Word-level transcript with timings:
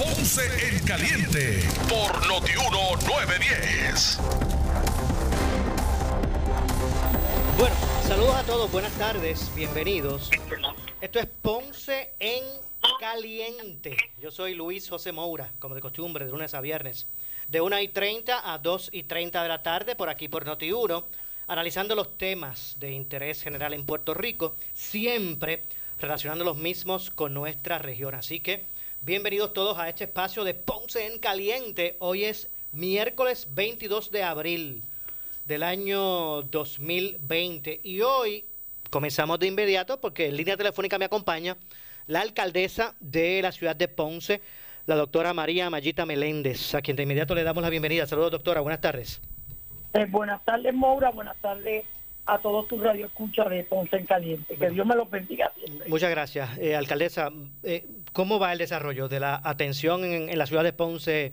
Ponce 0.00 0.40
en 0.66 0.82
Caliente 0.86 1.60
por 1.86 2.26
Notiuno 2.26 2.96
910. 3.06 4.18
Bueno, 7.58 7.74
saludos 8.08 8.34
a 8.34 8.42
todos, 8.44 8.72
buenas 8.72 8.92
tardes, 8.94 9.54
bienvenidos. 9.54 10.30
Esto 11.02 11.18
es 11.18 11.26
Ponce 11.26 12.14
en 12.18 12.42
Caliente. 12.98 13.98
Yo 14.18 14.30
soy 14.30 14.54
Luis 14.54 14.88
José 14.88 15.12
Moura, 15.12 15.52
como 15.58 15.74
de 15.74 15.82
costumbre, 15.82 16.24
de 16.24 16.30
lunes 16.30 16.54
a 16.54 16.62
viernes, 16.62 17.06
de 17.48 17.60
1 17.60 17.80
y 17.80 17.88
30 17.88 18.54
a 18.54 18.56
2 18.56 18.88
y 18.94 19.02
30 19.02 19.42
de 19.42 19.48
la 19.50 19.62
tarde, 19.62 19.96
por 19.96 20.08
aquí 20.08 20.28
por 20.28 20.46
Noti1, 20.46 21.04
analizando 21.46 21.94
los 21.94 22.16
temas 22.16 22.74
de 22.80 22.92
interés 22.92 23.42
general 23.42 23.74
en 23.74 23.84
Puerto 23.84 24.14
Rico, 24.14 24.56
siempre 24.72 25.64
relacionando 25.98 26.42
los 26.42 26.56
mismos 26.56 27.10
con 27.10 27.34
nuestra 27.34 27.76
región. 27.76 28.14
Así 28.14 28.40
que 28.40 28.64
Bienvenidos 29.02 29.54
todos 29.54 29.78
a 29.78 29.88
este 29.88 30.04
espacio 30.04 30.44
de 30.44 30.52
Ponce 30.52 31.06
en 31.06 31.18
Caliente. 31.18 31.96
Hoy 32.00 32.24
es 32.24 32.50
miércoles 32.70 33.48
22 33.54 34.10
de 34.10 34.22
abril 34.22 34.82
del 35.46 35.62
año 35.62 36.42
2020 36.42 37.80
y 37.82 38.02
hoy 38.02 38.44
comenzamos 38.90 39.38
de 39.38 39.46
inmediato 39.46 39.98
porque 40.02 40.28
en 40.28 40.36
línea 40.36 40.58
telefónica 40.58 40.98
me 40.98 41.06
acompaña 41.06 41.56
la 42.08 42.20
alcaldesa 42.20 42.94
de 43.00 43.40
la 43.40 43.52
ciudad 43.52 43.74
de 43.74 43.88
Ponce, 43.88 44.42
la 44.84 44.96
doctora 44.96 45.32
María 45.32 45.70
Mayita 45.70 46.04
Meléndez, 46.04 46.74
a 46.74 46.82
quien 46.82 46.94
de 46.94 47.04
inmediato 47.04 47.34
le 47.34 47.42
damos 47.42 47.62
la 47.62 47.70
bienvenida. 47.70 48.06
Saludos 48.06 48.32
doctora, 48.32 48.60
buenas 48.60 48.82
tardes. 48.82 49.22
Eh, 49.94 50.04
buenas 50.10 50.44
tardes 50.44 50.74
Moura, 50.74 51.08
buenas 51.10 51.38
tardes 51.38 51.86
a 52.30 52.38
todos 52.38 52.68
tus 52.68 52.80
radioescuchas 52.80 53.50
de 53.50 53.64
Ponce 53.64 53.96
en 53.96 54.06
Caliente. 54.06 54.56
Que 54.56 54.70
Dios 54.70 54.86
me 54.86 54.94
los 54.94 55.10
bendiga 55.10 55.52
Muchas 55.88 56.10
gracias, 56.10 56.56
eh, 56.58 56.76
alcaldesa. 56.76 57.30
Eh, 57.64 57.84
¿Cómo 58.12 58.38
va 58.38 58.52
el 58.52 58.58
desarrollo 58.58 59.08
de 59.08 59.18
la 59.18 59.40
atención 59.42 60.04
en, 60.04 60.38
la 60.38 60.46
ciudad 60.46 60.62
de 60.62 60.72
Ponce 60.72 61.32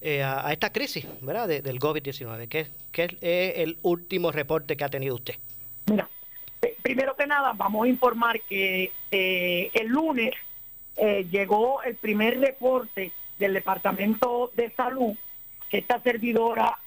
eh, 0.00 0.22
a, 0.22 0.50
esta 0.50 0.72
crisis 0.72 1.06
¿verdad? 1.20 1.48
del 1.48 1.78
COVID-19? 1.78 2.48
¿Qué, 2.48 2.66
¿Qué, 2.92 3.04
es 3.20 3.58
el 3.58 3.78
último 3.82 4.32
reporte 4.32 4.76
que 4.76 4.84
ha 4.84 4.88
tenido 4.88 5.16
usted? 5.16 5.34
Mira, 5.86 6.08
primero 6.82 7.14
que 7.14 7.26
nada, 7.26 7.52
vamos 7.54 7.84
a 7.84 7.88
informar 7.88 8.40
que 8.48 8.90
el 9.10 9.86
lunes 9.86 10.34
llegó 11.30 11.82
el 11.82 11.94
primer 11.96 12.40
reporte 12.40 13.12
del 13.38 13.52
Departamento 13.52 14.50
de 14.56 14.70
Salud, 14.70 15.14
que 15.70 15.78
esta 15.78 16.00
servidora 16.00 16.78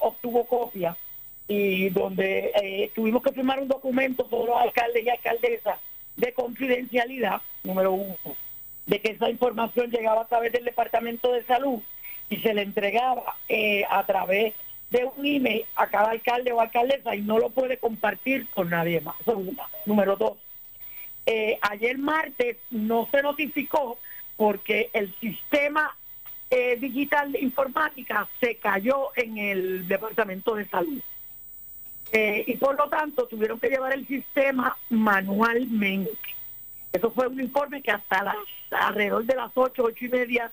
obtuvo 0.00 0.46
copia 0.46 0.96
y 1.52 1.88
donde 1.88 2.52
eh, 2.62 2.92
tuvimos 2.94 3.24
que 3.24 3.32
firmar 3.32 3.58
un 3.58 3.66
documento 3.66 4.22
todos 4.22 4.46
los 4.46 4.56
alcaldes 4.56 5.04
y 5.04 5.08
alcaldesas 5.08 5.80
de 6.14 6.32
confidencialidad, 6.32 7.42
número 7.64 7.90
uno, 7.90 8.36
de 8.86 9.00
que 9.00 9.10
esa 9.10 9.28
información 9.28 9.90
llegaba 9.90 10.22
a 10.22 10.28
través 10.28 10.52
del 10.52 10.64
Departamento 10.64 11.32
de 11.32 11.42
Salud 11.42 11.80
y 12.28 12.36
se 12.36 12.54
le 12.54 12.62
entregaba 12.62 13.34
eh, 13.48 13.82
a 13.90 14.06
través 14.06 14.54
de 14.90 15.04
un 15.04 15.26
email 15.26 15.64
a 15.74 15.88
cada 15.88 16.12
alcalde 16.12 16.52
o 16.52 16.60
alcaldesa 16.60 17.16
y 17.16 17.22
no 17.22 17.40
lo 17.40 17.50
puede 17.50 17.78
compartir 17.78 18.46
con 18.50 18.70
nadie 18.70 19.00
más. 19.00 19.16
Número 19.86 20.14
dos, 20.14 20.38
eh, 21.26 21.58
ayer 21.62 21.98
martes 21.98 22.58
no 22.70 23.08
se 23.10 23.22
notificó 23.22 23.98
porque 24.36 24.88
el 24.92 25.12
sistema 25.18 25.96
digital 26.80 27.30
de 27.30 27.40
informática 27.40 28.28
se 28.40 28.56
cayó 28.56 29.10
en 29.14 29.38
el 29.38 29.86
Departamento 29.86 30.56
de 30.56 30.66
Salud. 30.66 31.00
Eh, 32.12 32.44
y 32.46 32.56
por 32.56 32.76
lo 32.76 32.88
tanto 32.88 33.26
tuvieron 33.26 33.60
que 33.60 33.68
llevar 33.68 33.92
el 33.92 34.06
sistema 34.06 34.76
manualmente. 34.88 36.10
Eso 36.92 37.10
fue 37.10 37.28
un 37.28 37.40
informe 37.40 37.82
que 37.82 37.92
hasta 37.92 38.24
las 38.24 38.36
alrededor 38.70 39.24
de 39.24 39.34
las 39.36 39.50
ocho, 39.54 39.84
ocho 39.84 40.04
y 40.04 40.08
media 40.08 40.50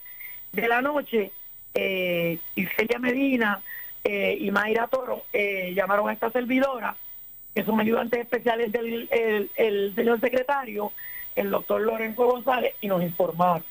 de 0.52 0.68
la 0.68 0.82
noche, 0.82 1.32
eh, 1.74 2.40
Iselia 2.56 3.00
Medina 3.00 3.62
eh, 4.04 4.38
y 4.40 4.52
Mayra 4.52 4.88
Toro 4.88 5.24
eh, 5.34 5.74
llamaron 5.76 6.10
a 6.10 6.14
esta 6.14 6.32
servidora, 6.32 6.96
que 7.54 7.64
son 7.64 7.80
ayudantes 7.80 8.20
especiales 8.20 8.72
del 8.72 9.08
el, 9.56 9.96
señor 9.96 10.20
secretario, 10.20 10.92
el 11.36 11.50
doctor 11.50 11.82
Lorenzo 11.82 12.26
González, 12.26 12.74
y 12.82 12.88
nos 12.88 13.02
informaron. 13.02 13.64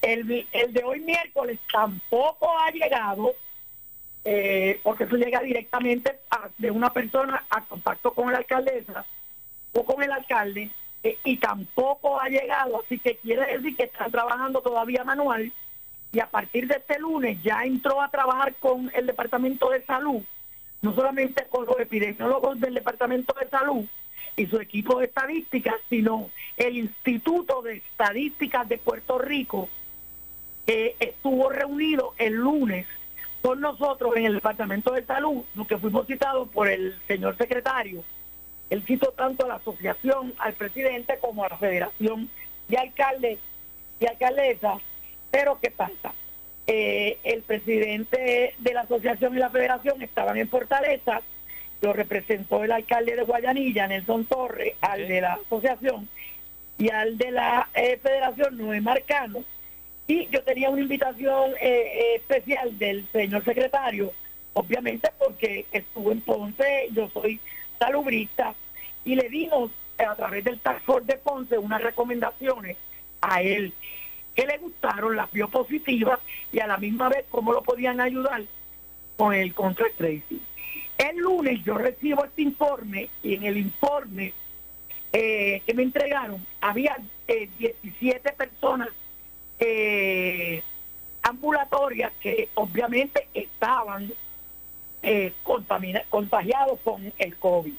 El, 0.00 0.46
el 0.52 0.72
de 0.72 0.82
hoy 0.82 1.00
miércoles 1.00 1.58
tampoco 1.72 2.50
ha 2.58 2.70
llegado 2.70 3.32
eh, 4.24 4.80
porque 4.82 5.04
eso 5.04 5.16
llega 5.16 5.40
directamente 5.40 6.20
de 6.58 6.70
una 6.70 6.92
persona 6.92 7.44
a 7.50 7.62
contacto 7.62 8.12
con 8.12 8.30
la 8.30 8.38
alcaldesa 8.38 9.04
o 9.72 9.84
con 9.84 10.02
el 10.02 10.12
alcalde 10.12 10.70
eh, 11.02 11.18
y 11.24 11.38
tampoco 11.38 12.20
ha 12.20 12.28
llegado, 12.28 12.82
así 12.84 12.98
que 12.98 13.16
quiere 13.16 13.46
decir 13.46 13.76
que 13.76 13.84
están 13.84 14.12
trabajando 14.12 14.60
todavía 14.60 15.02
manual 15.02 15.52
y 16.12 16.20
a 16.20 16.26
partir 16.26 16.68
de 16.68 16.76
este 16.76 17.00
lunes 17.00 17.42
ya 17.42 17.64
entró 17.64 18.00
a 18.00 18.10
trabajar 18.10 18.54
con 18.56 18.90
el 18.94 19.06
Departamento 19.06 19.70
de 19.70 19.84
Salud, 19.84 20.22
no 20.82 20.94
solamente 20.94 21.46
con 21.48 21.66
los 21.66 21.80
epidemiólogos 21.80 22.60
del 22.60 22.74
Departamento 22.74 23.34
de 23.40 23.48
Salud 23.48 23.84
y 24.36 24.46
su 24.46 24.60
equipo 24.60 24.98
de 24.98 25.06
estadísticas, 25.06 25.76
sino 25.88 26.30
el 26.56 26.76
Instituto 26.76 27.62
de 27.62 27.78
Estadísticas 27.78 28.68
de 28.68 28.78
Puerto 28.78 29.18
Rico, 29.18 29.68
que 30.66 30.94
estuvo 31.00 31.48
reunido 31.48 32.14
el 32.18 32.34
lunes 32.34 32.86
con 33.42 33.60
nosotros 33.60 34.16
en 34.16 34.26
el 34.26 34.34
Departamento 34.34 34.92
de 34.92 35.04
Salud, 35.04 35.44
lo 35.56 35.66
que 35.66 35.76
fuimos 35.76 36.06
citados 36.06 36.48
por 36.48 36.68
el 36.68 36.96
señor 37.08 37.36
secretario. 37.36 38.04
Él 38.70 38.82
citó 38.86 39.08
tanto 39.10 39.44
a 39.44 39.48
la 39.48 39.54
asociación, 39.56 40.32
al 40.38 40.54
presidente, 40.54 41.18
como 41.20 41.44
a 41.44 41.48
la 41.48 41.58
federación 41.58 42.30
de 42.68 42.78
alcaldes 42.78 43.38
y 44.00 44.06
alcaldesas. 44.06 44.78
Pero 45.30 45.58
¿qué 45.60 45.70
pasa? 45.70 46.14
Eh, 46.66 47.18
el 47.24 47.42
presidente 47.42 48.54
de 48.56 48.72
la 48.72 48.82
asociación 48.82 49.34
y 49.34 49.40
la 49.40 49.50
federación 49.50 50.00
estaban 50.00 50.36
en 50.36 50.48
Fortaleza, 50.48 51.20
lo 51.80 51.92
representó 51.92 52.62
el 52.62 52.70
alcalde 52.70 53.16
de 53.16 53.24
Guayanilla, 53.24 53.88
Nelson 53.88 54.24
Torres, 54.26 54.74
al 54.80 55.08
de 55.08 55.20
la 55.20 55.34
asociación, 55.34 56.08
y 56.78 56.90
al 56.90 57.18
de 57.18 57.32
la 57.32 57.68
eh, 57.74 57.98
federación, 58.00 58.56
Noé 58.56 58.80
Marcano, 58.80 59.44
y 60.06 60.26
yo 60.28 60.42
tenía 60.42 60.70
una 60.70 60.82
invitación 60.82 61.52
eh, 61.52 61.56
eh, 61.60 62.14
especial 62.16 62.78
del 62.78 63.06
señor 63.12 63.44
secretario, 63.44 64.12
obviamente 64.52 65.10
porque 65.18 65.66
estuvo 65.72 66.12
en 66.12 66.20
Ponce, 66.20 66.88
yo 66.92 67.08
soy 67.10 67.40
salubrista, 67.78 68.54
y 69.04 69.14
le 69.14 69.28
dimos 69.28 69.70
a 69.98 70.14
través 70.14 70.44
del 70.44 70.60
Task 70.60 70.84
Force 70.84 71.06
de 71.06 71.18
Ponce 71.18 71.58
unas 71.58 71.82
recomendaciones 71.82 72.76
a 73.20 73.42
él 73.42 73.72
que 74.34 74.46
le 74.46 74.58
gustaron, 74.58 75.14
las 75.14 75.30
vio 75.30 75.48
positivas 75.48 76.18
y 76.50 76.60
a 76.60 76.66
la 76.66 76.78
misma 76.78 77.08
vez 77.08 77.24
cómo 77.28 77.52
lo 77.52 77.62
podían 77.62 78.00
ayudar 78.00 78.42
con 79.16 79.34
el 79.34 79.52
contract 79.54 79.96
tracing. 79.98 80.40
El 80.96 81.16
lunes 81.18 81.62
yo 81.64 81.76
recibo 81.76 82.24
este 82.24 82.42
informe 82.42 83.10
y 83.22 83.34
en 83.34 83.44
el 83.44 83.58
informe 83.58 84.32
eh, 85.12 85.62
que 85.66 85.74
me 85.74 85.82
entregaron 85.82 86.44
había 86.60 86.96
17 87.58 88.32
personas 88.32 88.88
eh, 89.58 90.62
ambulatorias 91.22 92.12
que 92.20 92.48
obviamente 92.54 93.28
estaban 93.34 94.12
eh, 95.02 95.32
contagiados 96.10 96.80
con 96.80 97.12
el 97.18 97.36
COVID. 97.36 97.74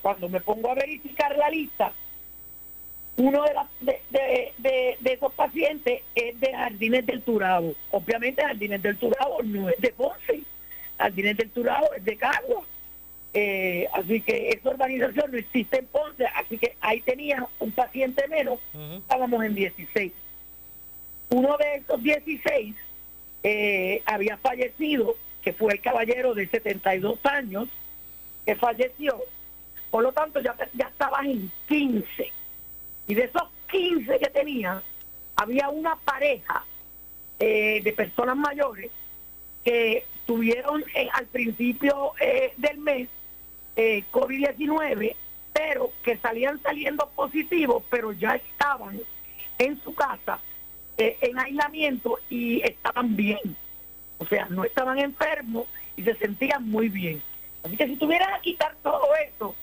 Cuando 0.00 0.28
me 0.28 0.40
pongo 0.40 0.70
a 0.70 0.74
verificar 0.74 1.36
la 1.36 1.50
lista, 1.50 1.92
uno 3.16 3.44
de, 3.80 4.00
de, 4.58 4.98
esos 5.04 5.32
pacientes 5.34 6.02
es 6.14 6.40
de 6.40 6.52
Jardines 6.52 7.04
del 7.04 7.22
Turabo. 7.22 7.74
Obviamente 7.90 8.42
Jardines 8.42 8.82
del 8.82 8.96
Turabo 8.96 9.42
no 9.42 9.68
es 9.68 9.78
de 9.78 9.90
Ponce, 9.90 10.42
Jardines 10.98 11.36
del 11.36 11.50
Turabo 11.50 11.92
es 11.94 12.04
de 12.04 12.16
Cagua. 12.16 12.64
Eh, 13.34 13.88
así 13.92 14.20
que 14.20 14.50
esa 14.50 14.70
organización 14.70 15.30
no 15.30 15.38
existe 15.38 15.78
en 15.78 15.86
Ponce, 15.86 16.26
así 16.34 16.58
que 16.58 16.76
ahí 16.80 17.00
tenía 17.00 17.46
un 17.58 17.72
paciente 17.72 18.26
menos, 18.28 18.58
estábamos 18.98 19.44
en 19.44 19.54
16. 19.54 20.12
Uno 21.32 21.56
de 21.56 21.76
esos 21.76 22.02
16 22.02 22.76
eh, 23.42 24.02
había 24.04 24.36
fallecido, 24.36 25.16
que 25.42 25.54
fue 25.54 25.72
el 25.72 25.80
caballero 25.80 26.34
de 26.34 26.46
72 26.46 27.18
años, 27.24 27.68
que 28.44 28.54
falleció. 28.54 29.18
Por 29.90 30.02
lo 30.02 30.12
tanto, 30.12 30.40
ya, 30.40 30.54
ya 30.74 30.88
estaban 30.88 31.26
en 31.26 31.50
15. 31.68 32.32
Y 33.08 33.14
de 33.14 33.24
esos 33.24 33.44
15 33.70 34.18
que 34.18 34.28
tenía, 34.28 34.82
había 35.36 35.70
una 35.70 35.96
pareja 35.96 36.64
eh, 37.38 37.80
de 37.82 37.92
personas 37.94 38.36
mayores 38.36 38.90
que 39.64 40.04
tuvieron 40.26 40.84
eh, 40.94 41.08
al 41.14 41.24
principio 41.26 42.12
del 42.58 42.76
mes 42.78 43.08
eh, 43.74 44.04
COVID-19, 44.12 45.16
pero 45.54 45.90
que 46.04 46.18
salían 46.18 46.60
saliendo 46.62 47.08
positivos, 47.16 47.82
pero 47.88 48.12
ya 48.12 48.34
estaban 48.34 49.00
en 49.58 49.80
su 49.82 49.94
casa 49.94 50.38
en 50.96 51.38
aislamiento 51.38 52.18
y 52.30 52.60
estaban 52.62 53.16
bien. 53.16 53.56
O 54.18 54.26
sea, 54.26 54.46
no 54.50 54.64
estaban 54.64 54.98
enfermos 54.98 55.66
y 55.96 56.02
se 56.02 56.14
sentían 56.14 56.68
muy 56.68 56.88
bien. 56.88 57.22
Así 57.64 57.76
que 57.76 57.86
si 57.86 57.96
tuvieras 57.96 58.32
a 58.32 58.40
quitar 58.40 58.74
todo 58.82 59.08
eso, 59.26 59.54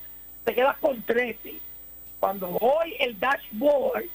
te 0.44 0.54
quedas 0.54 0.78
con 0.78 1.02
13. 1.02 1.56
Cuando 2.20 2.50
hoy 2.60 2.96
el 3.00 3.20
dashboard 3.20 4.06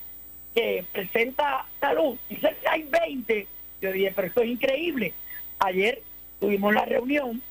que 0.55 0.85
presenta 0.93 1.67
salud 1.81 2.17
dice 2.29 2.55
que 2.61 2.69
hay 2.69 2.83
20, 2.85 3.47
yo 3.81 3.93
dije, 3.93 4.13
pero 4.15 4.29
esto 4.29 4.43
es 4.43 4.49
increíble. 4.49 5.13
Ayer 5.59 6.03
tuvimos 6.41 6.75
la 6.75 6.85
reunión 6.85 7.43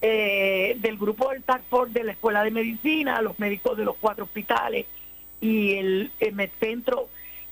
eh, 0.00 0.76
del 0.80 0.98
grupo 0.98 1.30
del 1.30 1.42
Task 1.42 1.64
Force 1.70 1.92
de 1.92 2.04
la 2.04 2.12
Escuela 2.12 2.42
de 2.42 2.50
Medicina, 2.50 3.22
los 3.22 3.38
médicos 3.38 3.76
de 3.76 3.84
los 3.84 3.96
cuatro 3.96 4.24
hospitales 4.24 4.86
y 5.40 5.74
el 5.76 6.10
centro, 6.58 7.08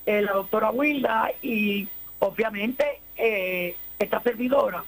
eh, 0.07 0.23
la 0.23 0.33
doctora 0.33 0.71
Wilda 0.71 1.31
y 1.43 1.89
obviamente 2.19 3.01
eh, 3.17 3.77
esta 3.99 4.21
servidora. 4.23 4.85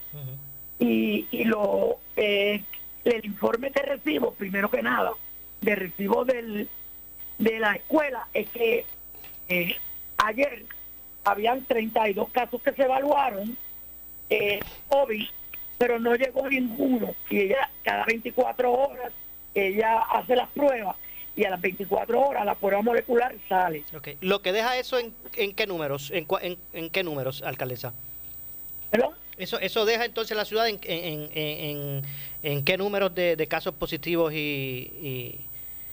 y, 0.79 1.27
y, 1.31 1.45
lo 1.45 1.99
el 2.17 3.25
informe 3.25 3.71
que 3.71 3.83
recibo, 3.83 4.33
primero 4.33 4.71
que 4.71 4.83
nada, 4.83 5.13
de 5.61 5.75
recibo 5.75 6.25
del, 6.25 6.69
de 7.39 7.59
la 7.59 7.75
escuela 7.75 8.27
es 8.33 8.49
que 8.49 8.87
ayer 10.17 10.65
habían 11.25 11.65
32 11.65 12.31
casos 12.31 12.63
que 12.63 12.73
se 12.73 12.85
evaluaron, 12.85 13.57
eh, 14.31 14.61
COVID, 14.89 15.27
pero 15.79 15.99
no 15.99 16.15
llegó 16.15 16.49
ninguno. 16.49 17.15
Y 17.31 17.41
ella, 17.41 17.71
cada 17.83 18.05
24 18.05 18.73
horas, 18.73 19.13
ella 19.55 20.01
hace 20.11 20.37
las 20.37 20.49
pruebas 20.51 20.97
y 21.37 21.45
a 21.45 21.51
las 21.51 21.61
24 21.61 22.21
horas 22.21 22.45
la 22.45 22.55
prueba 22.55 22.83
molecular 22.83 23.35
sale. 23.49 23.83
Okay. 23.97 24.17
¿Lo 24.21 24.43
que 24.43 24.53
deja 24.53 24.79
eso 24.79 24.99
en, 24.99 25.13
en 25.37 25.55
qué 25.55 25.67
números? 25.67 26.13
¿En, 26.13 26.27
en, 26.73 26.91
qué 26.91 27.03
números, 27.03 27.43
alcaldesa? 27.43 27.93
¿Perdón? 28.91 29.15
Eso, 29.37 29.59
eso 29.59 29.85
deja 29.85 30.05
entonces 30.05 30.37
la 30.37 30.45
ciudad 30.45 30.69
en, 30.69 30.79
en, 30.85 32.03
en, 32.43 32.65
qué 32.65 32.77
números 32.77 33.13
de, 33.15 33.47
casos 33.49 33.75
positivos 33.75 34.33
y, 34.33 35.41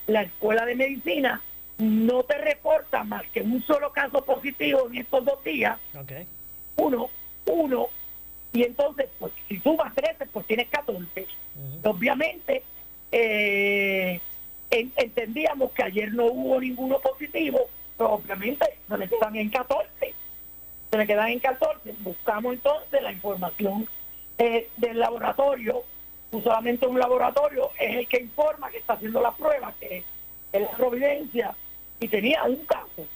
la 0.07 0.21
Escuela 0.21 0.67
de 0.67 0.75
Medicina 0.75 1.41
no 1.79 2.23
te 2.25 2.37
reporta 2.37 3.03
más 3.03 3.23
que 3.33 3.41
un 3.41 3.63
solo 3.63 3.91
caso 3.93 4.23
positivo 4.23 4.89
en 4.89 4.99
estos 4.99 5.25
dos 5.25 5.43
días. 5.43 5.79
Uno, 6.77 7.09
uno 7.47 7.87
y 8.53 8.65
entonces, 8.65 9.09
pues 9.19 9.33
si 9.49 9.59
sumas 9.61 9.95
13, 9.95 10.27
pues 10.27 10.47
tienes 10.47 10.69
14. 10.69 11.27
Obviamente, 11.85 12.63
eh, 13.11 14.21
entendíamos 14.71 15.73
que 15.73 15.85
ayer 15.85 16.13
no 16.13 16.27
hubo 16.27 16.61
ninguno 16.61 16.99
positivo, 16.99 17.71
pero 17.97 18.17
obviamente 18.17 18.67
se 18.87 18.97
me 18.99 19.09
quedan 19.09 19.37
en 19.37 19.49
14. 19.49 20.15
Se 20.91 20.97
me 20.97 21.07
quedan 21.07 21.29
en 21.29 21.39
14. 21.39 21.95
Buscamos 22.01 22.55
entonces 22.55 23.03
la 23.03 23.13
información 23.13 23.89
eh, 24.39 24.69
del 24.77 24.99
laboratorio. 24.99 25.83
No 26.33 26.43
solamente 26.43 26.87
un 26.87 26.99
laboratorio 26.99 27.71
es 27.79 27.97
el 27.97 28.09
que 28.09 28.21
informa 28.21 28.71
que 28.71 28.79
está 28.79 28.95
haciendo 28.95 29.21
la 29.21 29.33
prueba, 29.33 29.73
que 29.79 30.05
es 30.53 30.61
la 30.61 30.71
providencia, 30.71 31.55
y 31.99 32.09
tenía 32.09 32.45
un 32.45 32.65
caso. 32.67 33.07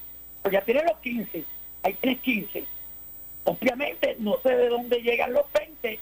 Pues 0.42 0.52
ya 0.52 0.60
tiene 0.60 0.82
los 0.84 0.98
15. 0.98 1.44
Ahí 1.82 1.94
tienes 1.94 2.20
15 2.20 2.64
Obviamente 3.44 4.16
no 4.18 4.38
sé 4.42 4.56
de 4.56 4.68
dónde 4.68 5.02
llegan 5.02 5.34
los 5.34 5.44
20 5.52 6.00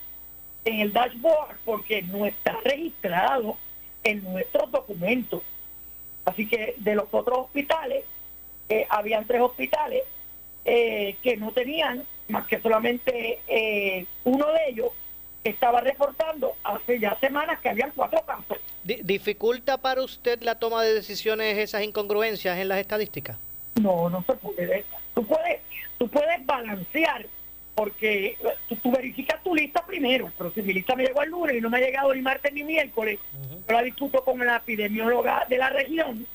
en 0.64 0.80
el 0.80 0.92
dashboard 0.92 1.56
porque 1.64 2.02
no 2.02 2.24
está 2.24 2.56
registrado 2.64 3.56
en 4.04 4.22
nuestros 4.22 4.70
documentos. 4.70 5.42
Así 6.24 6.48
que 6.48 6.76
de 6.78 6.94
los 6.94 7.06
otros 7.10 7.38
hospitales, 7.38 8.04
eh, 8.68 8.86
habían 8.88 9.26
tres 9.26 9.42
hospitales 9.42 10.04
eh, 10.64 11.16
que 11.22 11.36
no 11.36 11.52
tenían 11.52 12.04
más 12.28 12.46
que 12.46 12.60
solamente 12.60 13.40
eh, 13.46 14.06
uno 14.24 14.46
de 14.52 14.68
ellos 14.68 14.88
estaba 15.44 15.80
reportando 15.80 16.54
hace 16.62 17.00
ya 17.00 17.18
semanas 17.18 17.60
que 17.60 17.68
habían 17.68 17.92
cuatro 17.94 18.22
casos. 18.24 18.58
¿Dificulta 18.84 19.78
para 19.78 20.02
usted 20.02 20.40
la 20.42 20.56
toma 20.58 20.82
de 20.82 20.94
decisiones 20.94 21.58
esas 21.58 21.82
incongruencias 21.82 22.58
en 22.58 22.68
las 22.68 22.78
estadísticas? 22.78 23.36
No, 23.80 24.08
no 24.08 24.22
se 24.24 24.34
puede. 24.34 24.84
Tú 25.14 25.26
puedes 25.26 25.60
tú 25.98 26.08
puedes 26.08 26.44
balancear 26.44 27.26
porque 27.76 28.36
tú, 28.82 28.90
verificas 28.90 29.42
tu 29.44 29.54
lista 29.54 29.86
primero, 29.86 30.32
pero 30.36 30.50
si 30.50 30.60
mi 30.62 30.72
lista 30.72 30.96
me 30.96 31.04
llegó 31.04 31.22
el 31.22 31.30
lunes 31.30 31.56
y 31.56 31.60
no 31.60 31.70
me 31.70 31.78
ha 31.78 31.80
llegado 31.80 32.12
ni 32.12 32.20
martes 32.20 32.52
ni 32.52 32.64
miércoles, 32.64 33.20
yo 33.68 33.72
la 33.72 33.82
discuto 33.82 34.24
con 34.24 34.44
la 34.44 34.56
epidemióloga 34.56 35.46
de 35.48 35.58
la 35.58 35.70
región, 35.70 36.26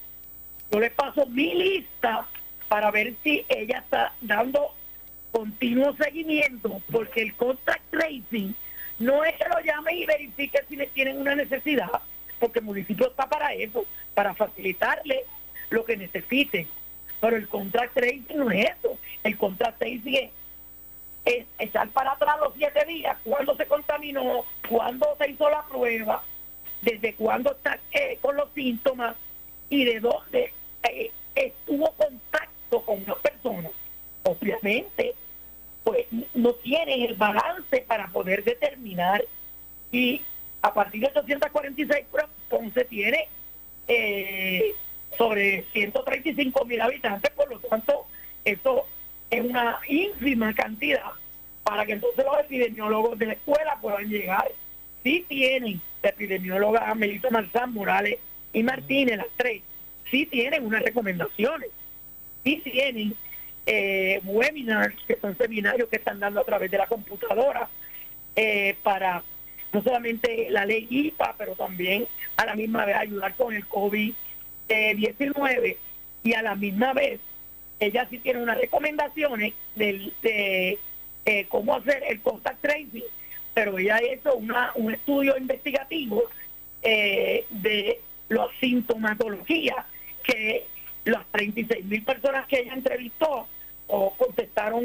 yo 0.71 0.79
le 0.79 0.89
paso 0.89 1.25
mi 1.27 1.53
lista 1.53 2.25
para 2.67 2.91
ver 2.91 3.13
si 3.23 3.45
ella 3.49 3.79
está 3.79 4.13
dando 4.21 4.73
continuo 5.31 5.95
seguimiento, 5.95 6.81
porque 6.91 7.21
el 7.21 7.35
contact 7.35 7.83
tracing 7.91 8.55
no 8.99 9.23
es 9.23 9.35
que 9.35 9.47
lo 9.47 9.59
llame 9.59 9.95
y 9.95 10.05
verifique 10.05 10.59
si 10.67 10.75
le 10.75 10.87
tienen 10.87 11.19
una 11.19 11.35
necesidad, 11.35 11.91
porque 12.39 12.59
el 12.59 12.65
municipio 12.65 13.09
está 13.09 13.27
para 13.27 13.53
eso, 13.53 13.85
para 14.13 14.33
facilitarle 14.33 15.23
lo 15.69 15.85
que 15.85 15.97
necesiten. 15.97 16.67
Pero 17.19 17.35
el 17.35 17.47
contract 17.47 17.93
tracing 17.93 18.37
no 18.37 18.51
es 18.51 18.69
eso. 18.79 18.97
El 19.23 19.37
contract 19.37 19.79
tracing 19.79 20.31
es, 21.25 21.45
echar 21.59 21.89
para 21.89 22.13
atrás 22.13 22.37
los 22.39 22.53
siete 22.55 22.85
días, 22.85 23.17
cuándo 23.23 23.55
se 23.57 23.65
contaminó, 23.65 24.45
cuándo 24.69 25.15
se 25.17 25.31
hizo 25.31 25.49
la 25.49 25.63
prueba, 25.65 26.23
desde 26.81 27.13
cuándo 27.15 27.51
está 27.51 27.79
eh, 27.91 28.17
con 28.21 28.37
los 28.37 28.49
síntomas 28.53 29.15
y 29.69 29.83
de 29.83 29.99
dónde 29.99 30.53
eh, 30.83 31.11
estuvo 31.35 31.91
contacto 31.91 32.56
con 32.69 33.01
una 33.01 33.15
persona. 33.15 33.69
Obviamente, 34.23 35.15
pues 35.83 36.05
no 36.33 36.53
tienen 36.53 37.03
el 37.03 37.15
balance 37.15 37.85
para 37.87 38.07
poder 38.09 38.43
determinar 38.43 39.23
y 39.91 40.21
a 40.61 40.73
partir 40.73 41.01
de 41.01 41.07
846 41.07 42.05
Ponce 42.49 42.85
tiene 42.85 43.27
eh, 43.87 44.73
sobre 45.17 45.63
135 45.71 46.65
mil 46.65 46.81
habitantes, 46.81 47.31
por 47.31 47.49
lo 47.49 47.59
tanto, 47.59 48.05
eso 48.43 48.85
es 49.29 49.43
una 49.43 49.79
ínfima 49.87 50.53
cantidad 50.53 51.11
para 51.63 51.85
que 51.85 51.93
entonces 51.93 52.23
los 52.23 52.39
epidemiólogos 52.39 53.19
de 53.19 53.25
la 53.27 53.33
escuela 53.33 53.77
puedan 53.81 54.07
llegar. 54.07 54.49
Sí 55.03 55.25
tienen, 55.27 55.81
la 56.01 56.09
epidemióloga 56.09 56.93
Melissa 56.95 57.29
Marzán, 57.29 57.73
Morales 57.73 58.19
y 58.53 58.63
Martínez, 58.63 59.17
las 59.17 59.27
tres, 59.35 59.61
sí 60.09 60.25
tienen 60.25 60.65
unas 60.65 60.81
recomendaciones, 60.81 61.69
sí 62.55 62.61
tienen 62.71 63.13
eh, 63.65 64.21
webinars, 64.23 64.95
que 65.05 65.15
son 65.15 65.37
seminarios 65.37 65.89
que 65.89 65.97
están 65.97 66.19
dando 66.19 66.41
a 66.41 66.45
través 66.45 66.71
de 66.71 66.77
la 66.77 66.87
computadora, 66.87 67.67
eh, 68.35 68.75
para 68.83 69.23
no 69.73 69.83
solamente 69.83 70.47
la 70.49 70.65
ley 70.65 70.87
IPA, 70.89 71.35
pero 71.37 71.53
también 71.53 72.07
a 72.37 72.45
la 72.45 72.55
misma 72.55 72.85
vez 72.85 72.95
ayudar 72.95 73.35
con 73.35 73.53
el 73.53 73.65
COVID 73.67 74.13
19 74.67 75.77
y 76.23 76.33
a 76.33 76.41
la 76.41 76.55
misma 76.55 76.91
vez 76.91 77.21
ella 77.79 78.07
sí 78.09 78.17
tiene 78.19 78.41
unas 78.41 78.57
recomendaciones 78.57 79.53
de, 79.75 80.11
de 80.21 80.79
eh, 81.25 81.45
cómo 81.49 81.75
hacer 81.75 82.03
el 82.07 82.21
contact 82.21 82.61
tracing, 82.61 83.03
pero 83.53 83.77
ella 83.77 83.99
hizo 84.01 84.35
una, 84.35 84.71
un 84.75 84.93
estudio 84.93 85.37
investigativo 85.37 86.23
eh, 86.81 87.45
de 87.49 87.99
la 88.29 88.47
sintomatología 88.59 89.85
que 90.23 90.65
las 91.11 91.25
36 91.31 91.85
mil 91.85 92.03
personas 92.03 92.47
que 92.47 92.59
ella 92.59 92.73
entrevistó 92.73 93.47
o 93.87 94.13
contestaron 94.17 94.83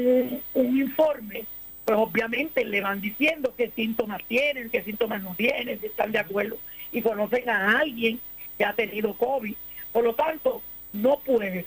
un, 0.53 0.77
informe, 0.77 1.45
pues 1.85 1.97
obviamente 1.97 2.63
le 2.63 2.81
van 2.81 3.01
diciendo 3.01 3.53
qué 3.57 3.69
síntomas 3.71 4.23
tienen, 4.27 4.69
qué 4.69 4.81
síntomas 4.83 5.21
no 5.21 5.35
tienen, 5.35 5.79
si 5.79 5.87
están 5.87 6.11
de 6.11 6.19
acuerdo 6.19 6.57
y 6.91 7.01
conocen 7.01 7.49
a 7.49 7.79
alguien 7.79 8.19
que 8.57 8.65
ha 8.65 8.73
tenido 8.73 9.13
COVID 9.15 9.55
por 9.93 10.03
lo 10.03 10.15
tanto, 10.15 10.61
no 10.91 11.19
puede 11.19 11.65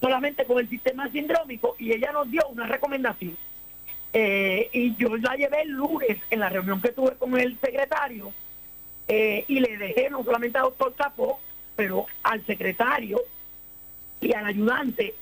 solamente 0.00 0.44
con 0.44 0.58
el 0.58 0.68
sistema 0.68 1.10
sindrómico 1.10 1.74
y 1.78 1.92
ella 1.92 2.12
nos 2.12 2.30
dio 2.30 2.46
una 2.48 2.66
recomendación. 2.66 3.36
Eh, 4.12 4.68
y 4.72 4.94
yo 4.96 5.16
la 5.16 5.34
llevé 5.34 5.62
el 5.62 5.70
lunes 5.70 6.18
en 6.30 6.40
la 6.40 6.50
reunión 6.50 6.80
que 6.80 6.90
tuve 6.92 7.16
con 7.16 7.38
el 7.38 7.58
secretario 7.58 8.32
eh, 9.08 9.44
y 9.48 9.60
le 9.60 9.76
dejé 9.76 10.08
no 10.10 10.22
solamente 10.22 10.58
al 10.58 10.64
doctor 10.64 10.94
Capó, 10.94 11.40
pero 11.74 12.06
al 12.22 12.44
secretario 12.44 13.20
y 14.20 14.32
al 14.34 14.46
ayudante 14.46 15.14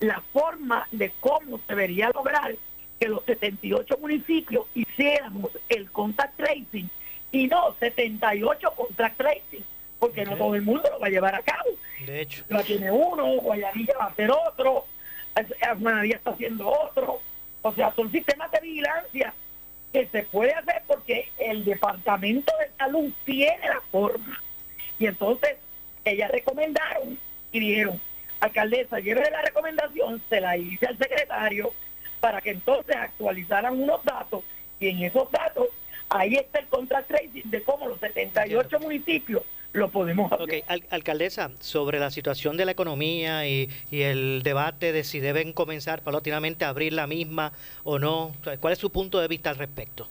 la 0.00 0.20
forma 0.32 0.86
de 0.90 1.12
cómo 1.20 1.58
se 1.58 1.74
debería 1.74 2.10
lograr 2.14 2.54
que 2.98 3.08
los 3.08 3.24
78 3.24 3.98
municipios 4.00 4.66
hiciéramos 4.74 5.50
el 5.68 5.90
contact 5.90 6.36
tracing 6.36 6.88
y 7.32 7.46
no 7.46 7.74
78 7.78 8.72
contact 8.76 9.16
tracing, 9.16 9.64
porque 9.98 10.24
no 10.24 10.36
todo 10.36 10.54
el 10.54 10.62
mundo 10.62 10.88
lo 10.90 11.00
va 11.00 11.06
a 11.06 11.10
llevar 11.10 11.34
a 11.34 11.42
cabo. 11.42 11.70
De 12.04 12.22
hecho. 12.22 12.44
Tiene 12.66 12.90
uno, 12.90 13.26
Guayanilla 13.40 13.94
va 13.98 14.04
a 14.04 14.08
hacer 14.08 14.30
otro, 14.30 14.84
Manadía 15.78 16.16
está 16.16 16.30
haciendo 16.30 16.68
otro. 16.68 17.20
O 17.62 17.72
sea, 17.74 17.92
son 17.94 18.10
sistemas 18.10 18.50
de 18.50 18.60
vigilancia 18.60 19.34
que 19.92 20.06
se 20.06 20.22
puede 20.24 20.54
hacer 20.54 20.82
porque 20.86 21.28
el 21.38 21.64
Departamento 21.64 22.52
de 22.58 22.70
Salud 22.78 23.12
tiene 23.24 23.68
la 23.68 23.80
forma. 23.90 24.40
Y 24.98 25.06
entonces 25.06 25.56
ellas 26.04 26.30
recomendaron 26.30 27.18
y 27.52 27.60
dijeron, 27.60 28.00
alcaldesa, 28.40 28.98
lleve 28.98 29.30
la 29.30 29.42
recomendación, 29.42 30.22
se 30.28 30.40
la 30.40 30.56
hice 30.56 30.86
al 30.86 30.98
secretario 30.98 31.72
para 32.20 32.40
que 32.40 32.50
entonces 32.50 32.96
actualizaran 32.96 33.80
unos 33.80 34.04
datos 34.04 34.42
y 34.78 34.88
en 34.88 35.02
esos 35.02 35.30
datos 35.30 35.68
ahí 36.08 36.34
está 36.34 36.58
el 36.58 36.66
contract 36.66 37.08
tracing 37.08 37.50
de 37.50 37.62
cómo 37.62 37.88
los 37.88 38.00
78 38.00 38.80
municipios 38.80 39.42
lo 39.72 39.88
podemos 39.88 40.32
hacer. 40.32 40.42
Ok, 40.42 40.82
alcaldesa, 40.90 41.50
sobre 41.60 42.00
la 42.00 42.10
situación 42.10 42.56
de 42.56 42.64
la 42.64 42.72
economía 42.72 43.46
y, 43.46 43.70
y, 43.90 44.02
el 44.02 44.42
debate 44.42 44.92
de 44.92 45.04
si 45.04 45.20
deben 45.20 45.52
comenzar 45.52 46.02
paulatinamente 46.02 46.64
a 46.64 46.70
abrir 46.70 46.92
la 46.92 47.06
misma 47.06 47.52
o 47.84 48.00
no, 48.00 48.34
¿cuál 48.58 48.72
es 48.72 48.78
su 48.80 48.90
punto 48.90 49.20
de 49.20 49.28
vista 49.28 49.50
al 49.50 49.56
respecto? 49.56 50.08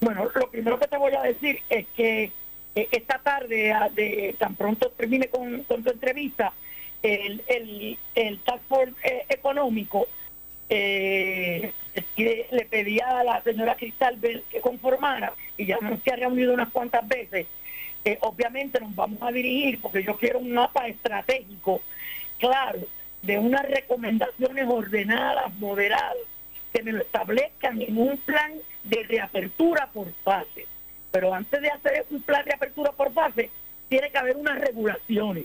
Bueno, 0.00 0.28
lo 0.34 0.50
primero 0.50 0.78
que 0.78 0.86
te 0.86 0.96
voy 0.96 1.14
a 1.14 1.22
decir 1.22 1.60
es 1.68 1.86
que 1.94 2.32
eh, 2.74 2.88
esta 2.90 3.18
tarde, 3.18 3.72
de, 3.94 4.34
tan 4.38 4.54
pronto 4.54 4.90
termine 4.90 5.28
con, 5.28 5.64
tu 5.64 5.74
entrevista, 5.74 6.52
el, 7.04 7.42
el, 7.46 7.98
el 8.14 8.38
Task 8.40 8.62
eh, 9.04 9.24
económico 9.28 10.06
eh, 10.68 11.72
le 12.16 12.66
pedía 12.70 13.20
a 13.20 13.24
la 13.24 13.42
señora 13.42 13.76
Cristal 13.76 14.18
que 14.50 14.60
conformara 14.60 15.32
y 15.56 15.66
ya 15.66 15.78
se 16.02 16.12
ha 16.12 16.16
reunido 16.16 16.54
unas 16.54 16.70
cuantas 16.70 17.06
veces 17.06 17.46
obviamente 18.20 18.80
nos 18.80 18.94
vamos 18.94 19.20
a 19.22 19.32
dirigir, 19.32 19.80
porque 19.80 20.02
yo 20.02 20.16
quiero 20.16 20.38
un 20.38 20.52
mapa 20.52 20.86
estratégico, 20.86 21.80
claro, 22.38 22.80
de 23.22 23.38
unas 23.38 23.62
recomendaciones 23.62 24.66
ordenadas, 24.68 25.54
moderadas, 25.54 26.16
que 26.72 26.82
me 26.82 26.92
lo 26.92 27.02
establezcan 27.02 27.80
en 27.80 27.96
un 27.96 28.16
plan 28.18 28.52
de 28.82 29.02
reapertura 29.04 29.88
por 29.92 30.12
fase. 30.22 30.66
Pero 31.10 31.32
antes 31.32 31.62
de 31.62 31.70
hacer 31.70 32.04
un 32.10 32.20
plan 32.22 32.44
de 32.44 32.52
apertura 32.52 32.92
por 32.92 33.12
fase, 33.12 33.48
tiene 33.88 34.10
que 34.10 34.18
haber 34.18 34.36
unas 34.36 34.58
regulaciones. 34.58 35.44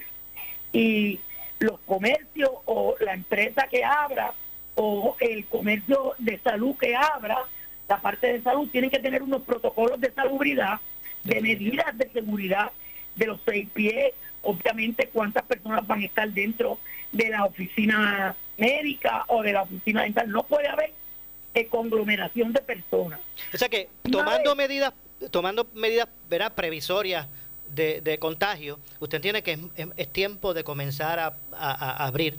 Y 0.74 1.20
los 1.60 1.80
comercios 1.82 2.50
o 2.66 2.96
la 3.00 3.14
empresa 3.14 3.68
que 3.70 3.84
abra 3.84 4.34
o 4.76 5.16
el 5.20 5.46
comercio 5.46 6.16
de 6.18 6.40
salud 6.40 6.76
que 6.78 6.96
abra, 6.96 7.38
la 7.88 8.02
parte 8.02 8.34
de 8.34 8.42
salud, 8.42 8.70
tienen 8.72 8.90
que 8.90 9.00
tener 9.00 9.22
unos 9.22 9.42
protocolos 9.44 10.00
de 10.00 10.12
salubridad 10.12 10.80
de 11.24 11.42
medidas 11.42 11.98
de 11.98 12.10
seguridad 12.10 12.72
de 13.16 13.26
los 13.26 13.42
seis 13.46 13.68
pies, 13.74 14.14
obviamente 14.42 15.10
cuántas 15.12 15.44
personas 15.44 15.86
van 15.86 16.02
a 16.02 16.06
estar 16.06 16.30
dentro 16.30 16.80
de 17.12 17.30
la 17.30 17.46
oficina 17.46 18.36
médica 18.58 19.26
o 19.28 19.42
de 19.44 19.54
la 19.54 19.64
oficina 19.64 20.04
dental. 20.04 20.30
No 20.30 20.44
puede 20.44 20.68
haber 20.68 20.94
eh, 21.54 21.66
conglomeración 21.68 22.54
de 22.54 22.62
personas. 22.62 23.20
O 23.54 23.58
sea 23.58 23.68
que 23.68 23.90
tomando 24.10 24.56
medidas, 24.56 24.94
tomando 25.32 25.68
medidas 25.74 26.08
verá 26.30 26.50
previsorias 26.52 27.28
de, 27.74 28.02
de, 28.02 28.18
contagio, 28.20 28.80
usted 29.00 29.18
entiende 29.18 29.44
que 29.44 29.60
es, 29.98 30.10
tiempo 30.10 30.54
de 30.54 30.64
comenzar 30.64 31.20
a, 31.20 31.36
a, 31.52 32.06
abrir. 32.06 32.38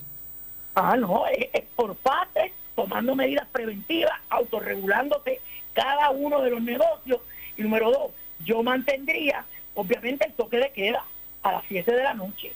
Ah, 0.74 0.96
no, 0.96 1.26
es, 1.26 1.48
es 1.52 1.64
por 1.76 1.94
partes, 1.96 2.52
tomando 2.74 3.14
medidas 3.14 3.46
preventivas, 3.52 4.12
autorregulándose 4.28 5.40
cada 5.72 6.10
uno 6.10 6.42
de 6.42 6.50
los 6.50 6.62
negocios. 6.62 7.20
Y 7.56 7.62
número 7.62 7.90
dos, 7.90 8.10
yo 8.44 8.62
mantendría, 8.62 9.44
obviamente, 9.74 10.26
el 10.26 10.32
toque 10.34 10.58
de 10.58 10.70
queda 10.70 11.04
a 11.42 11.52
las 11.52 11.64
7 11.68 11.90
de 11.92 12.02
la 12.02 12.14
noche. 12.14 12.52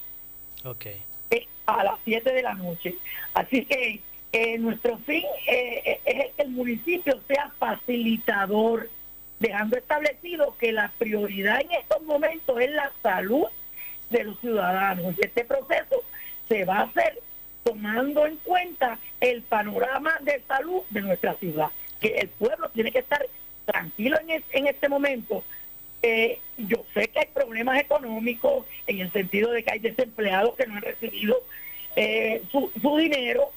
Ok. 0.65 0.87
Eh, 1.31 1.47
a 1.67 1.85
las 1.85 1.99
7 2.05 2.33
de 2.33 2.43
la 2.43 2.55
noche. 2.55 2.97
Así 3.35 3.65
que 3.65 4.01
eh, 4.33 4.59
nuestro 4.59 4.99
fin 4.99 5.25
eh, 5.47 6.01
es 6.05 6.35
que 6.35 6.43
el 6.43 6.51
municipio 6.51 7.21
sea 7.27 7.51
facilitador, 7.59 8.89
dejando 9.45 9.77
establecido 9.77 10.57
que 10.59 10.73
la 10.73 10.91
prioridad 10.99 11.61
en 11.61 11.71
estos 11.73 12.03
momentos 12.05 12.59
es 12.61 12.71
la 12.71 12.91
salud 13.03 13.45
de 14.09 14.25
los 14.25 14.41
ciudadanos. 14.41 15.15
Y 15.19 15.27
este 15.27 15.45
proceso 15.45 16.03
se 16.49 16.65
va 16.65 16.79
a 16.79 16.83
hacer 16.85 17.21
tomando 17.63 18.27
en 18.27 18.37
cuenta 18.39 18.99
el 19.21 19.43
panorama 19.43 20.17
de 20.23 20.43
salud 20.49 20.83
de 20.89 21.03
nuestra 21.03 21.35
ciudad, 21.35 21.69
que 22.01 22.09
el 22.17 22.29
pueblo 22.29 22.71
tiene 22.71 22.91
que 22.91 23.01
estar 23.01 23.25
tranquilo 23.67 24.19
en, 24.27 24.43
en 24.51 24.67
este 24.67 24.89
momento. 24.89 25.45
Eh, 26.01 26.39
yo 26.57 26.85
sé 26.95 27.09
que 27.09 27.21
hay 27.21 27.29
problemas 27.33 27.79
económicos 27.79 28.67
en 28.87 29.01
el 29.01 29.13
sentido 29.13 29.51
de 29.51 29.63
que 29.63 29.73
hay 29.73 29.79
desempleados 29.79 30.55
que 30.55 30.67
no 30.67 30.77
han 30.77 30.83
recibido 30.83 31.37
eh, 31.97 32.43
su, 32.51 32.71
dinero, 32.97 33.51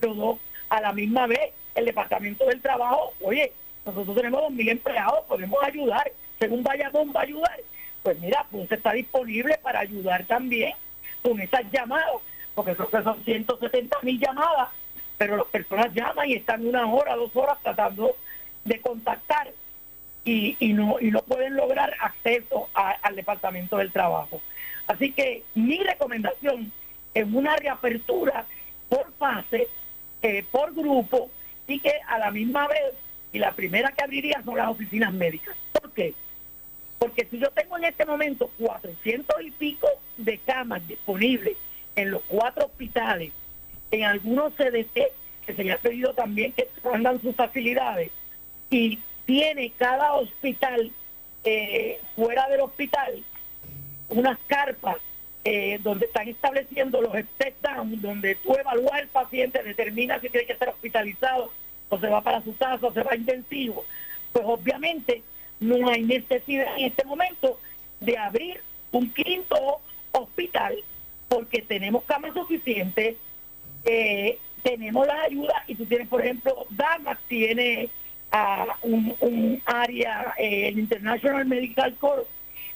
pero 0.00 0.38
a 0.68 0.80
la 0.80 0.92
misma 0.92 1.28
vez. 1.28 1.52
El 1.74 1.84
Departamento 1.84 2.44
del 2.46 2.60
Trabajo, 2.60 3.14
oye, 3.20 3.52
nosotros 3.94 4.16
tenemos 4.16 4.42
dos 4.42 4.52
mil 4.52 4.68
empleados, 4.68 5.24
podemos 5.26 5.62
ayudar, 5.62 6.10
según 6.38 6.62
vaya 6.62 6.90
va 6.90 7.20
a 7.20 7.22
ayudar. 7.22 7.60
Pues 8.02 8.18
mira, 8.20 8.46
pues 8.50 8.70
está 8.70 8.92
disponible 8.92 9.58
para 9.62 9.80
ayudar 9.80 10.24
también 10.24 10.74
con 11.22 11.40
esas 11.40 11.70
llamadas, 11.70 12.22
porque 12.54 12.74
creo 12.74 12.90
que 12.90 13.02
son 13.02 13.24
170 13.24 13.96
mil 14.02 14.18
llamadas, 14.18 14.68
pero 15.16 15.36
las 15.36 15.46
personas 15.46 15.92
llaman 15.92 16.28
y 16.28 16.34
están 16.34 16.66
una 16.66 16.86
hora, 16.86 17.16
dos 17.16 17.34
horas 17.34 17.58
tratando 17.62 18.16
de 18.64 18.80
contactar 18.80 19.50
y, 20.24 20.56
no, 20.74 21.00
y 21.00 21.10
no 21.10 21.22
pueden 21.22 21.56
lograr 21.56 21.94
acceso 22.00 22.68
al 22.74 23.16
Departamento 23.16 23.78
del 23.78 23.90
Trabajo. 23.90 24.40
Así 24.86 25.12
que 25.12 25.42
mi 25.54 25.78
recomendación 25.78 26.70
es 27.14 27.26
una 27.32 27.56
reapertura 27.56 28.44
por 28.88 29.12
fase, 29.14 29.68
eh, 30.22 30.44
por 30.50 30.74
grupo, 30.74 31.30
y 31.66 31.80
que 31.80 31.92
a 32.06 32.18
la 32.18 32.30
misma 32.30 32.66
vez, 32.68 32.94
y 33.32 33.38
la 33.38 33.52
primera 33.52 33.92
que 33.92 34.04
abriría 34.04 34.42
son 34.44 34.56
las 34.56 34.68
oficinas 34.68 35.12
médicas. 35.12 35.56
¿Por 35.72 35.92
qué? 35.92 36.14
Porque 36.98 37.26
si 37.26 37.38
yo 37.38 37.50
tengo 37.50 37.76
en 37.78 37.84
este 37.84 38.04
momento 38.04 38.50
400 38.58 39.36
y 39.42 39.50
pico 39.52 39.88
de 40.16 40.38
camas 40.38 40.86
disponibles 40.88 41.56
en 41.96 42.10
los 42.10 42.22
cuatro 42.28 42.66
hospitales, 42.66 43.32
en 43.90 44.04
algunos 44.04 44.54
CDT, 44.54 44.98
que 45.46 45.54
se 45.54 45.64
le 45.64 45.72
ha 45.72 45.78
pedido 45.78 46.12
también 46.14 46.52
que 46.52 46.62
expandan 46.62 47.20
sus 47.20 47.34
facilidades, 47.34 48.10
y 48.70 48.98
tiene 49.26 49.72
cada 49.76 50.14
hospital 50.14 50.90
eh, 51.44 52.00
fuera 52.16 52.48
del 52.48 52.60
hospital 52.60 53.22
unas 54.10 54.38
carpas 54.46 54.96
eh, 55.44 55.78
donde 55.82 56.06
están 56.06 56.28
estableciendo 56.28 57.00
los 57.00 57.14
step 57.14 57.54
down, 57.62 58.00
donde 58.00 58.34
tú 58.36 58.54
evalúas 58.54 58.94
al 58.94 59.08
paciente, 59.08 59.62
determina 59.62 60.20
si 60.20 60.28
tiene 60.28 60.46
que 60.46 60.52
estar 60.52 60.68
hospitalizado 60.68 61.52
o 61.88 61.98
se 61.98 62.08
va 62.08 62.22
para 62.22 62.42
su 62.42 62.56
casa 62.56 62.86
o 62.86 62.92
se 62.92 63.02
va 63.02 63.16
intensivo, 63.16 63.84
pues 64.32 64.44
obviamente 64.46 65.22
no 65.60 65.88
hay 65.88 66.02
necesidad 66.02 66.76
en 66.76 66.86
este 66.86 67.04
momento 67.04 67.58
de 68.00 68.16
abrir 68.16 68.60
un 68.92 69.12
quinto 69.12 69.80
hospital 70.12 70.76
porque 71.28 71.62
tenemos 71.62 72.04
camas 72.04 72.32
suficientes, 72.34 73.16
eh, 73.84 74.38
tenemos 74.62 75.06
las 75.06 75.26
ayudas 75.26 75.62
y 75.66 75.74
tú 75.74 75.84
tienes, 75.86 76.08
por 76.08 76.24
ejemplo, 76.24 76.66
Damas 76.70 77.18
tiene 77.28 77.90
un, 78.82 79.62
área, 79.64 80.34
eh, 80.38 80.68
el 80.68 80.78
International 80.78 81.46
Medical 81.46 81.94
Corps 81.96 82.26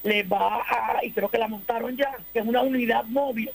le 0.02 0.22
va 0.24 0.56
a, 0.56 1.04
y 1.04 1.10
creo 1.10 1.28
que 1.28 1.38
la 1.38 1.48
montaron 1.48 1.96
ya, 1.96 2.16
que 2.32 2.40
es 2.40 2.46
una 2.46 2.62
unidad 2.62 3.04
móvil 3.04 3.50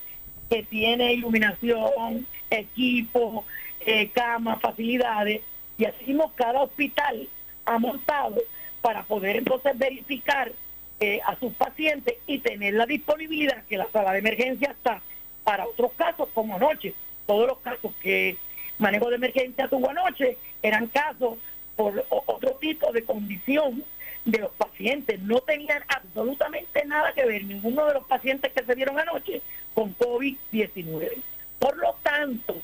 que 0.49 0.63
tiene 0.63 1.13
iluminación, 1.13 2.25
equipo, 2.49 3.45
eh, 3.88 4.10
camas, 4.10 4.60
facilidades, 4.60 5.41
y 5.77 5.86
así 5.86 6.17
cada 6.36 6.62
hospital 6.62 7.29
ha 7.65 7.79
montado 7.79 8.36
para 8.82 9.03
poder 9.03 9.38
entonces 9.38 9.77
verificar 9.77 10.51
eh, 11.00 11.22
a 11.25 11.39
sus 11.39 11.53
pacientes 11.53 12.15
y 12.27 12.39
tener 12.39 12.74
la 12.74 12.86
disponibilidad 12.86 13.63
que 13.63 13.77
la 13.77 13.88
sala 13.91 14.12
de 14.12 14.20
emergencia 14.20 14.72
está 14.72 15.01
para 15.46 15.65
otros 15.65 15.94
casos 15.94 16.27
como 16.34 16.56
anoche. 16.56 16.94
Todos 17.25 17.48
los 17.48 17.60
casos 17.60 17.94
que 18.01 18.36
manejo 18.77 19.10
de 19.10 19.15
emergencia 19.15 19.70
tuvo 19.70 19.89
anoche 19.89 20.38
eran 20.62 20.88
casos 20.88 21.38
por 21.77 22.06
otro 22.10 22.51
tipo 22.60 22.91
de 22.91 23.06
condición 23.06 23.86
de 24.25 24.39
los 24.39 24.51
pacientes. 24.51 25.22
No 25.22 25.39
tenían 25.39 25.82
absolutamente 25.88 26.84
nada 26.86 27.13
que 27.13 27.25
ver 27.25 27.46
ninguno 27.46 27.86
de 27.86 27.94
los 27.94 28.03
pacientes 28.06 28.51
que 28.51 28.65
se 28.65 28.75
vieron 28.75 29.00
anoche 29.00 29.41
con 29.74 29.96
COVID-19. 29.98 31.12
Por 31.60 31.77
lo 31.77 31.96
tanto, 32.03 32.62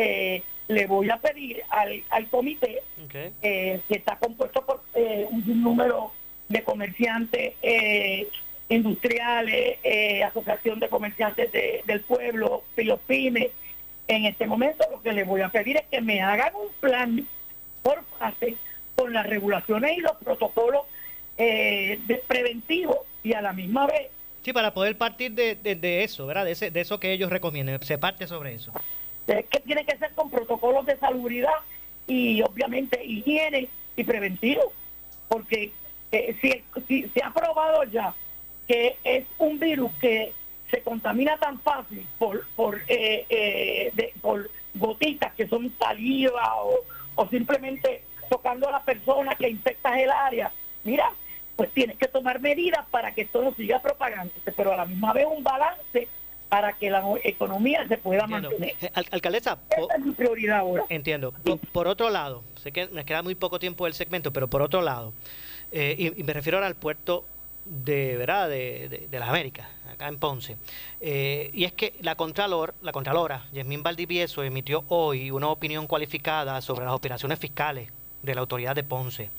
eh, 0.00 0.42
le 0.68 0.86
voy 0.86 1.10
a 1.10 1.16
pedir 1.16 1.62
al, 1.70 2.04
al 2.10 2.28
comité, 2.28 2.82
eh, 3.42 3.80
que 3.88 3.94
está 3.94 4.16
compuesto 4.16 4.64
por 4.64 4.84
eh, 4.94 5.26
un 5.28 5.62
número 5.62 6.12
de 6.48 6.62
comerciantes 6.62 7.54
industriales, 8.68 9.78
Asociación 10.24 10.78
de 10.78 10.88
Comerciantes 10.88 11.50
del 11.52 12.00
Pueblo, 12.02 12.62
pymes. 13.06 13.48
En 14.06 14.24
este 14.24 14.46
momento 14.46 14.86
lo 14.90 15.02
que 15.02 15.12
les 15.12 15.26
voy 15.26 15.40
a 15.40 15.48
pedir 15.48 15.78
es 15.78 15.86
que 15.90 16.00
me 16.00 16.20
hagan 16.20 16.52
un 16.54 16.70
plan 16.80 17.26
por 17.82 18.04
fase 18.18 18.54
con 18.94 19.12
las 19.12 19.26
regulaciones 19.26 19.98
y 19.98 20.00
los 20.00 20.16
protocolos 20.18 20.82
de 21.36 22.22
preventivos 22.28 22.98
y 23.24 23.32
a 23.32 23.42
la 23.42 23.52
misma 23.52 23.86
vez 23.86 24.10
Sí, 24.44 24.52
para 24.52 24.72
poder 24.72 24.96
partir 24.96 25.32
de, 25.32 25.56
de, 25.56 26.04
eso, 26.04 26.26
¿verdad? 26.26 26.44
De, 26.44 26.52
ese, 26.52 26.70
de 26.70 26.80
eso 26.80 26.98
que 26.98 27.12
ellos 27.12 27.30
recomienden. 27.30 27.82
Se 27.82 27.98
parte 27.98 28.26
sobre 28.26 28.54
eso. 28.54 28.72
Que 29.28 29.60
tiene 29.60 29.84
que 29.84 29.98
ser 29.98 30.12
con 30.12 30.30
protocolos 30.30 30.86
de 30.86 30.96
salubridad 30.96 31.52
y 32.06 32.40
obviamente 32.42 33.04
higiene 33.04 33.68
y 33.94 34.04
preventivo. 34.04 34.72
Porque 35.28 35.70
eh, 36.10 36.64
si, 36.86 37.08
se 37.08 37.22
ha 37.22 37.30
probado 37.30 37.84
ya 37.84 38.14
que 38.66 38.96
es 39.04 39.26
un 39.38 39.58
virus 39.58 39.92
que 40.00 40.32
se 40.70 40.82
contamina 40.82 41.36
tan 41.38 41.58
fácil 41.60 42.06
por 42.18 42.46
por, 42.56 42.80
eh, 42.88 43.26
eh, 43.28 44.12
por 44.20 44.50
gotitas 44.74 45.34
que 45.34 45.46
son 45.46 45.72
saliva 45.78 46.62
o, 46.62 46.78
o 47.14 47.28
simplemente 47.28 48.02
tocando 48.30 48.68
a 48.68 48.72
la 48.72 48.82
persona 48.82 49.34
que 49.34 49.48
infecta 49.48 50.00
el 50.00 50.10
área. 50.10 50.50
Mira, 50.84 51.10
pues 51.56 51.70
tienes 51.72 51.96
que 51.96 52.08
tomar 52.08 52.40
medidas 52.40 52.86
para 52.90 53.12
que 53.12 53.22
esto 53.22 53.42
no 53.42 53.52
siga 53.52 53.80
propagándose, 53.80 54.52
pero 54.52 54.72
a 54.72 54.76
la 54.76 54.86
misma 54.86 55.12
vez 55.12 55.26
un 55.26 55.42
balance 55.42 56.08
para 56.48 56.72
que 56.72 56.90
la 56.90 57.02
economía 57.24 57.86
se 57.88 57.98
pueda 57.98 58.26
mantener. 58.26 58.74
Eh, 58.80 58.90
alcaldesa, 59.10 59.58
esa 59.70 59.94
es 59.96 60.04
mi 60.04 60.12
prioridad 60.12 60.58
ahora. 60.60 60.84
Entiendo. 60.88 61.32
Por, 61.72 61.88
otro 61.88 62.10
lado, 62.10 62.42
sé 62.62 62.72
que 62.72 62.86
me 62.88 63.04
queda 63.04 63.22
muy 63.22 63.34
poco 63.34 63.58
tiempo 63.58 63.84
del 63.84 63.94
segmento, 63.94 64.32
pero 64.32 64.48
por 64.48 64.62
otro 64.62 64.80
lado, 64.80 65.12
eh, 65.72 66.12
y, 66.16 66.22
me 66.22 66.32
refiero 66.32 66.58
ahora 66.58 66.66
al 66.66 66.74
puerto 66.74 67.24
de 67.66 68.16
verdad 68.16 68.48
de, 68.48 69.06
de, 69.10 69.18
las 69.18 69.28
Américas, 69.28 69.68
acá 69.92 70.08
en 70.08 70.18
Ponce. 70.18 70.56
Eh, 71.02 71.50
y 71.52 71.64
es 71.64 71.72
que 71.72 71.92
la 72.00 72.14
Contralor, 72.14 72.74
la 72.80 72.92
Contralora, 72.92 73.44
Yasmín 73.52 73.82
Valdivieso, 73.82 74.42
emitió 74.42 74.84
hoy 74.88 75.30
una 75.30 75.48
opinión 75.48 75.86
cualificada 75.86 76.62
sobre 76.62 76.86
las 76.86 76.94
operaciones 76.94 77.38
fiscales 77.38 77.90
de 78.22 78.34
la 78.34 78.40
autoridad 78.40 78.74
de 78.74 78.84
Ponce. 78.84 79.30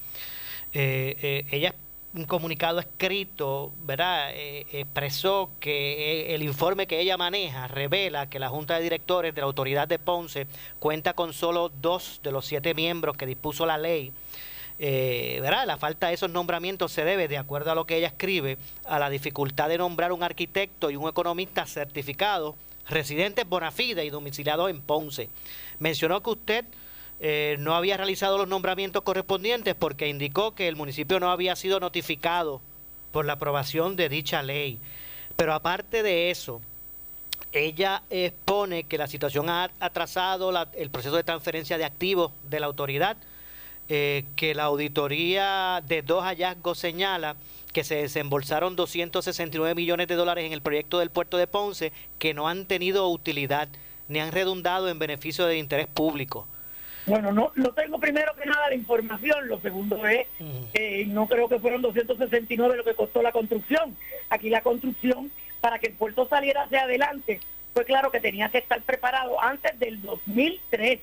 ella 0.72 1.74
un 2.14 2.26
comunicado 2.26 2.80
escrito, 2.80 3.72
¿verdad? 3.84 4.32
Eh, 4.34 4.66
expresó 4.72 5.52
que 5.60 6.32
eh, 6.32 6.36
el 6.36 6.42
informe 6.42 6.88
que 6.88 7.00
ella 7.00 7.18
maneja 7.18 7.68
revela 7.68 8.30
que 8.30 8.40
la 8.40 8.50
Junta 8.50 8.76
de 8.76 8.84
Directores 8.84 9.36
de 9.36 9.42
la 9.42 9.48
Autoridad 9.48 9.88
de 9.88 10.00
Ponce 10.00 10.48
cuenta 10.80 11.14
con 11.14 11.34
solo 11.34 11.70
dos 11.70 12.20
de 12.24 12.32
los 12.32 12.46
siete 12.46 12.74
miembros 12.74 13.16
que 13.16 13.28
dispuso 13.28 13.66
la 13.66 13.78
ley. 13.78 14.12
Eh, 14.80 15.40
¿verdad? 15.42 15.68
La 15.68 15.78
falta 15.78 16.08
de 16.08 16.14
esos 16.14 16.32
nombramientos 16.32 16.92
se 16.92 17.04
debe, 17.04 17.28
de 17.28 17.38
acuerdo 17.38 17.72
a 17.72 17.76
lo 17.76 17.86
que 17.86 17.98
ella 17.98 18.08
escribe, 18.08 18.58
a 18.86 18.98
la 18.98 19.10
dificultad 19.10 19.70
de 19.70 19.78
nombrar 19.78 20.12
un 20.12 20.24
arquitecto 20.24 20.90
y 20.90 20.96
un 20.96 21.08
economista 21.08 21.66
certificado, 21.66 22.56
residentes 22.88 23.48
bona 23.48 23.72
fide 23.72 24.06
y 24.06 24.10
domiciliados 24.10 24.70
en 24.70 24.82
Ponce. 24.82 25.30
Mencionó 25.80 26.24
que 26.24 26.30
usted 26.32 26.66
eh, 27.20 27.58
no 27.60 27.76
había 27.76 27.98
realizado 27.98 28.38
los 28.38 28.48
nombramientos 28.48 29.04
correspondientes 29.04 29.76
porque 29.76 30.08
indicó 30.08 30.56
que 30.56 30.68
el 30.68 30.76
municipio 30.76 31.20
no 31.20 31.32
había 31.32 31.56
sido 31.56 31.80
notificado 31.80 32.62
por 33.12 33.26
la 33.26 33.34
aprobación 33.34 33.96
de 33.96 34.10
dicha 34.10 34.42
ley. 34.42 34.80
Pero 35.36 35.54
aparte 35.54 36.04
de 36.04 36.32
eso, 36.32 36.62
ella 37.52 38.04
expone 38.10 38.84
que 38.84 38.98
la 38.98 39.08
situación 39.08 39.50
ha 39.50 39.72
atrasado 39.80 40.52
el 40.74 40.90
proceso 40.90 41.16
de 41.16 41.24
transferencia 41.24 41.78
de 41.78 41.86
activos 41.86 42.32
de 42.50 42.60
la 42.60 42.68
autoridad, 42.68 43.18
eh, 43.90 44.24
que 44.36 44.54
la 44.54 44.66
auditoría 44.66 45.84
de 45.88 46.04
dos 46.04 46.24
hallazgos 46.24 46.78
señala 46.78 47.36
que 47.74 47.84
se 47.84 47.96
desembolsaron 47.96 48.76
269 48.76 49.76
millones 49.76 50.08
de 50.08 50.16
dólares 50.16 50.46
en 50.46 50.54
el 50.54 50.62
proyecto 50.62 51.00
del 51.00 51.10
puerto 51.10 51.38
de 51.38 51.48
Ponce 51.48 51.92
que 52.18 52.34
no 52.34 52.48
han 52.48 52.66
tenido 52.66 53.08
utilidad 53.10 53.68
ni 54.08 54.20
han 54.20 54.32
redundado 54.32 54.90
en 54.90 55.00
beneficio 55.00 55.46
de 55.46 55.58
interés 55.58 55.88
público. 55.88 56.48
Bueno, 57.10 57.32
no, 57.32 57.52
no 57.56 57.72
tengo 57.72 58.00
primero 58.00 58.36
que 58.36 58.46
nada 58.46 58.70
la 58.70 58.76
información. 58.76 59.48
Lo 59.48 59.60
segundo 59.60 60.06
es, 60.06 60.28
que 60.74 61.06
no 61.08 61.28
creo 61.28 61.50
que 61.50 61.60
fueron 61.60 61.82
269 61.82 62.78
lo 62.78 62.84
que 62.84 62.94
costó 62.94 63.24
la 63.24 63.32
construcción. 63.32 63.98
Aquí 64.30 64.52
la 64.52 64.62
construcción, 64.62 65.32
para 65.60 65.80
que 65.80 65.88
el 65.88 65.94
puerto 65.94 66.28
saliera 66.28 66.64
hacia 66.64 66.84
adelante, 66.84 67.40
fue 67.74 67.84
claro 67.86 68.12
que 68.12 68.20
tenía 68.20 68.50
que 68.50 68.60
estar 68.60 68.80
preparado 68.84 69.42
antes 69.42 69.78
del 69.80 70.00
2003. 70.04 71.00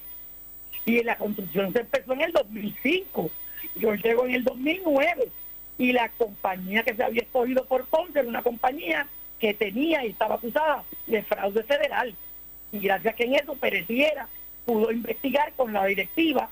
Y 0.85 1.03
la 1.03 1.17
construcción 1.19 1.73
se 1.73 1.81
empezó 1.81 2.13
en 2.13 2.21
el 2.21 2.33
2005. 2.33 3.29
Yo 3.75 3.95
llego 3.97 4.27
en 4.27 4.35
el 4.37 4.45
2009. 4.45 5.29
Y 5.79 5.93
la 5.93 6.09
compañía 6.11 6.85
que 6.85 6.95
se 6.95 7.03
había 7.03 7.23
escogido 7.23 7.65
por 7.65 7.85
Ponce 7.87 8.21
era 8.21 8.29
una 8.29 8.43
compañía 8.43 9.09
que 9.41 9.55
tenía 9.55 10.05
y 10.05 10.11
estaba 10.11 10.37
acusada 10.37 10.85
de 11.09 11.25
fraude 11.25 11.65
federal. 11.65 12.15
Y 12.71 12.79
gracias 12.79 13.13
a 13.13 13.17
que 13.17 13.25
en 13.25 13.35
eso 13.35 13.55
pereciera 13.57 14.29
pudo 14.67 14.93
investigar 14.93 15.55
con 15.55 15.73
la 15.73 15.87
directiva, 15.87 16.51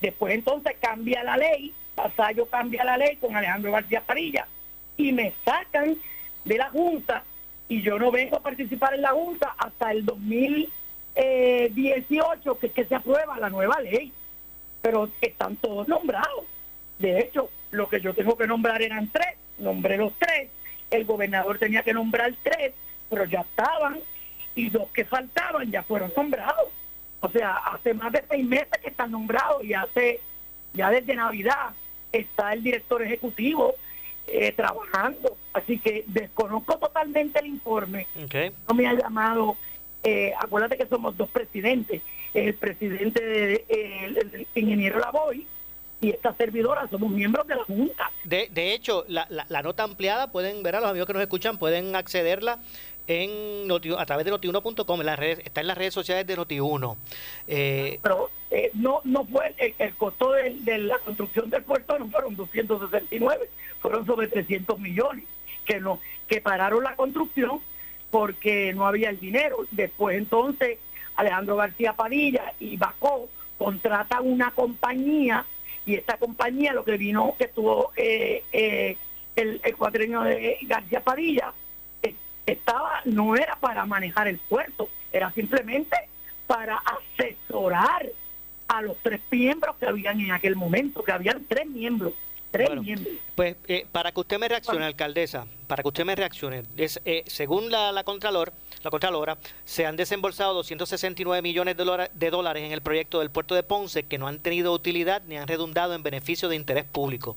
después 0.00 0.34
entonces 0.34 0.76
cambia 0.80 1.24
la 1.24 1.36
ley, 1.36 1.74
Pasayo 1.94 2.46
cambia 2.46 2.84
la 2.84 2.96
ley 2.96 3.16
con 3.16 3.34
Alejandro 3.34 3.72
García 3.72 4.02
Parilla 4.02 4.46
y 4.96 5.12
me 5.12 5.32
sacan 5.44 5.96
de 6.44 6.58
la 6.58 6.70
Junta 6.70 7.24
y 7.68 7.82
yo 7.82 7.98
no 7.98 8.10
vengo 8.10 8.36
a 8.36 8.42
participar 8.42 8.94
en 8.94 9.02
la 9.02 9.10
Junta 9.10 9.54
hasta 9.58 9.92
el 9.92 10.04
2018 10.04 12.58
que 12.58 12.66
es 12.66 12.72
que 12.72 12.84
se 12.84 12.94
aprueba 12.94 13.38
la 13.38 13.48
nueva 13.48 13.80
ley, 13.80 14.12
pero 14.82 15.08
están 15.20 15.56
todos 15.56 15.88
nombrados. 15.88 16.44
De 16.98 17.20
hecho, 17.20 17.50
lo 17.70 17.88
que 17.88 18.00
yo 18.00 18.14
tengo 18.14 18.36
que 18.36 18.46
nombrar 18.46 18.82
eran 18.82 19.08
tres, 19.08 19.36
nombré 19.58 19.96
los 19.96 20.12
tres, 20.18 20.50
el 20.90 21.04
gobernador 21.04 21.58
tenía 21.58 21.82
que 21.82 21.94
nombrar 21.94 22.32
tres, 22.42 22.72
pero 23.08 23.24
ya 23.24 23.40
estaban 23.40 23.98
y 24.54 24.70
dos 24.70 24.88
que 24.90 25.04
faltaban 25.04 25.70
ya 25.70 25.82
fueron 25.82 26.12
nombrados. 26.16 26.68
O 27.24 27.30
sea, 27.30 27.54
hace 27.54 27.94
más 27.94 28.12
de 28.12 28.22
seis 28.28 28.44
meses 28.44 28.68
que 28.82 28.90
están 28.90 29.10
nombrados 29.10 29.64
y 29.64 29.72
hace, 29.72 30.20
ya 30.74 30.90
desde 30.90 31.14
Navidad, 31.14 31.70
está 32.12 32.52
el 32.52 32.62
director 32.62 33.02
ejecutivo 33.02 33.74
eh, 34.26 34.52
trabajando. 34.52 35.34
Así 35.54 35.78
que 35.78 36.04
desconozco 36.06 36.76
totalmente 36.76 37.38
el 37.38 37.46
informe. 37.46 38.06
No 38.68 38.74
me 38.74 38.86
ha 38.86 38.92
llamado, 38.92 39.56
eh, 40.02 40.34
acuérdate 40.38 40.76
que 40.76 40.86
somos 40.86 41.16
dos 41.16 41.30
presidentes, 41.30 42.02
el 42.34 42.52
presidente 42.56 43.24
de, 43.24 43.64
el, 43.70 44.46
ingeniero 44.54 44.98
Lavoy 44.98 45.46
y 46.02 46.10
esta 46.10 46.34
servidora 46.34 46.86
somos 46.90 47.10
miembros 47.10 47.46
de 47.46 47.54
la 47.54 47.64
Junta. 47.64 48.10
De, 48.24 48.50
de 48.52 48.74
hecho, 48.74 49.06
la, 49.08 49.26
la, 49.30 49.46
la, 49.48 49.62
nota 49.62 49.84
ampliada, 49.84 50.30
pueden 50.30 50.62
ver 50.62 50.76
a 50.76 50.80
los 50.80 50.90
amigos 50.90 51.06
que 51.06 51.14
nos 51.14 51.22
escuchan, 51.22 51.56
pueden 51.56 51.96
accederla 51.96 52.58
en 53.06 53.70
a 53.98 54.06
través 54.06 54.24
de 54.24 54.30
notiuno.com, 54.30 55.00
está 55.00 55.60
en 55.60 55.66
las 55.66 55.78
redes 55.78 55.94
sociales 55.94 56.26
de 56.26 56.36
Notiuno. 56.36 56.96
Eh, 57.46 57.98
Pero 58.02 58.30
eh, 58.50 58.70
no 58.74 59.00
no 59.04 59.24
fue 59.24 59.54
el, 59.78 59.94
costo 59.94 60.32
de, 60.32 60.78
la 60.78 60.98
construcción 60.98 61.50
del 61.50 61.62
puerto 61.62 61.98
no 61.98 62.08
fueron 62.08 62.36
269, 62.36 63.50
fueron 63.80 64.06
sobre 64.06 64.28
300 64.28 64.78
millones 64.78 65.24
que 65.64 65.80
no 65.80 66.00
que 66.28 66.40
pararon 66.40 66.84
la 66.84 66.96
construcción 66.96 67.60
porque 68.10 68.72
no 68.74 68.86
había 68.86 69.10
el 69.10 69.20
dinero. 69.20 69.66
Después 69.70 70.16
entonces 70.16 70.78
Alejandro 71.16 71.56
García 71.56 71.92
Padilla 71.94 72.52
y 72.58 72.76
Bacó 72.76 73.28
contratan 73.58 74.26
una 74.26 74.50
compañía 74.52 75.44
y 75.86 75.94
esta 75.94 76.16
compañía 76.16 76.72
lo 76.72 76.84
que 76.84 76.96
vino 76.96 77.34
que 77.38 77.48
tuvo 77.48 77.92
eh, 77.96 78.96
el, 79.36 79.60
el 79.62 79.76
cuatrenio 79.76 80.22
de 80.22 80.58
García 80.62 81.00
Padilla 81.00 81.52
estaba 82.46 83.00
no 83.04 83.36
era 83.36 83.56
para 83.56 83.86
manejar 83.86 84.28
el 84.28 84.38
puerto, 84.38 84.88
era 85.12 85.30
simplemente 85.32 85.96
para 86.46 86.76
asesorar 86.76 88.06
a 88.68 88.82
los 88.82 88.96
tres 88.98 89.20
miembros 89.30 89.76
que 89.76 89.86
habían 89.86 90.20
en 90.20 90.32
aquel 90.32 90.56
momento, 90.56 91.02
que 91.02 91.12
habían 91.12 91.44
tres 91.44 91.66
miembros. 91.66 92.12
Tres. 92.54 92.70
Pues 93.34 93.56
eh, 93.66 93.84
para 93.90 94.12
que 94.12 94.20
usted 94.20 94.38
me 94.38 94.46
reaccione, 94.46 94.84
alcaldesa, 94.84 95.44
para 95.66 95.82
que 95.82 95.88
usted 95.88 96.04
me 96.04 96.14
reaccione, 96.14 96.62
es, 96.76 97.00
eh, 97.04 97.24
según 97.26 97.68
la, 97.68 97.90
la 97.90 98.04
Contralor, 98.04 98.52
la 98.84 98.90
Contralora, 98.90 99.38
se 99.64 99.86
han 99.86 99.96
desembolsado 99.96 100.54
269 100.54 101.42
millones 101.42 101.76
de 101.76 102.30
dólares 102.30 102.62
en 102.62 102.70
el 102.70 102.80
proyecto 102.80 103.18
del 103.18 103.30
puerto 103.30 103.56
de 103.56 103.64
Ponce 103.64 104.04
que 104.04 104.18
no 104.18 104.28
han 104.28 104.38
tenido 104.38 104.72
utilidad 104.72 105.22
ni 105.26 105.36
han 105.36 105.48
redundado 105.48 105.94
en 105.94 106.04
beneficio 106.04 106.48
de 106.48 106.54
interés 106.54 106.84
público. 106.84 107.36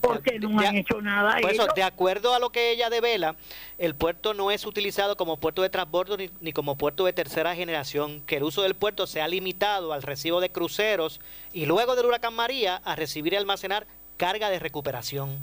Porque 0.00 0.38
no 0.38 0.58
han 0.58 0.76
hecho 0.76 1.02
nada. 1.02 1.38
Eso, 1.40 1.66
de 1.76 1.82
acuerdo 1.82 2.32
a 2.32 2.38
lo 2.38 2.48
que 2.48 2.70
ella 2.70 2.88
devela, 2.88 3.36
el 3.76 3.94
puerto 3.94 4.32
no 4.32 4.50
es 4.50 4.64
utilizado 4.64 5.18
como 5.18 5.36
puerto 5.36 5.60
de 5.60 5.68
transbordo 5.68 6.16
ni, 6.16 6.30
ni 6.40 6.54
como 6.54 6.78
puerto 6.78 7.04
de 7.04 7.12
tercera 7.12 7.54
generación, 7.54 8.22
que 8.22 8.38
el 8.38 8.44
uso 8.44 8.62
del 8.62 8.74
puerto 8.74 9.06
se 9.06 9.20
ha 9.20 9.28
limitado 9.28 9.92
al 9.92 10.02
recibo 10.02 10.40
de 10.40 10.48
cruceros 10.48 11.20
y 11.52 11.66
luego 11.66 11.96
del 11.96 12.06
huracán 12.06 12.32
María 12.32 12.76
a 12.76 12.96
recibir 12.96 13.34
y 13.34 13.36
almacenar 13.36 13.86
carga 14.16 14.50
de 14.50 14.58
recuperación. 14.58 15.38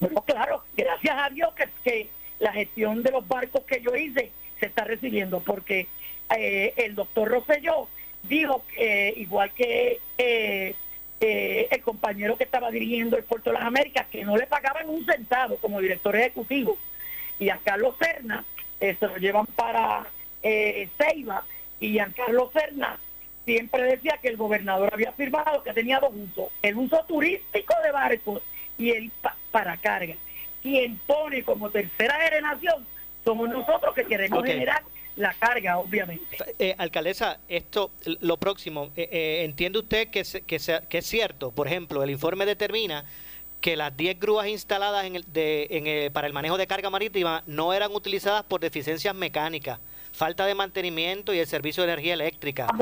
Bueno, 0.00 0.22
claro, 0.22 0.64
gracias 0.76 1.16
a 1.16 1.30
Dios 1.30 1.52
que, 1.84 2.08
la 2.38 2.52
gestión 2.52 3.02
de 3.02 3.12
los 3.12 3.26
barcos 3.28 3.62
que 3.64 3.80
yo 3.80 3.94
hice 3.94 4.32
se 4.58 4.66
está 4.66 4.84
recibiendo, 4.84 5.40
porque 5.40 5.86
eh, 6.36 6.74
el 6.76 6.96
doctor 6.96 7.28
Rosselló 7.28 7.88
dijo, 8.24 8.64
que 8.74 9.14
igual 9.16 9.52
que 9.52 10.00
eh, 10.18 10.74
eh, 11.20 11.68
el 11.70 11.82
compañero 11.82 12.36
que 12.36 12.44
estaba 12.44 12.70
dirigiendo 12.70 13.16
el 13.16 13.22
Puerto 13.22 13.50
de 13.50 13.58
las 13.58 13.66
Américas, 13.66 14.06
que 14.10 14.24
no 14.24 14.36
le 14.36 14.46
pagaban 14.46 14.88
un 14.88 15.04
centavo 15.04 15.56
como 15.58 15.80
director 15.80 16.16
ejecutivo, 16.16 16.76
y 17.38 17.48
a 17.48 17.58
Carlos 17.58 17.94
Serna 18.00 18.44
se 18.80 19.06
lo 19.06 19.16
llevan 19.16 19.46
para 19.46 20.04
eh, 20.42 20.88
Ceiba 20.98 21.44
y 21.78 21.92
Giancarlo 21.92 22.50
Fernández 22.50 23.11
siempre 23.44 23.82
decía 23.84 24.18
que 24.20 24.28
el 24.28 24.36
gobernador 24.36 24.90
había 24.92 25.12
firmado 25.12 25.62
que 25.62 25.72
tenía 25.72 25.98
dos 26.00 26.12
usos, 26.14 26.52
el 26.62 26.76
uso 26.76 27.04
turístico 27.06 27.74
de 27.82 27.90
barcos 27.90 28.42
y 28.78 28.90
el 28.90 29.10
para 29.50 29.76
carga. 29.76 30.14
Quien 30.62 30.96
pone 30.98 31.42
como 31.42 31.70
tercera 31.70 32.14
generación 32.20 32.86
somos 33.24 33.48
nosotros 33.48 33.94
que 33.94 34.04
queremos 34.04 34.44
generar 34.44 34.82
la 35.16 35.34
carga, 35.34 35.78
obviamente. 35.78 36.38
Eh, 36.58 36.74
alcaldesa, 36.78 37.38
esto, 37.48 37.90
lo 38.20 38.36
próximo, 38.38 38.90
eh, 38.96 39.08
eh, 39.12 39.44
¿entiende 39.44 39.80
usted 39.80 40.08
que, 40.08 40.22
que, 40.46 40.58
que 40.88 40.98
es 40.98 41.06
cierto? 41.06 41.50
Por 41.50 41.66
ejemplo, 41.66 42.02
el 42.02 42.10
informe 42.10 42.46
determina 42.46 43.04
que 43.60 43.76
las 43.76 43.96
10 43.96 44.18
grúas 44.18 44.48
instaladas 44.48 45.04
en 45.04 45.16
el, 45.16 45.32
de, 45.32 45.66
en 45.70 46.12
para 46.12 46.26
el 46.26 46.32
manejo 46.32 46.56
de 46.56 46.66
carga 46.66 46.90
marítima 46.90 47.44
no 47.46 47.72
eran 47.72 47.92
utilizadas 47.92 48.42
por 48.44 48.60
deficiencias 48.60 49.14
mecánicas 49.14 49.78
falta 50.12 50.46
de 50.46 50.54
mantenimiento 50.54 51.34
y 51.34 51.38
el 51.38 51.46
servicio 51.46 51.82
de 51.82 51.92
energía 51.92 52.14
eléctrica. 52.14 52.66
Ah, 52.70 52.78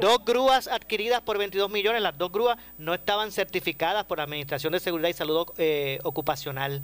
dos 0.00 0.24
grúas 0.24 0.68
adquiridas 0.68 1.20
por 1.22 1.38
22 1.38 1.70
millones, 1.70 2.02
las 2.02 2.18
dos 2.18 2.30
grúas 2.30 2.58
no 2.78 2.94
estaban 2.94 3.32
certificadas 3.32 4.04
por 4.04 4.18
la 4.18 4.24
Administración 4.24 4.72
de 4.72 4.80
Seguridad 4.80 5.08
y 5.08 5.14
Salud 5.14 5.46
eh, 5.58 5.98
Ocupacional. 6.02 6.82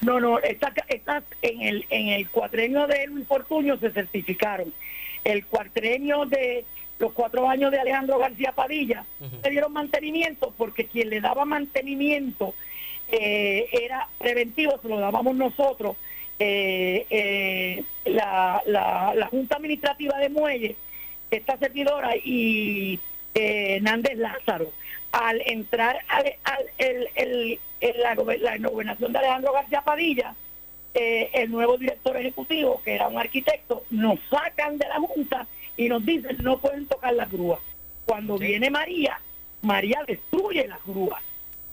No, 0.00 0.20
no, 0.20 0.38
estas 0.40 0.74
en 1.40 1.62
el 1.62 1.86
en 1.88 2.08
el 2.08 2.28
cuatrenio 2.28 2.86
de 2.86 3.06
Luis 3.06 3.26
Fortuño 3.26 3.78
se 3.78 3.90
certificaron. 3.90 4.72
El 5.22 5.46
cuatrenio 5.46 6.26
de 6.26 6.64
los 6.98 7.12
cuatro 7.12 7.48
años 7.48 7.70
de 7.70 7.78
Alejandro 7.78 8.18
García 8.18 8.52
Padilla 8.52 9.04
se 9.42 9.50
dieron 9.50 9.72
mantenimiento 9.72 10.52
porque 10.56 10.86
quien 10.86 11.10
le 11.10 11.20
daba 11.20 11.44
mantenimiento 11.44 12.54
eh, 13.08 13.68
era 13.72 14.08
preventivo, 14.18 14.78
se 14.80 14.88
lo 14.88 14.98
dábamos 14.98 15.34
nosotros 15.34 15.96
eh, 16.38 17.06
eh, 17.10 17.84
la, 18.06 18.62
la, 18.66 19.26
Junta 19.28 19.56
Administrativa 19.56 20.18
de 20.18 20.28
Muelles, 20.28 20.76
esta 21.30 21.56
servidora 21.58 22.16
y 22.16 22.98
eh, 23.34 23.78
Nández 23.82 24.16
Lázaro, 24.16 24.72
al 25.12 25.40
entrar 25.46 25.98
al, 26.08 26.34
el, 26.78 27.60
la, 28.00 28.14
gobernación 28.14 29.12
de 29.12 29.18
Alejandro 29.18 29.52
García 29.52 29.82
Padilla, 29.82 30.34
eh, 30.94 31.30
el 31.32 31.50
nuevo 31.50 31.76
director 31.76 32.16
ejecutivo, 32.16 32.80
que 32.84 32.94
era 32.94 33.08
un 33.08 33.18
arquitecto, 33.18 33.84
nos 33.90 34.18
sacan 34.30 34.78
de 34.78 34.88
la 34.88 35.00
Junta 35.00 35.46
y 35.76 35.88
nos 35.88 36.04
dicen 36.04 36.36
no 36.42 36.58
pueden 36.58 36.86
tocar 36.86 37.14
las 37.14 37.30
grúas. 37.30 37.60
Cuando 38.06 38.38
viene 38.38 38.70
María, 38.70 39.18
María 39.62 40.02
destruye 40.06 40.68
las 40.68 40.84
grúas 40.84 41.22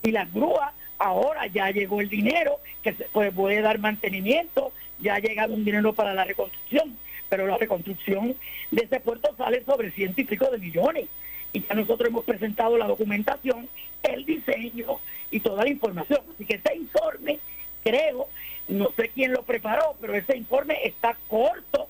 y 0.01 0.11
las 0.11 0.31
grúas 0.33 0.73
ahora 1.01 1.47
ya 1.47 1.71
llegó 1.71 1.99
el 1.99 2.09
dinero 2.09 2.59
que 2.83 2.93
se 2.93 3.05
puede, 3.05 3.61
dar 3.61 3.79
mantenimiento, 3.79 4.71
ya 4.99 5.15
ha 5.15 5.19
llegado 5.19 5.53
un 5.53 5.65
dinero 5.65 5.93
para 5.93 6.13
la 6.13 6.23
reconstrucción, 6.23 6.97
pero 7.27 7.47
la 7.47 7.57
reconstrucción 7.57 8.35
de 8.69 8.83
ese 8.83 8.99
puerto 8.99 9.35
sale 9.35 9.63
sobre 9.63 9.91
ciento 9.91 10.21
y 10.21 10.25
pico 10.25 10.45
de 10.51 10.59
millones. 10.59 11.07
Y 11.53 11.63
ya 11.63 11.73
nosotros 11.73 12.07
hemos 12.07 12.23
presentado 12.23 12.77
la 12.77 12.87
documentación, 12.87 13.67
el 14.03 14.25
diseño 14.25 14.99
y 15.31 15.39
toda 15.39 15.63
la 15.63 15.69
información. 15.69 16.21
Así 16.33 16.45
que 16.45 16.55
ese 16.55 16.75
informe, 16.75 17.39
creo, 17.83 18.27
no 18.67 18.91
sé 18.95 19.09
quién 19.09 19.33
lo 19.33 19.43
preparó, 19.43 19.95
pero 19.99 20.15
ese 20.15 20.37
informe 20.37 20.77
está 20.83 21.17
corto 21.27 21.87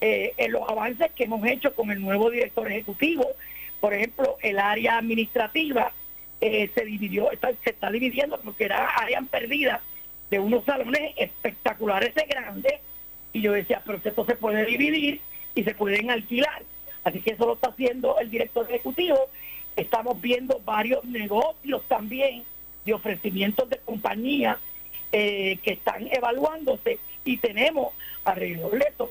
eh, 0.00 0.34
en 0.36 0.52
los 0.52 0.68
avances 0.68 1.12
que 1.12 1.24
hemos 1.24 1.46
hecho 1.46 1.74
con 1.74 1.90
el 1.90 2.00
nuevo 2.00 2.30
director 2.30 2.70
ejecutivo. 2.70 3.26
Por 3.80 3.94
ejemplo, 3.94 4.36
el 4.42 4.58
área 4.58 4.98
administrativa 4.98 5.92
eh, 6.40 6.70
se 6.74 6.84
dividió, 6.84 7.28
se 7.64 7.70
está 7.70 7.90
dividiendo 7.90 8.40
porque 8.40 8.64
era 8.64 8.88
áreas 8.90 9.24
perdidas 9.28 9.80
de 10.30 10.38
unos 10.38 10.64
salones 10.64 11.14
espectaculares 11.16 12.14
de 12.14 12.22
grandes 12.24 12.74
y 13.32 13.40
yo 13.42 13.52
decía, 13.52 13.82
pero 13.84 14.00
esto 14.02 14.24
se 14.24 14.36
puede 14.36 14.64
dividir 14.64 15.20
y 15.54 15.64
se 15.64 15.74
pueden 15.74 16.10
alquilar. 16.10 16.62
Así 17.04 17.20
que 17.20 17.32
eso 17.32 17.46
lo 17.46 17.54
está 17.54 17.68
haciendo 17.68 18.18
el 18.18 18.30
director 18.30 18.66
ejecutivo. 18.68 19.18
Estamos 19.76 20.20
viendo 20.20 20.60
varios 20.64 21.04
negocios 21.04 21.82
también 21.88 22.44
de 22.84 22.94
ofrecimientos 22.94 23.68
de 23.68 23.78
compañías 23.78 24.58
eh, 25.12 25.58
que 25.62 25.72
están 25.72 26.06
evaluándose 26.12 26.98
y 27.24 27.36
tenemos 27.38 27.94
alrededor 28.24 28.78
de 28.78 28.92
son, 28.96 29.08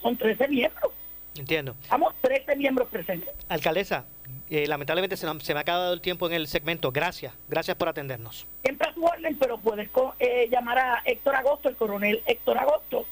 son 0.00 0.16
13 0.16 0.48
miembros. 0.48 0.92
Entiendo. 1.36 1.74
Estamos 1.82 2.14
13 2.20 2.56
miembros 2.56 2.88
presentes. 2.88 3.30
Alcaldesa, 3.48 4.04
eh, 4.50 4.66
lamentablemente 4.66 5.16
se, 5.16 5.26
me 5.26 5.58
ha 5.58 5.60
acabado 5.60 5.92
el 5.92 6.00
tiempo 6.00 6.26
en 6.26 6.34
el 6.34 6.46
segmento. 6.48 6.92
Gracias, 6.92 7.32
gracias 7.48 7.76
por 7.76 7.88
atendernos. 7.88 8.46
Siempre 8.62 8.88
a 8.88 8.94
su 8.94 9.04
orden, 9.04 9.36
pero 9.38 9.58
puedes 9.58 9.88
eh, 10.18 10.48
llamar 10.50 10.78
a 10.78 11.02
Héctor 11.04 11.36
Agosto, 11.36 11.68
el 11.68 11.76
coronel 11.76 12.22
Héctor 12.26 12.58
Agosto. 12.58 13.06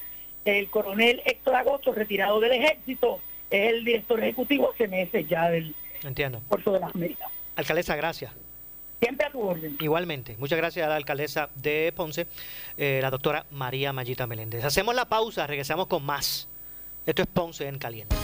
El 0.45 0.69
coronel 0.71 1.23
Héctor 1.25 1.55
Agosto, 1.55 1.93
retirado 1.93 2.41
del 2.41 2.53
ejército, 2.53 3.21
es 3.49 3.73
el 3.73 3.85
director 3.85 4.19
ejecutivo 4.21 4.73
hace 4.73 4.89
meses 4.89 5.29
ya 5.29 5.49
del 5.49 5.75
Entiendo. 6.03 6.41
Puerto 6.49 6.73
de 6.73 6.81
las 6.81 6.95
Américas. 6.95 7.31
Alcaldesa, 7.55 7.97
gracias. 7.97 8.33
Siempre 9.01 9.27
a 9.27 9.31
tu 9.31 9.41
orden. 9.41 9.77
Igualmente. 9.81 10.37
Muchas 10.39 10.59
gracias 10.59 10.87
a 10.87 10.89
la 10.89 10.97
alcaldesa 10.97 11.49
de 11.57 11.93
Ponce, 11.95 12.27
eh, 12.77 13.01
la 13.03 13.11
doctora 13.11 13.47
María 13.51 13.93
Mayita 13.93 14.27
Meléndez. 14.27 14.65
Hacemos 14.65 14.95
la 14.95 15.07
pausa, 15.07 15.47
regresamos 15.47 15.87
con 15.87 16.05
más. 16.05 16.49
Esto 17.05 17.23
es 17.23 17.29
Ponce 17.29 17.67
en 17.67 17.79
Caliente. 17.79 18.15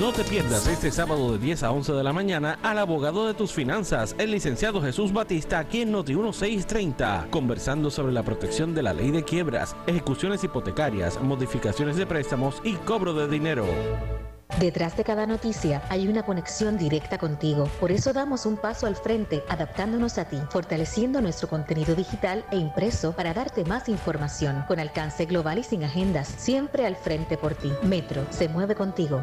No 0.00 0.12
te 0.12 0.24
pierdas 0.24 0.66
este 0.66 0.90
sábado 0.90 1.32
de 1.32 1.38
10 1.38 1.62
a 1.62 1.72
11 1.72 1.92
de 1.92 2.02
la 2.02 2.14
mañana 2.14 2.58
al 2.62 2.78
abogado 2.78 3.26
de 3.26 3.34
tus 3.34 3.52
finanzas, 3.52 4.14
el 4.16 4.30
licenciado 4.30 4.80
Jesús 4.80 5.12
Batista, 5.12 5.58
aquí 5.58 5.82
en 5.82 5.92
Noti 5.92 6.14
1630, 6.14 7.26
conversando 7.28 7.90
sobre 7.90 8.10
la 8.10 8.22
protección 8.22 8.74
de 8.74 8.82
la 8.82 8.94
ley 8.94 9.10
de 9.10 9.24
quiebras, 9.24 9.76
ejecuciones 9.86 10.42
hipotecarias, 10.42 11.20
modificaciones 11.20 11.96
de 11.96 12.06
préstamos 12.06 12.62
y 12.64 12.76
cobro 12.76 13.12
de 13.12 13.28
dinero. 13.28 13.66
Detrás 14.58 14.96
de 14.96 15.04
cada 15.04 15.26
noticia 15.26 15.82
hay 15.90 16.08
una 16.08 16.24
conexión 16.24 16.78
directa 16.78 17.18
contigo. 17.18 17.68
Por 17.78 17.92
eso 17.92 18.14
damos 18.14 18.46
un 18.46 18.56
paso 18.56 18.86
al 18.86 18.96
frente, 18.96 19.44
adaptándonos 19.50 20.16
a 20.16 20.24
ti, 20.24 20.38
fortaleciendo 20.48 21.20
nuestro 21.20 21.46
contenido 21.46 21.94
digital 21.94 22.46
e 22.50 22.56
impreso 22.56 23.12
para 23.12 23.34
darte 23.34 23.66
más 23.66 23.86
información, 23.90 24.64
con 24.66 24.80
alcance 24.80 25.26
global 25.26 25.58
y 25.58 25.62
sin 25.62 25.84
agendas, 25.84 26.26
siempre 26.26 26.86
al 26.86 26.96
frente 26.96 27.36
por 27.36 27.54
ti. 27.54 27.70
Metro 27.82 28.24
se 28.30 28.48
mueve 28.48 28.74
contigo. 28.74 29.22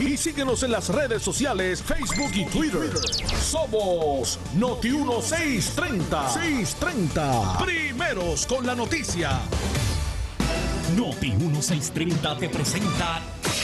y 0.00 0.16
síguenos 0.16 0.62
en 0.62 0.72
las 0.72 0.88
redes 0.88 1.22
sociales, 1.22 1.82
Facebook 1.82 2.30
y 2.34 2.44
Twitter. 2.46 2.90
Somos 3.40 4.38
Noti 4.56 4.90
1630. 4.90 6.30
630. 6.30 7.58
Primeros 7.58 8.46
con 8.46 8.66
la 8.66 8.74
noticia. 8.74 9.40
Noti 10.96 11.32
1630 11.32 12.38
te 12.38 12.48
presenta 12.48 13.20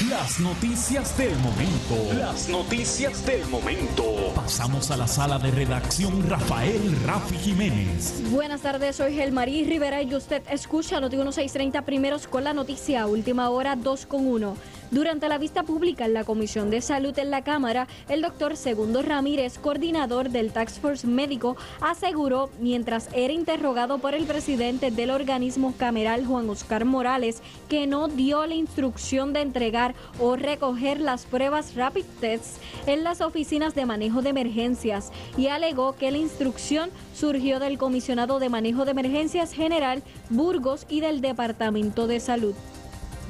las 0.09 0.41
noticias 0.41 1.17
del 1.19 1.37
momento. 1.37 2.15
Las 2.19 2.49
noticias 2.49 3.27
del 3.27 3.47
momento. 3.49 4.33
Pasamos 4.35 4.91
a 4.91 4.97
la 4.97 5.07
sala 5.07 5.39
de 5.39 5.51
redacción 5.51 6.29
Rafael 6.29 6.97
Rafi 7.05 7.37
Jiménez. 7.37 8.23
Buenas 8.31 8.63
tardes, 8.63 8.97
soy 8.97 9.15
Gelmarí 9.15 9.65
Rivera 9.65 10.01
y 10.01 10.15
usted 10.15 10.43
escucha 10.51 11.01
Noti 11.01 11.17
1630 11.17 11.83
primeros 11.83 12.27
con 12.27 12.45
la 12.45 12.55
noticia, 12.55 13.07
última 13.07 13.51
hora 13.51 13.77
2 13.77 14.07
con 14.07 14.27
1. 14.27 14.57
Durante 14.91 15.29
la 15.29 15.39
vista 15.39 15.63
pública 15.63 16.05
en 16.05 16.15
la 16.15 16.25
Comisión 16.25 16.69
de 16.69 16.81
Salud 16.81 17.17
en 17.17 17.31
la 17.31 17.45
Cámara, 17.45 17.87
el 18.09 18.23
doctor 18.23 18.57
Segundo 18.57 19.03
Ramírez, 19.03 19.57
coordinador 19.59 20.31
del 20.31 20.51
Tax 20.51 20.81
Force 20.81 21.07
Médico, 21.07 21.57
aseguró, 21.81 22.51
mientras 22.59 23.09
era 23.15 23.33
interrogado 23.33 23.99
por 23.99 24.15
el 24.17 24.25
presidente 24.25 24.91
del 24.91 25.11
organismo 25.11 25.75
cameral, 25.79 26.27
Juan 26.27 26.51
Oscar 26.51 26.85
Morales, 26.85 27.41
que 27.69 27.87
no 27.87 28.09
dio 28.09 28.45
la 28.47 28.55
instrucción 28.55 29.33
de 29.33 29.43
entregar 29.43 29.95
o 30.19 30.35
recoger 30.35 31.01
las 31.01 31.25
pruebas 31.25 31.77
rapid 31.77 32.05
tests 32.21 32.59
en 32.87 33.05
las 33.05 33.21
oficinas 33.21 33.77
de 33.77 33.87
manejo 33.87 34.23
de 34.23 34.31
emergencias 34.31 35.13
y 35.37 35.47
alegó 35.47 35.95
que 35.95 36.11
la 36.11 36.19
instrucción 36.19 36.91
surgió 37.15 37.61
del 37.61 37.79
comisionado 37.79 38.41
de 38.41 38.49
manejo 38.49 38.85
de 38.85 38.91
emergencias 38.91 39.53
general 39.53 40.03
Burgos 40.31 40.85
y 40.89 41.01
del 41.01 41.21
Departamento 41.21 42.09
de 42.09 42.19
Salud. 42.19 42.55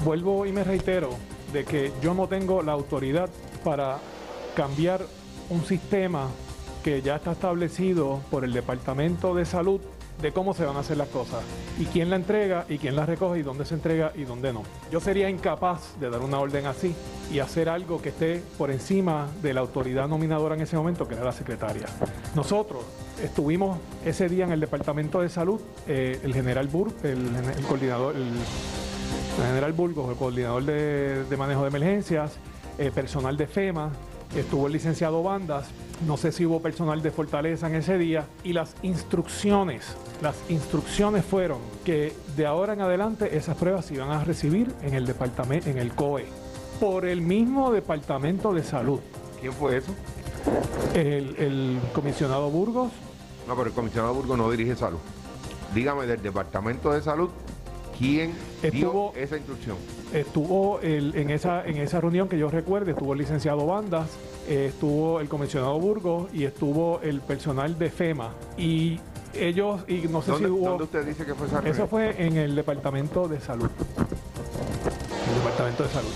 Vuelvo 0.05 0.46
y 0.46 0.53
me 0.53 0.64
reitero, 0.64 1.11
de 1.52 1.64
que 1.64 1.92
yo 2.02 2.14
no 2.14 2.26
tengo 2.26 2.62
la 2.62 2.72
autoridad 2.72 3.28
para 3.64 3.98
cambiar 4.54 5.04
un 5.48 5.64
sistema 5.64 6.28
que 6.82 7.02
ya 7.02 7.16
está 7.16 7.32
establecido 7.32 8.20
por 8.30 8.44
el 8.44 8.52
Departamento 8.52 9.34
de 9.34 9.44
Salud 9.44 9.80
de 10.20 10.32
cómo 10.32 10.54
se 10.54 10.64
van 10.64 10.76
a 10.76 10.80
hacer 10.80 10.96
las 10.96 11.08
cosas 11.08 11.42
y 11.78 11.86
quién 11.86 12.10
la 12.10 12.16
entrega 12.16 12.66
y 12.68 12.78
quién 12.78 12.94
la 12.94 13.06
recoge 13.06 13.40
y 13.40 13.42
dónde 13.42 13.64
se 13.64 13.74
entrega 13.74 14.12
y 14.14 14.24
dónde 14.24 14.52
no. 14.52 14.62
Yo 14.90 15.00
sería 15.00 15.30
incapaz 15.30 15.98
de 15.98 16.10
dar 16.10 16.20
una 16.20 16.38
orden 16.38 16.66
así 16.66 16.94
y 17.32 17.38
hacer 17.38 17.68
algo 17.68 18.02
que 18.02 18.10
esté 18.10 18.42
por 18.58 18.70
encima 18.70 19.28
de 19.42 19.54
la 19.54 19.60
autoridad 19.60 20.08
nominadora 20.08 20.54
en 20.54 20.62
ese 20.62 20.76
momento, 20.76 21.06
que 21.08 21.14
era 21.14 21.24
la 21.24 21.32
secretaria. 21.32 21.86
Nosotros 22.34 22.84
estuvimos 23.22 23.78
ese 24.04 24.28
día 24.28 24.44
en 24.44 24.52
el 24.52 24.60
Departamento 24.60 25.20
de 25.20 25.28
Salud, 25.28 25.60
eh, 25.86 26.20
el 26.22 26.34
general 26.34 26.68
Bur, 26.68 26.92
el, 27.02 27.30
coordinador, 27.68 28.16
el, 28.16 28.28
general 29.37 29.73
Burgos, 29.73 30.11
el 30.11 30.16
coordinador 30.16 30.64
de, 30.64 31.37
manejo 31.37 31.62
de 31.62 31.69
emergencias, 31.69 32.33
eh, 32.79 32.90
personal 32.90 33.37
de 33.37 33.47
FEMA, 33.47 33.90
estuvo 34.35 34.66
el 34.66 34.73
licenciado 34.73 35.23
Bandas, 35.23 35.69
no 36.07 36.16
sé 36.16 36.33
si 36.33 36.47
hubo 36.47 36.61
personal 36.62 37.03
de 37.03 37.11
Fortaleza 37.11 37.66
en 37.66 37.75
ese 37.75 37.99
día 37.99 38.27
y 38.45 38.53
las 38.53 38.75
instrucciones, 38.83 39.97
las 40.23 40.37
instrucciones 40.49 41.25
fueron 41.25 41.59
que 41.85 42.12
de 42.37 42.47
ahora 42.47 42.73
en 42.73 42.81
adelante 42.81 43.37
esas 43.37 43.57
pruebas 43.57 43.87
se 43.87 43.95
iban 43.95 44.11
a 44.11 44.25
recibir 44.25 44.73
en 44.83 44.95
el 44.95 45.07
departamento, 45.07 45.69
en 45.69 45.79
el 45.79 45.93
COE, 45.95 46.27
por 46.79 47.05
el 47.05 47.21
mismo 47.21 47.71
departamento 47.73 48.53
de 48.55 48.62
salud. 48.62 49.01
¿Quién 49.40 49.53
fue 49.53 49.79
eso? 49.79 49.95
El, 50.95 51.79
comisionado 51.93 52.51
Burgos. 52.51 52.93
No, 53.47 53.55
pero 53.57 53.69
el 53.69 53.75
comisionado 53.75 54.14
Burgos 54.14 54.38
no 54.38 54.51
dirige 54.51 54.77
salud. 54.77 54.99
Dígame 55.75 56.07
del 56.07 56.23
departamento 56.23 56.93
de 56.93 57.03
salud, 57.03 57.31
¿quién 58.00 58.32
dio 58.72 59.12
esa 59.14 59.36
instrucción? 59.36 59.76
Estuvo 60.12 60.80
en, 60.82 61.30
esa, 61.30 61.64
en 61.64 61.76
esa 61.76 62.00
reunión 62.00 62.28
que 62.28 62.38
yo 62.38 62.50
recuerde, 62.50 62.92
estuvo 62.92 63.12
el 63.12 63.20
licenciado 63.20 63.66
Bandas, 63.66 64.08
eh, 64.48 64.66
estuvo 64.70 65.20
el 65.20 65.28
comisionado 65.28 65.78
Burgos 65.78 66.28
y 66.32 66.44
estuvo 66.44 67.00
el 67.02 67.20
personal 67.20 67.78
de 67.78 67.90
FEMA. 67.90 68.32
Y 68.56 68.98
ellos, 69.34 69.82
y 69.86 70.08
no 70.08 70.22
sé 70.22 70.36
si 70.36 70.46
hubo... 70.46 70.70
¿Dónde 70.70 70.84
usted 70.84 71.06
dice 71.06 71.24
que 71.24 71.34
fue 71.34 71.46
esa 71.46 71.60
Eso 71.60 71.86
fue 71.86 72.26
en 72.26 72.36
el 72.36 72.56
Departamento 72.56 73.28
de 73.28 73.38
Salud. 73.40 73.70
El 75.28 75.34
Departamento 75.36 75.82
de 75.84 75.88
Salud. 75.90 76.10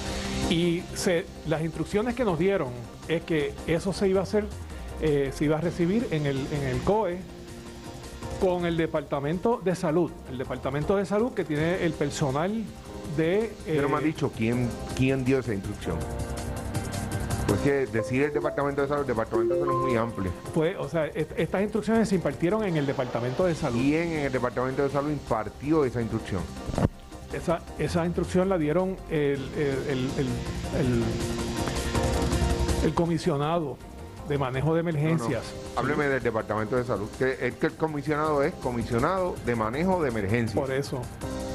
Y 0.51 0.83
se, 0.95 1.27
las 1.47 1.63
instrucciones 1.63 2.15
que 2.15 2.25
nos 2.25 2.39
dieron 2.39 2.71
es 3.09 3.23
que 3.23 3.53
eso 3.67 3.93
se 3.93 4.09
iba 4.09 4.21
a 4.21 4.25
hacer, 4.25 4.45
eh, 5.01 5.31
se 5.33 5.45
iba 5.45 5.59
a 5.59 5.61
recibir 5.61 6.09
en 6.11 6.27
el, 6.27 6.39
en 6.53 6.63
el 6.65 6.81
COE 6.83 7.19
con 8.41 8.67
el 8.67 8.77
Departamento 8.77 9.61
de 9.65 9.75
Salud. 9.75 10.11
El 10.31 10.39
Departamento 10.39 10.97
de 10.97 11.07
Salud 11.07 11.33
que 11.33 11.45
tiene 11.45 11.85
el 11.85 11.93
personal 11.93 12.65
de... 13.17 13.53
Pero 13.67 13.89
me 13.89 13.97
ha 13.97 14.01
eh, 14.01 14.05
dicho 14.05 14.31
quién, 14.37 14.69
quién 14.97 15.25
dio 15.25 15.39
esa 15.39 15.55
instrucción. 15.55 15.97
Pues 17.47 17.61
que 17.61 17.87
decir 17.87 18.23
el 18.23 18.33
Departamento 18.33 18.83
de 18.83 18.89
Salud, 18.89 19.03
el 19.03 19.09
Departamento 19.09 19.55
de 19.55 19.61
Salud 19.61 19.81
es 19.81 19.89
muy 19.89 19.97
amplio. 19.97 20.33
Pues, 20.55 20.77
o 20.79 20.89
sea, 20.89 21.07
estas 21.07 21.63
instrucciones 21.63 22.09
se 22.09 22.15
impartieron 22.15 22.65
en 22.65 22.77
el 22.77 22.87
Departamento 22.87 23.45
de 23.45 23.55
Salud. 23.55 23.79
¿Quién 23.79 24.13
en 24.13 24.27
el 24.27 24.33
Departamento 24.33 24.83
de 24.83 24.91
Salud 24.91 25.11
impartió 25.11 25.85
esa 25.85 26.01
instrucción? 26.01 26.41
Esa, 27.33 27.61
esa 27.79 28.07
instrucción 28.07 28.49
la 28.49 28.59
dieron 28.59 28.97
el, 29.11 29.41
el, 32.85 32.95
comisionado 32.95 33.77
de 34.29 34.39
manejo 34.39 34.75
de 34.75 34.81
emergencias. 34.81 35.43
Hábleme 35.77 36.07
del 36.07 36.23
Departamento 36.23 36.77
de 36.77 36.85
Salud. 36.85 37.09
Que 37.19 37.47
el, 37.47 37.55
que 37.55 37.67
el 37.67 37.75
comisionado 37.75 38.43
es 38.43 38.55
comisionado 38.55 39.35
de 39.45 39.55
manejo 39.55 40.03
de 40.03 40.09
emergencias. 40.09 40.59
Por 40.59 40.73
eso. 40.73 41.03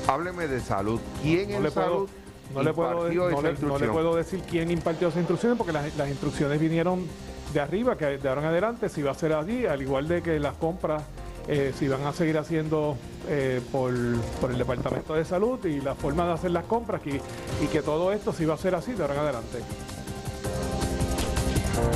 Hábleme 0.08 0.48
de 0.48 0.60
salud. 0.60 1.00
¿Quién 1.22 1.52
en 1.52 1.72
salud 1.72 2.10
no 2.54 2.64
le, 2.64 2.74
puedo, 2.74 3.10
no, 3.12 3.78
le, 3.78 3.88
puedo 3.88 4.16
decir 4.16 4.42
quién 4.50 4.72
impartió 4.72 5.10
esas 5.10 5.20
instrucciones 5.20 5.56
porque 5.56 5.72
las, 5.72 6.10
instrucciones 6.10 6.60
vinieron 6.60 7.06
de 7.54 7.60
arriba, 7.60 7.96
que 7.96 8.18
de 8.18 8.30
ahora 8.30 8.42
en 8.42 8.48
adelante 8.48 8.90
se 8.90 9.02
iba 9.02 9.10
a 9.10 9.14
hacer 9.14 9.34
allí, 9.34 9.68
al 9.68 9.82
igual 9.82 10.08
de 10.08 10.24
que 10.24 10.40
las 10.40 10.56
compras 10.56 11.04
eh, 11.48 11.74
se 11.78 11.86
iban 11.86 12.06
a 12.08 12.14
seguir 12.14 12.38
haciendo 12.40 12.98
eh, 13.28 13.62
por, 13.72 13.92
el 13.92 14.58
Departamento 14.58 15.14
de 15.14 15.26
Salud 15.26 15.64
y 15.66 15.80
la 15.82 15.94
forma 15.94 16.26
de 16.26 16.34
hacer 16.34 16.52
las 16.52 16.66
compras 16.66 17.02
y, 17.06 17.22
y 17.64 17.68
que 17.72 17.84
todo 17.84 18.12
esto 18.14 18.34
se 18.34 18.44
iba 18.44 18.54
a 18.54 18.56
hacer 18.56 18.74
así 18.74 18.94
de 18.94 19.04
ahora 19.04 19.14
en 19.14 19.20
adelante. 19.20 19.60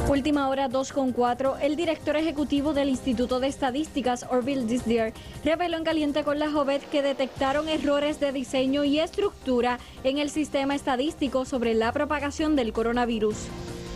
Última 0.08 0.48
hora 0.48 0.70
2.4. 0.70 1.58
El 1.62 1.76
director 1.76 2.16
ejecutivo 2.16 2.74
del 2.74 2.90
Instituto 2.90 3.40
de 3.40 3.48
Estadísticas, 3.48 4.26
Orville 4.30 4.66
Disdier, 4.66 5.14
reveló 5.44 5.78
en 5.78 5.84
Caliente 5.84 6.24
con 6.24 6.38
la 6.38 6.52
Jovet 6.52 6.88
que 6.90 7.02
detectaron 7.02 7.68
errores 7.68 8.20
de 8.20 8.32
diseño 8.32 8.84
y 8.84 9.00
estructura 9.00 9.80
en 10.04 10.20
el 10.20 10.30
sistema 10.30 10.76
estadístico 10.76 11.46
sobre 11.46 11.74
la 11.74 11.92
propagación 11.92 12.56
del 12.56 12.74
coronavirus. 12.74 13.48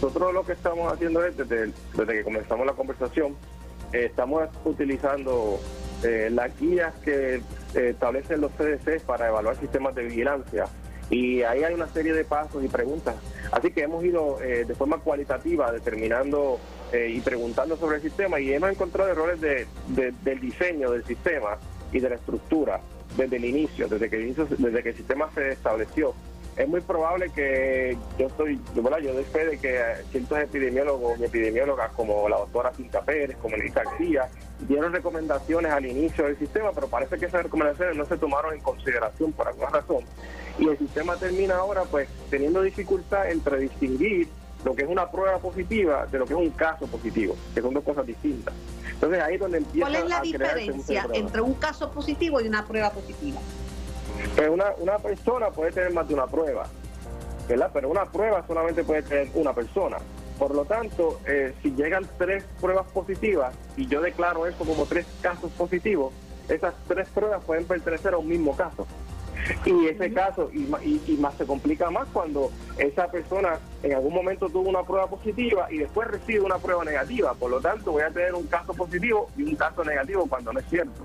Nosotros 0.02 0.34
lo 0.34 0.46
que 0.46 0.54
estamos 0.54 0.92
haciendo 0.92 1.24
es, 1.24 1.38
desde, 1.38 1.72
que 1.94 2.24
comenzamos 2.24 2.66
la 2.66 2.74
conversación, 2.74 3.36
eh, 3.94 4.06
estamos 4.06 4.50
utilizando 4.66 5.60
eh, 6.04 6.30
las 6.32 6.58
guías 6.60 6.94
que 7.04 7.36
eh, 7.36 7.42
establecen 7.74 8.42
los 8.42 8.52
CDC 8.54 9.02
para 9.02 9.28
evaluar 9.28 9.56
sistemas 9.58 9.94
de 9.94 10.04
vigilancia 10.06 10.66
y 11.10 11.42
ahí 11.44 11.64
hay 11.64 11.74
una 11.74 11.88
serie 11.88 12.14
de 12.14 12.26
pasos 12.26 12.64
y 12.64 12.68
preguntas. 12.68 13.16
Así 13.52 13.72
que 13.72 13.84
hemos 13.84 14.04
ido 14.04 14.42
eh, 14.42 14.66
de 14.66 14.76
forma 14.76 14.98
cualitativa 14.98 15.72
determinando 15.72 16.60
eh, 16.92 17.12
y 17.16 17.22
preguntando 17.22 17.78
sobre 17.78 17.98
el 17.98 18.02
sistema 18.02 18.40
y 18.40 18.52
hemos 18.52 18.72
encontrado 18.72 19.10
errores 19.10 19.40
de, 19.40 19.68
del 19.88 20.40
diseño 20.40 20.92
del 20.92 21.06
sistema 21.06 21.58
y 21.92 22.00
de 22.00 22.10
la 22.10 22.16
estructura 22.16 22.82
desde 23.16 23.38
el 23.38 23.46
inicio, 23.46 23.88
desde 23.88 24.10
que, 24.10 24.18
desde 24.18 24.84
que 24.84 24.90
el 24.90 24.96
sistema 24.96 25.30
se 25.34 25.52
estableció. 25.52 26.14
Es 26.58 26.68
muy 26.68 26.82
probable 26.82 27.30
que 27.30 27.96
yo 28.18 28.28
estoy, 28.28 28.60
yo, 28.76 29.00
yo 29.00 29.14
doy 29.14 29.24
fe 29.26 29.46
de 29.46 29.58
que 29.60 29.80
ciertos 30.12 30.40
epidemiólogos 30.40 31.20
y 31.20 31.26
epidemiólogas 31.26 31.92
como 31.92 32.28
la 32.28 32.38
doctora 32.38 32.74
Cinta 32.74 33.02
Pérez, 33.04 33.38
como 33.38 33.56
Elisa 33.56 33.84
García, 33.84 34.28
dieron 34.68 34.92
recomendaciones 34.92 35.72
al 35.72 35.86
inicio 35.86 36.26
del 36.26 36.38
sistema, 36.38 36.72
pero 36.74 36.88
parece 36.88 37.18
que 37.18 37.28
esas 37.28 37.44
recomendaciones 37.44 37.96
no 37.96 38.06
se 38.06 38.18
tomaron 38.18 38.56
en 38.56 38.62
consideración 38.62 39.32
por 39.34 39.48
alguna 39.48 39.70
razón 39.70 40.04
y 40.60 40.68
el 40.68 40.78
sistema 40.78 41.16
termina 41.16 41.58
ahora 41.58 41.84
pues 41.84 42.08
teniendo 42.30 42.62
dificultad 42.62 43.30
entre 43.30 43.60
distinguir 43.60 44.28
lo 44.66 44.76
que 44.76 44.84
es 44.84 44.90
una 44.90 45.10
prueba 45.10 45.38
positiva 45.38 46.08
de 46.08 46.18
lo 46.18 46.26
que 46.26 46.34
es 46.34 46.40
un 46.40 46.50
caso 46.50 46.88
positivo, 46.88 47.36
que 47.54 47.62
son 47.62 47.74
dos 47.74 47.84
cosas 47.84 48.06
distintas. 48.06 48.54
Entonces 48.92 49.22
ahí 49.22 49.36
es 49.36 49.40
donde 49.40 49.60
empieza 49.60 49.88
¿Cuál 49.88 49.96
es 49.96 50.10
la 50.10 50.22
diferencia 50.22 51.08
entre 51.14 51.42
un 51.42 51.54
caso 51.54 51.92
positivo 51.92 52.42
y 52.42 52.48
una 52.48 52.66
prueba 52.66 52.90
positiva? 52.90 53.40
Pues 54.36 54.50
una, 54.50 54.66
una 54.78 54.98
persona 55.00 55.50
puede 55.50 55.72
tener 55.72 55.92
más 55.92 56.08
de 56.08 56.14
una 56.14 56.28
prueba, 56.28 56.68
¿verdad? 57.48 57.70
Pero 57.74 57.90
una 57.90 58.06
prueba 58.06 58.46
solamente 58.46 58.84
puede 58.84 59.04
tener 59.04 59.30
una 59.34 59.54
persona. 59.54 59.98
Por 60.38 60.54
lo 60.54 60.66
tanto, 60.66 61.20
eh, 61.26 61.54
si 61.64 61.72
llegan 61.72 62.08
tres 62.18 62.44
pruebas 62.62 62.86
positivas 62.92 63.54
y 63.76 63.88
yo 63.88 64.02
declaro 64.02 64.46
eso 64.46 64.60
como 64.60 64.86
tres 64.86 65.06
casos 65.22 65.52
positivos, 65.52 66.14
esas 66.48 66.76
tres 66.88 67.10
pruebas 67.10 67.44
pueden 67.44 67.66
pertenecer 67.66 68.14
a 68.14 68.18
un 68.18 68.28
mismo 68.28 68.56
caso. 68.56 68.86
Y 69.66 69.88
ese 69.88 70.12
caso, 70.14 70.50
y, 70.54 71.18
más 71.20 71.36
se 71.36 71.46
complica 71.46 71.90
más 71.90 72.08
cuando 72.12 72.52
esa 72.78 73.10
persona 73.10 73.60
en 73.82 73.94
algún 73.94 74.14
momento 74.14 74.50
tuvo 74.50 74.70
una 74.70 74.84
prueba 74.84 75.08
positiva 75.08 75.68
y 75.72 75.78
después 75.78 76.08
recibe 76.08 76.42
una 76.42 76.58
prueba 76.58 76.84
negativa. 76.84 77.34
Por 77.34 77.52
lo 77.52 77.62
tanto, 77.62 77.92
voy 77.92 78.04
a 78.04 78.10
tener 78.10 78.34
un 78.34 78.48
caso 78.48 78.74
positivo 78.74 79.30
y 79.38 79.44
un 79.44 79.56
caso 79.56 79.84
negativo 79.84 80.26
cuando 80.28 80.52
no 80.54 80.60
es 80.60 80.66
cierto. 80.70 81.04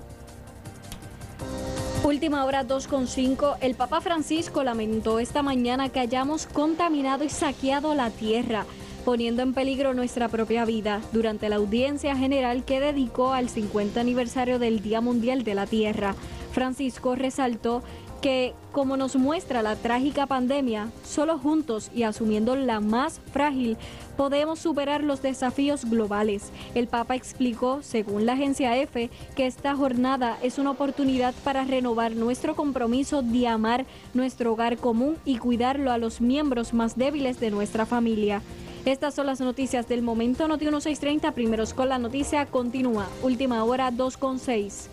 Última 2.03 2.43
hora 2.43 2.67
2.5. 2.67 3.59
El 3.61 3.75
Papa 3.75 4.01
Francisco 4.01 4.61
lamentó 4.61 5.19
esta 5.19 5.41
mañana 5.41 5.87
que 5.87 6.01
hayamos 6.01 6.45
contaminado 6.47 7.23
y 7.23 7.29
saqueado 7.29 7.95
la 7.95 8.09
tierra, 8.09 8.65
poniendo 9.05 9.41
en 9.41 9.53
peligro 9.53 9.93
nuestra 9.93 10.27
propia 10.27 10.65
vida, 10.65 10.99
durante 11.13 11.47
la 11.47 11.55
audiencia 11.55 12.17
general 12.17 12.65
que 12.65 12.81
dedicó 12.81 13.31
al 13.31 13.47
50 13.47 14.01
aniversario 14.01 14.59
del 14.59 14.81
Día 14.81 14.99
Mundial 14.99 15.45
de 15.45 15.55
la 15.55 15.65
Tierra. 15.65 16.13
Francisco 16.51 17.15
resaltó 17.15 17.83
que, 18.23 18.53
como 18.71 18.95
nos 18.95 19.17
muestra 19.17 19.61
la 19.61 19.75
trágica 19.75 20.25
pandemia, 20.25 20.89
solo 21.03 21.37
juntos 21.37 21.91
y 21.93 22.03
asumiendo 22.03 22.55
la 22.55 22.79
más 22.79 23.19
frágil, 23.33 23.75
podemos 24.15 24.59
superar 24.59 25.03
los 25.03 25.21
desafíos 25.21 25.83
globales. 25.83 26.49
El 26.73 26.87
Papa 26.87 27.15
explicó, 27.15 27.81
según 27.81 28.25
la 28.25 28.33
agencia 28.33 28.77
EFE, 28.77 29.09
que 29.35 29.45
esta 29.45 29.75
jornada 29.75 30.37
es 30.41 30.57
una 30.57 30.71
oportunidad 30.71 31.35
para 31.43 31.65
renovar 31.65 32.15
nuestro 32.15 32.55
compromiso 32.55 33.23
de 33.23 33.45
amar 33.45 33.85
nuestro 34.13 34.53
hogar 34.53 34.77
común 34.77 35.17
y 35.25 35.37
cuidarlo 35.37 35.91
a 35.91 35.97
los 35.97 36.21
miembros 36.21 36.73
más 36.73 36.97
débiles 36.97 37.41
de 37.41 37.51
nuestra 37.51 37.85
familia. 37.85 38.41
Estas 38.85 39.15
son 39.15 39.25
las 39.25 39.41
noticias 39.41 39.89
del 39.89 40.01
momento. 40.01 40.47
Noti 40.47 40.63
1630, 40.63 41.33
primeros 41.33 41.73
con 41.73 41.89
la 41.89 41.99
noticia, 41.99 42.45
continúa. 42.45 43.09
Última 43.21 43.65
hora 43.65 43.91
2.6. 43.91 44.92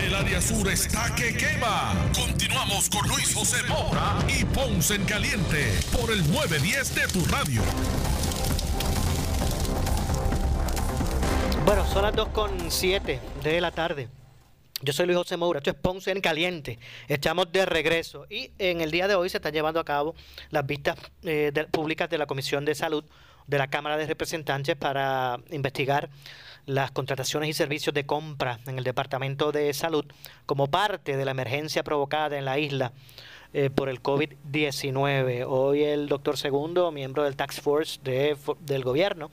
El 0.00 0.14
área 0.14 0.40
sur 0.40 0.68
está 0.68 1.14
que 1.14 1.36
quema. 1.36 1.94
Continuamos 2.14 2.88
con 2.88 3.06
Luis 3.08 3.34
José 3.34 3.62
Moura 3.68 4.18
y 4.28 4.44
Ponce 4.44 4.94
en 4.94 5.04
Caliente 5.04 5.72
por 5.92 6.10
el 6.10 6.20
910 6.32 6.94
de 6.94 7.08
tu 7.08 7.24
radio. 7.26 7.62
Bueno, 11.64 11.86
son 11.86 12.02
las 12.02 12.14
2 12.14 12.28
con 12.28 12.50
de 13.42 13.60
la 13.60 13.70
tarde. 13.70 14.08
Yo 14.80 14.92
soy 14.92 15.06
Luis 15.06 15.18
José 15.18 15.36
Moura, 15.36 15.58
esto 15.58 15.70
es 15.70 15.76
Ponce 15.76 16.10
en 16.12 16.20
Caliente. 16.20 16.78
Estamos 17.08 17.50
de 17.50 17.66
regreso 17.66 18.26
y 18.30 18.52
en 18.58 18.80
el 18.80 18.90
día 18.90 19.08
de 19.08 19.16
hoy 19.16 19.28
se 19.28 19.38
están 19.38 19.52
llevando 19.52 19.80
a 19.80 19.84
cabo 19.84 20.14
las 20.50 20.64
vistas 20.64 20.96
eh, 21.24 21.52
públicas 21.70 22.08
de 22.08 22.16
la 22.16 22.26
Comisión 22.26 22.64
de 22.64 22.74
Salud 22.74 23.04
de 23.46 23.58
la 23.58 23.68
Cámara 23.68 23.96
de 23.96 24.06
Representantes 24.06 24.76
para 24.76 25.40
investigar 25.50 26.08
las 26.68 26.90
contrataciones 26.90 27.48
y 27.48 27.54
servicios 27.54 27.94
de 27.94 28.04
compra 28.04 28.60
en 28.66 28.76
el 28.76 28.84
Departamento 28.84 29.52
de 29.52 29.72
Salud 29.72 30.04
como 30.44 30.66
parte 30.66 31.16
de 31.16 31.24
la 31.24 31.30
emergencia 31.30 31.82
provocada 31.82 32.36
en 32.36 32.44
la 32.44 32.58
isla 32.58 32.92
eh, 33.54 33.70
por 33.70 33.88
el 33.88 34.02
COVID-19. 34.02 35.46
Hoy 35.48 35.82
el 35.82 36.08
doctor 36.08 36.36
Segundo, 36.36 36.92
miembro 36.92 37.24
del 37.24 37.36
Tax 37.36 37.62
Force 37.62 37.98
del 38.02 38.84
gobierno, 38.84 39.30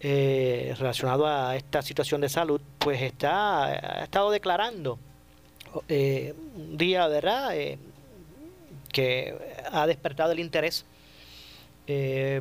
eh, 0.00 0.74
relacionado 0.76 1.28
a 1.28 1.54
esta 1.54 1.80
situación 1.80 2.20
de 2.20 2.28
salud, 2.28 2.60
pues 2.80 3.02
está, 3.02 3.66
ha 4.00 4.02
estado 4.02 4.32
declarando 4.32 4.98
eh, 5.88 6.34
un 6.56 6.76
día, 6.76 7.06
¿verdad?, 7.06 7.54
que 8.92 9.38
ha 9.70 9.86
despertado 9.86 10.32
el 10.32 10.40
interés 10.40 10.84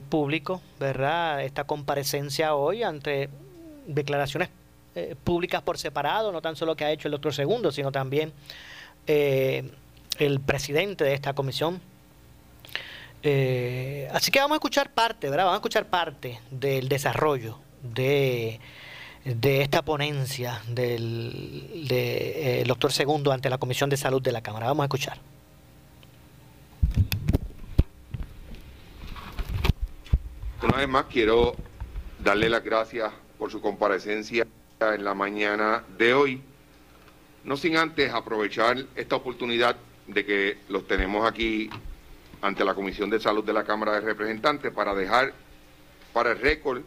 público, 0.10 0.62
¿verdad?, 0.80 1.44
esta 1.44 1.66
comparecencia 1.66 2.56
hoy 2.56 2.82
ante 2.82 3.30
declaraciones 3.88 4.50
eh, 4.96 5.16
públicas 5.24 5.62
por 5.62 5.78
separado, 5.78 6.32
no 6.32 6.42
tan 6.42 6.56
solo 6.56 6.76
que 6.76 6.86
ha 6.86 6.92
hecho 6.92 7.08
el 7.08 7.12
doctor 7.12 7.34
Segundo, 7.34 7.72
sino 7.72 7.92
también 7.92 8.34
eh, 9.06 9.70
el 10.18 10.40
presidente 10.40 11.04
de 11.04 11.14
esta 11.14 11.34
comisión. 11.34 11.80
Eh, 13.24 14.08
así 14.12 14.32
que 14.32 14.40
vamos 14.40 14.56
a 14.56 14.58
escuchar 14.58 14.92
parte, 14.92 15.30
¿verdad? 15.30 15.46
Vamos 15.46 15.58
a 15.58 15.60
escuchar 15.60 15.86
parte 15.86 16.40
del 16.52 16.90
desarrollo 16.90 17.60
de, 17.82 18.60
de 19.24 19.62
esta 19.62 19.84
ponencia 19.84 20.62
del 20.68 21.88
de, 21.88 22.64
doctor 22.66 22.92
Segundo 22.92 23.32
ante 23.32 23.50
la 23.50 23.58
Comisión 23.58 23.90
de 23.90 23.98
Salud 23.98 24.22
de 24.22 24.32
la 24.32 24.42
Cámara. 24.42 24.68
Vamos 24.68 24.84
a 24.84 24.86
escuchar. 24.86 25.20
Una 30.64 30.78
vez 30.78 30.88
más 30.88 31.06
quiero 31.06 31.56
darle 32.20 32.50
las 32.50 32.64
gracias 32.64 33.12
por 33.38 33.52
su 33.52 33.62
comparecencia 33.62 34.48
en 34.80 35.04
la 35.04 35.14
mañana 35.14 35.84
de 35.98 36.14
hoy. 36.14 36.42
No 37.44 37.58
sin 37.58 37.78
antes 37.78 38.14
aprovechar 38.14 38.86
esta 38.96 39.16
oportunidad 39.16 39.78
de 40.08 40.26
que 40.26 40.58
los 40.70 40.88
tenemos 40.88 41.28
aquí 41.28 41.70
ante 42.42 42.64
la 42.64 42.76
Comisión 42.76 43.10
de 43.10 43.20
Salud 43.20 43.44
de 43.44 43.54
la 43.54 43.64
Cámara 43.64 43.94
de 43.94 44.02
Representantes 44.02 44.72
para 44.72 44.94
dejar 44.94 45.34
para 46.14 46.32
el 46.32 46.40
récord 46.40 46.82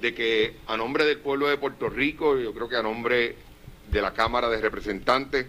de 0.00 0.14
que 0.14 0.56
a 0.66 0.76
nombre 0.76 1.04
del 1.04 1.18
pueblo 1.18 1.48
de 1.48 1.56
Puerto 1.56 1.88
Rico, 1.88 2.38
yo 2.38 2.52
creo 2.52 2.68
que 2.68 2.76
a 2.76 2.82
nombre 2.82 3.36
de 3.90 4.02
la 4.02 4.12
Cámara 4.12 4.48
de 4.48 4.60
Representantes, 4.60 5.46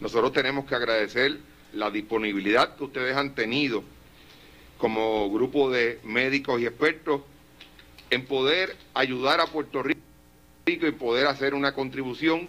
nosotros 0.00 0.32
tenemos 0.32 0.66
que 0.66 0.74
agradecer 0.74 1.38
la 1.72 1.90
disponibilidad 1.90 2.76
que 2.76 2.84
ustedes 2.84 3.16
han 3.16 3.34
tenido 3.34 3.82
como 4.78 5.30
grupo 5.30 5.70
de 5.70 6.00
médicos 6.04 6.60
y 6.60 6.66
expertos 6.66 7.22
en 8.10 8.26
poder 8.26 8.76
ayudar 8.94 9.40
a 9.40 9.46
Puerto 9.46 9.82
Rico 9.82 10.00
y 10.66 10.92
poder 10.92 11.26
hacer 11.26 11.54
una 11.54 11.72
contribución 11.72 12.48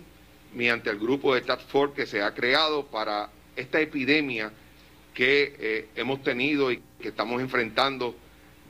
mediante 0.53 0.89
el 0.89 0.97
grupo 0.97 1.35
de 1.35 1.41
Task 1.41 1.67
Force 1.67 1.95
que 1.95 2.05
se 2.05 2.21
ha 2.21 2.33
creado 2.33 2.85
para 2.85 3.29
esta 3.55 3.79
epidemia 3.79 4.51
que 5.13 5.55
eh, 5.59 5.87
hemos 5.95 6.23
tenido 6.23 6.71
y 6.71 6.81
que 6.99 7.09
estamos 7.09 7.41
enfrentando 7.41 8.15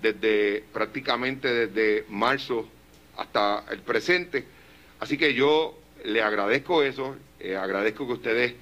desde 0.02 0.64
prácticamente 0.74 1.68
desde 1.68 2.06
marzo 2.10 2.68
hasta 3.18 3.66
el 3.72 3.80
presente. 3.80 4.46
Así 5.00 5.18
que 5.18 5.34
yo 5.34 5.78
le 6.06 6.22
agradezco 6.22 6.84
eso, 6.84 7.16
eh, 7.40 7.56
agradezco 7.56 8.08
que 8.08 8.14
ustedes 8.14 8.54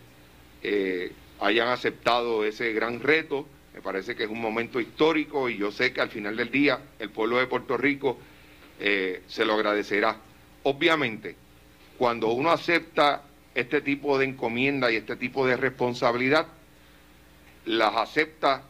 eh, 0.63 1.11
hayan 1.39 1.67
aceptado 1.67 2.45
ese 2.45 2.73
gran 2.73 2.99
reto 3.01 3.45
me 3.75 3.81
parece 3.81 4.15
que 4.15 4.23
es 4.23 4.29
un 4.29 4.39
momento 4.39 4.79
histórico 4.79 5.49
y 5.49 5.57
yo 5.57 5.69
sé 5.69 5.91
que 5.91 5.99
al 5.99 6.09
final 6.09 6.37
del 6.37 6.49
día 6.49 6.79
el 6.97 7.09
pueblo 7.09 7.39
de 7.39 7.47
Puerto 7.47 7.75
Rico 7.75 8.17
eh, 8.79 9.23
se 9.27 9.43
lo 9.43 9.53
agradecerá. 9.53 10.15
Obviamente, 10.63 11.35
cuando 11.97 12.29
uno 12.29 12.51
acepta 12.51 13.23
este 13.53 13.81
tipo 13.81 14.17
de 14.17 14.27
encomienda 14.27 14.89
y 14.89 14.95
este 14.95 15.17
tipo 15.17 15.45
de 15.45 15.57
responsabilidad, 15.57 16.47
las 17.65 17.93
acepta 17.97 18.63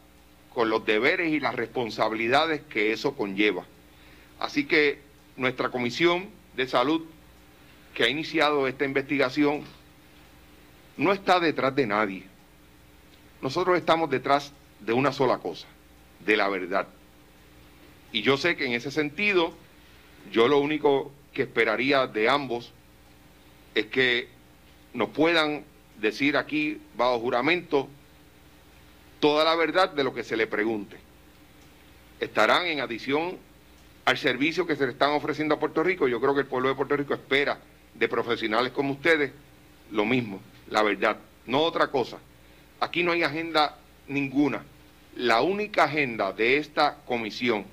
con 0.52 0.70
los 0.70 0.84
deberes 0.84 1.32
y 1.32 1.38
las 1.38 1.54
responsabilidades 1.54 2.62
que 2.62 2.90
eso 2.90 3.14
conlleva. 3.14 3.64
Así 4.40 4.64
que 4.64 4.98
nuestra 5.36 5.68
comisión 5.68 6.30
de 6.56 6.66
salud 6.66 7.04
que 7.94 8.02
ha 8.02 8.08
iniciado 8.08 8.66
esta 8.66 8.84
investigación 8.84 9.62
no 10.96 11.12
está 11.12 11.38
detrás 11.38 11.76
de 11.76 11.86
nadie. 11.86 12.24
Nosotros 13.40 13.78
estamos 13.78 14.10
detrás 14.10 14.52
de 14.80 14.92
una 14.92 15.12
sola 15.12 15.38
cosa, 15.38 15.66
de 16.24 16.36
la 16.36 16.48
verdad. 16.48 16.86
Y 18.12 18.22
yo 18.22 18.36
sé 18.36 18.56
que 18.56 18.66
en 18.66 18.72
ese 18.72 18.90
sentido, 18.90 19.52
yo 20.32 20.48
lo 20.48 20.58
único 20.58 21.12
que 21.32 21.42
esperaría 21.42 22.06
de 22.06 22.28
ambos 22.28 22.72
es 23.74 23.86
que 23.86 24.28
nos 24.94 25.10
puedan 25.10 25.64
decir 26.00 26.36
aquí, 26.36 26.80
bajo 26.96 27.18
juramento, 27.18 27.88
toda 29.20 29.44
la 29.44 29.54
verdad 29.54 29.90
de 29.90 30.04
lo 30.04 30.14
que 30.14 30.24
se 30.24 30.36
le 30.36 30.46
pregunte. 30.46 30.96
Estarán 32.20 32.66
en 32.66 32.80
adición 32.80 33.36
al 34.06 34.16
servicio 34.16 34.66
que 34.66 34.76
se 34.76 34.86
le 34.86 34.92
están 34.92 35.10
ofreciendo 35.10 35.54
a 35.54 35.60
Puerto 35.60 35.82
Rico. 35.82 36.08
Yo 36.08 36.20
creo 36.20 36.34
que 36.34 36.40
el 36.40 36.46
pueblo 36.46 36.68
de 36.68 36.74
Puerto 36.74 36.96
Rico 36.96 37.12
espera 37.12 37.58
de 37.94 38.08
profesionales 38.08 38.72
como 38.72 38.92
ustedes 38.92 39.32
lo 39.90 40.04
mismo, 40.04 40.40
la 40.68 40.82
verdad, 40.82 41.18
no 41.46 41.60
otra 41.60 41.88
cosa. 41.88 42.18
Aquí 42.80 43.02
no 43.02 43.12
hay 43.12 43.22
agenda 43.22 43.78
ninguna. 44.08 44.64
La 45.16 45.40
única 45.42 45.84
agenda 45.84 46.32
de 46.32 46.58
esta 46.58 46.98
comisión 47.06 47.64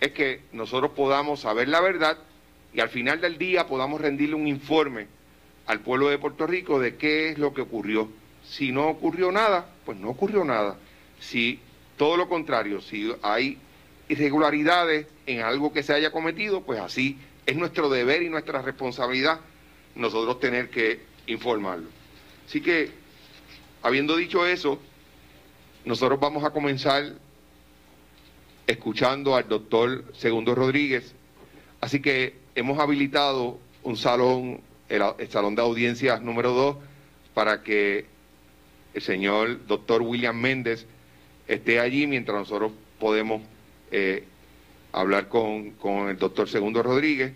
es 0.00 0.12
que 0.12 0.42
nosotros 0.52 0.92
podamos 0.92 1.40
saber 1.40 1.68
la 1.68 1.80
verdad 1.80 2.18
y 2.74 2.80
al 2.80 2.88
final 2.88 3.20
del 3.20 3.38
día 3.38 3.66
podamos 3.66 4.00
rendirle 4.00 4.34
un 4.34 4.46
informe 4.46 5.06
al 5.66 5.80
pueblo 5.80 6.08
de 6.08 6.18
Puerto 6.18 6.46
Rico 6.46 6.78
de 6.78 6.96
qué 6.96 7.30
es 7.30 7.38
lo 7.38 7.54
que 7.54 7.62
ocurrió. 7.62 8.08
Si 8.44 8.72
no 8.72 8.88
ocurrió 8.88 9.32
nada, 9.32 9.70
pues 9.84 9.98
no 9.98 10.10
ocurrió 10.10 10.44
nada. 10.44 10.76
Si 11.20 11.60
todo 11.96 12.16
lo 12.16 12.28
contrario, 12.28 12.80
si 12.80 13.12
hay 13.22 13.58
irregularidades 14.08 15.06
en 15.26 15.40
algo 15.40 15.72
que 15.72 15.82
se 15.82 15.92
haya 15.92 16.12
cometido, 16.12 16.62
pues 16.62 16.80
así 16.80 17.18
es 17.44 17.56
nuestro 17.56 17.88
deber 17.88 18.22
y 18.22 18.28
nuestra 18.28 18.62
responsabilidad 18.62 19.40
nosotros 19.94 20.40
tener 20.40 20.70
que 20.70 21.00
informarlo. 21.26 21.88
Así 22.46 22.60
que, 22.60 22.90
habiendo 23.82 24.16
dicho 24.16 24.46
eso, 24.46 24.80
nosotros 25.84 26.20
vamos 26.20 26.44
a 26.44 26.50
comenzar 26.50 27.14
escuchando 28.66 29.34
al 29.34 29.48
doctor 29.48 30.04
Segundo 30.14 30.54
Rodríguez, 30.54 31.14
así 31.80 32.00
que 32.00 32.36
hemos 32.54 32.78
habilitado 32.78 33.58
un 33.82 33.96
salón 33.96 34.60
el, 34.88 35.02
salón 35.30 35.54
de 35.54 35.62
audiencias 35.62 36.22
número 36.22 36.52
2 36.52 36.76
para 37.34 37.62
que 37.62 38.06
el 38.94 39.02
señor 39.02 39.66
doctor 39.66 40.02
William 40.02 40.36
Méndez 40.36 40.86
esté 41.46 41.80
allí 41.80 42.06
mientras 42.06 42.38
nosotros 42.38 42.72
podemos 42.98 43.42
eh, 43.90 44.24
hablar 44.92 45.28
con, 45.28 45.72
con 45.72 46.08
el 46.08 46.18
doctor 46.18 46.48
Segundo 46.48 46.82
Rodríguez 46.82 47.32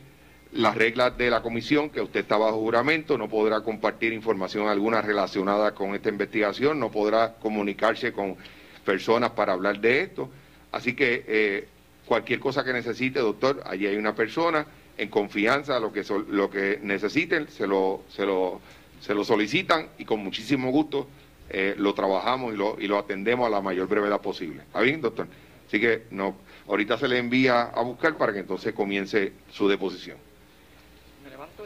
las 0.52 0.74
reglas 0.76 1.16
de 1.16 1.30
la 1.30 1.42
comisión, 1.42 1.88
que 1.90 2.00
usted 2.00 2.20
está 2.20 2.36
bajo 2.36 2.58
juramento, 2.58 3.16
no 3.16 3.28
podrá 3.28 3.62
compartir 3.62 4.12
información 4.12 4.68
alguna 4.68 5.00
relacionada 5.00 5.74
con 5.74 5.94
esta 5.94 6.10
investigación, 6.10 6.78
no 6.78 6.90
podrá 6.90 7.34
comunicarse 7.34 8.12
con 8.12 8.36
personas 8.84 9.30
para 9.30 9.54
hablar 9.54 9.80
de 9.80 10.02
esto. 10.02 10.28
Así 10.70 10.94
que 10.94 11.24
eh, 11.26 11.68
cualquier 12.06 12.38
cosa 12.38 12.64
que 12.64 12.72
necesite, 12.72 13.20
doctor, 13.20 13.62
allí 13.64 13.86
hay 13.86 13.96
una 13.96 14.14
persona 14.14 14.66
en 14.98 15.08
confianza, 15.08 15.80
lo 15.80 15.92
que, 15.92 16.04
lo 16.28 16.50
que 16.50 16.78
necesiten, 16.82 17.48
se 17.48 17.66
lo, 17.66 18.02
se, 18.10 18.26
lo, 18.26 18.60
se 19.00 19.14
lo 19.14 19.24
solicitan 19.24 19.88
y 19.96 20.04
con 20.04 20.20
muchísimo 20.20 20.70
gusto 20.70 21.08
eh, 21.48 21.74
lo 21.78 21.94
trabajamos 21.94 22.52
y 22.52 22.56
lo, 22.56 22.76
y 22.78 22.88
lo 22.88 22.98
atendemos 22.98 23.46
a 23.46 23.50
la 23.50 23.62
mayor 23.62 23.88
brevedad 23.88 24.20
posible. 24.20 24.62
¿Está 24.62 24.80
bien, 24.82 25.00
doctor? 25.00 25.26
Así 25.66 25.80
que 25.80 26.02
no, 26.10 26.36
ahorita 26.68 26.98
se 26.98 27.08
le 27.08 27.16
envía 27.16 27.62
a 27.62 27.82
buscar 27.82 28.18
para 28.18 28.34
que 28.34 28.40
entonces 28.40 28.74
comience 28.74 29.32
su 29.50 29.66
deposición. 29.66 30.18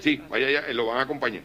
Sí, 0.00 0.22
vaya 0.28 0.46
allá, 0.46 0.72
lo 0.72 0.86
van 0.86 0.98
a 0.98 1.02
acompañar. 1.02 1.42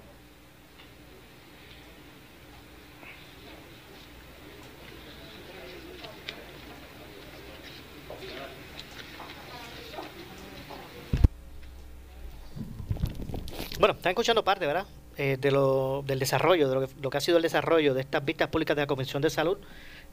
Bueno, 13.79 13.95
están 13.95 14.11
escuchando 14.11 14.43
parte, 14.43 14.67
¿verdad? 14.67 14.85
Eh, 15.17 15.37
de 15.41 15.49
lo, 15.49 16.03
del 16.05 16.19
desarrollo, 16.19 16.69
de 16.69 16.75
lo 16.75 16.87
que, 16.87 16.93
lo 17.01 17.09
que 17.09 17.17
ha 17.17 17.21
sido 17.21 17.37
el 17.37 17.43
desarrollo 17.43 17.95
de 17.95 18.01
estas 18.01 18.23
vistas 18.23 18.49
públicas 18.49 18.75
de 18.75 18.83
la 18.83 18.87
Comisión 18.87 19.23
de 19.23 19.31
Salud. 19.31 19.57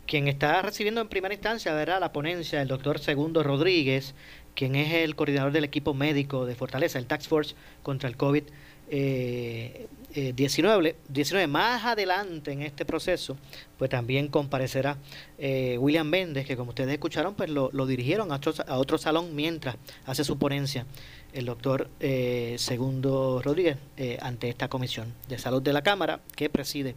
Quien 0.09 0.27
está 0.27 0.63
recibiendo 0.63 1.03
en 1.03 1.09
primera 1.09 1.35
instancia, 1.35 1.75
¿verdad? 1.75 2.01
La 2.01 2.15
ponencia 2.15 2.61
del 2.61 2.69
doctor 2.69 2.99
Segundo 2.99 3.43
Rodríguez, 3.43 4.15
quien 4.55 4.75
es 4.75 4.95
el 4.95 5.15
coordinador 5.15 5.53
del 5.53 5.65
equipo 5.65 5.93
médico 5.93 6.47
de 6.47 6.55
Fortaleza, 6.55 6.99
el 6.99 7.05
Tax 7.05 7.29
Force 7.29 7.55
contra 7.83 8.09
el 8.09 8.17
COVID. 8.17 8.45
19, 8.89 9.85
eh, 10.15 11.47
más 11.47 11.85
adelante 11.85 12.53
en 12.53 12.63
este 12.63 12.87
proceso, 12.87 13.37
pues 13.77 13.91
también 13.91 14.29
comparecerá 14.29 14.97
eh, 15.37 15.77
William 15.79 16.09
Méndez, 16.09 16.47
que 16.47 16.57
como 16.57 16.71
ustedes 16.71 16.95
escucharon, 16.95 17.35
pues 17.35 17.51
lo, 17.51 17.87
dirigieron 17.87 18.33
a 18.33 18.37
otro, 18.37 18.55
a 18.67 18.79
otro, 18.79 18.97
salón 18.97 19.37
mientras 19.37 19.77
hace 20.07 20.25
su 20.25 20.39
ponencia 20.39 20.87
el 21.35 21.45
doctor 21.45 21.91
eh, 22.01 22.57
Segundo 22.59 23.43
Rodríguez 23.45 23.77
ante 24.23 24.49
esta 24.49 24.69
comisión 24.69 25.13
de 25.29 25.39
salud 25.39 25.61
de 25.61 25.75
la 25.75 25.83
Cámara 25.83 26.21
que 26.35 26.49
preside 26.49 26.95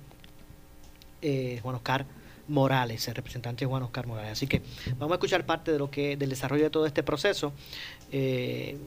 Juan 1.62 1.76
Oscar 1.76 2.06
Morales, 2.48 3.08
el 3.08 3.16
representante 3.16 3.66
Juan 3.66 3.84
Oscar 3.84 4.08
Morales. 4.08 4.34
Así 4.34 4.48
que 4.48 4.62
vamos 4.98 5.12
a 5.14 5.16
escuchar 5.16 5.46
parte 5.46 5.72
de 5.72 5.80
lo 5.80 5.90
que 5.90 6.18
del 6.18 6.30
desarrollo 6.30 6.64
de 6.64 6.70
todo 6.70 6.86
este 6.86 7.04
proceso. 7.04 7.54
Eh, 8.12 8.78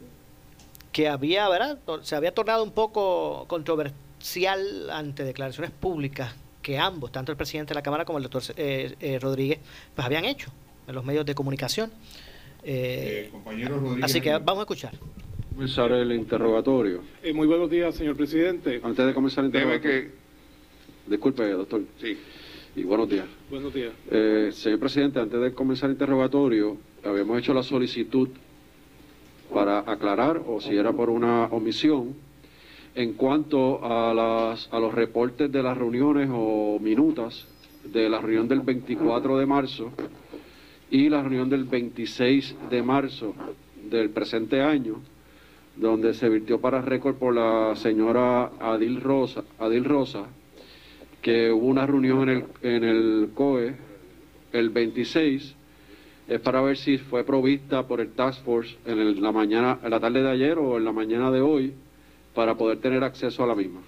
que 0.93 1.09
había, 1.09 1.49
¿verdad? 1.49 1.79
Se 2.03 2.15
había 2.15 2.33
tornado 2.33 2.63
un 2.63 2.71
poco 2.71 3.47
controversial 3.49 4.91
ante 4.91 5.25
declaraciones 5.25 5.73
públicas 5.73 6.35
que 6.63 6.79
ambos, 6.79 7.11
tanto 7.11 7.33
el 7.33 7.37
presidente 7.37 7.71
de 7.71 7.75
la 7.75 7.83
Cámara 7.83 8.05
como 8.05 8.19
el 8.19 8.25
doctor 8.25 8.43
eh, 8.57 8.95
eh, 9.01 9.19
Rodríguez, 9.19 9.59
pues 9.95 10.07
habían 10.07 10.25
hecho 10.25 10.51
en 10.87 10.95
los 10.95 11.05
medios 11.05 11.27
de 11.27 11.35
comunicación. 11.35 11.91
así 14.03 14.21
que 14.21 14.33
vamos 14.33 14.59
a 14.59 14.63
escuchar. 14.63 14.93
Comenzar 15.53 15.93
el 15.93 16.13
interrogatorio. 16.13 17.03
muy 17.35 17.47
buenos 17.47 17.69
días, 17.71 17.95
señor 17.95 18.17
presidente. 18.17 18.81
Antes 18.83 19.05
de 19.07 19.15
comenzar 19.15 19.45
el 19.45 19.47
interrogatorio. 19.47 20.11
Disculpe, 21.07 21.51
doctor. 21.51 21.83
Sí 22.01 22.17
y 22.77 22.83
buenos 22.83 23.09
días. 23.09 23.27
Buenos 23.51 23.73
días. 23.73 23.93
Eh, 24.11 24.51
señor 24.53 24.81
presidente, 24.81 25.21
antes 25.21 25.41
de 25.41 25.53
comenzar 25.53 25.91
el 25.91 25.95
interrogatorio, 25.95 26.77
habíamos 27.05 27.39
hecho 27.39 27.55
la 27.55 27.63
solicitud 27.63 28.29
para 29.53 29.79
aclarar, 29.81 30.43
o 30.47 30.61
si 30.61 30.77
era 30.77 30.93
por 30.93 31.11
una 31.11 31.45
omisión, 31.47 32.15
en 32.95 33.13
cuanto 33.15 33.85
a, 33.85 34.13
las, 34.15 34.69
a 34.73 34.81
los 34.81 34.95
reportes 34.95 35.51
de 35.51 35.63
las 35.63 35.77
reuniones 35.77 36.29
o 36.33 36.79
minutas 36.81 37.47
de 37.85 38.09
la 38.09 38.21
reunión 38.21 38.49
del 38.49 38.61
24 38.61 39.39
de 39.39 39.47
marzo 39.47 39.93
y 40.91 41.09
la 41.09 41.23
reunión 41.23 41.49
del 41.51 41.65
26 41.65 42.57
de 42.71 42.83
marzo 42.83 43.35
del 43.91 44.11
presente 44.11 44.63
año, 44.63 45.01
donde 45.77 46.15
se 46.15 46.29
virtió 46.29 46.61
para 46.61 46.81
récord 46.81 47.17
por 47.17 47.35
la 47.35 47.75
señora 47.77 48.53
Adil 48.61 49.01
Rosa, 49.01 49.45
Adil 49.59 49.85
Rosa 49.85 50.27
que 51.25 51.51
hubo 51.51 51.67
una 51.69 51.87
reunión 51.87 52.29
en 52.29 52.29
el, 52.29 52.45
en 52.61 52.85
el 52.85 53.31
COE 53.35 53.75
el 54.53 54.69
26, 54.69 55.55
es 56.29 56.41
para 56.41 56.61
ver 56.61 56.77
si 56.77 56.99
fue 56.99 57.25
provista 57.25 57.87
por 57.87 58.03
el 58.03 58.13
Task 58.13 58.45
Force 58.45 58.77
en 58.85 59.23
la 59.23 59.33
mañana, 59.33 59.79
en 59.83 59.91
la 59.91 59.99
tarde 59.99 60.23
de 60.23 60.31
ayer 60.31 60.59
o 60.59 60.77
en 60.77 60.85
la 60.85 60.93
mañana 60.93 61.31
de 61.31 61.41
hoy, 61.41 61.73
para 62.35 62.57
poder 62.57 62.79
tener 62.79 63.03
acceso 63.03 63.43
a 63.43 63.47
la 63.47 63.55
misma. 63.55 63.81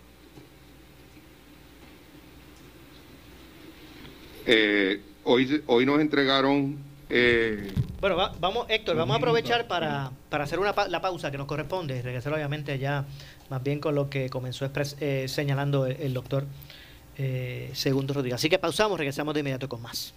Eh, 4.47 5.03
hoy, 5.25 5.63
hoy 5.67 5.85
nos 5.85 6.01
entregaron... 6.01 6.79
Eh, 7.11 7.71
bueno, 8.01 8.17
vamos, 8.41 8.67
Héctor, 8.71 8.97
vamos 8.97 9.15
a 9.15 9.19
aprovechar 9.19 9.69
para, 9.69 10.11
para 10.31 10.45
hacer 10.45 10.59
una 10.59 10.75
la 10.89 11.01
pausa 11.03 11.31
que 11.31 11.37
nos 11.37 11.47
corresponde, 11.47 12.01
regresar 12.01 12.33
obviamente 12.33 12.79
ya 12.79 13.05
más 13.51 13.63
bien 13.63 13.79
con 13.79 13.95
lo 13.95 14.09
que 14.09 14.31
comenzó 14.31 14.71
eh, 15.01 15.29
señalando 15.29 15.87
el 15.87 16.15
doctor 16.15 16.47
eh, 17.19 17.71
Segundo 17.75 18.15
Rodríguez. 18.15 18.37
Así 18.37 18.49
que 18.49 18.59
pausamos, 18.59 18.99
regresamos 18.99 19.35
de 19.35 19.41
inmediato 19.41 19.69
con 19.69 19.83
más. 19.83 20.15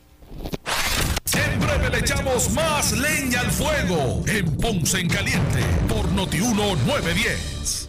Siempre 1.25 1.89
le 1.89 1.99
echamos 1.99 2.49
más 2.51 2.91
leña 2.97 3.41
al 3.41 3.51
fuego 3.51 4.23
en 4.27 4.57
Ponce 4.57 4.99
en 4.99 5.07
Caliente 5.07 5.63
por 5.87 6.11
Notiuno 6.11 6.75
910. 6.75 7.88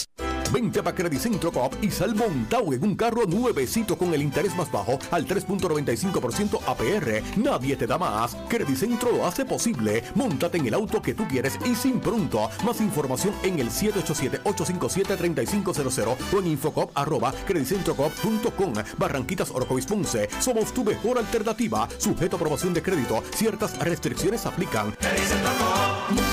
787-642-2452. 0.00 0.29
Vente 0.52 0.80
a 0.80 0.82
Centro 1.18 1.52
Coop 1.52 1.74
y 1.80 1.90
sal 1.90 2.14
montado 2.14 2.72
en 2.72 2.82
un 2.82 2.96
carro 2.96 3.26
nuevecito 3.26 3.96
con 3.96 4.12
el 4.14 4.22
interés 4.22 4.56
más 4.56 4.72
bajo 4.72 4.98
al 5.12 5.26
3.95% 5.26 6.60
APR. 6.66 7.22
Nadie 7.38 7.76
te 7.76 7.86
da 7.86 7.98
más. 7.98 8.36
Centro 8.74 9.12
lo 9.12 9.26
hace 9.26 9.44
posible. 9.44 10.02
Móntate 10.14 10.56
en 10.58 10.66
el 10.66 10.74
auto 10.74 11.00
que 11.02 11.14
tú 11.14 11.26
quieres 11.28 11.56
y 11.64 11.74
sin 11.74 12.00
pronto. 12.00 12.50
Más 12.64 12.80
información 12.80 13.34
en 13.42 13.58
el 13.60 13.70
787-857-3500 13.70 16.16
o 16.32 16.38
en 16.38 16.46
infocop 16.46 16.90
arroba 16.94 17.32
creditcentrocop.com. 17.46 18.72
Barranquitas 18.98 19.50
Orocovis 19.50 19.86
Ponce. 19.86 20.28
Somos 20.40 20.72
tu 20.72 20.84
mejor 20.84 21.18
alternativa. 21.18 21.88
Sujeto 21.98 22.36
a 22.36 22.38
aprobación 22.38 22.72
de 22.74 22.82
crédito. 22.82 23.22
Ciertas 23.34 23.78
restricciones 23.78 24.46
aplican. 24.46 24.94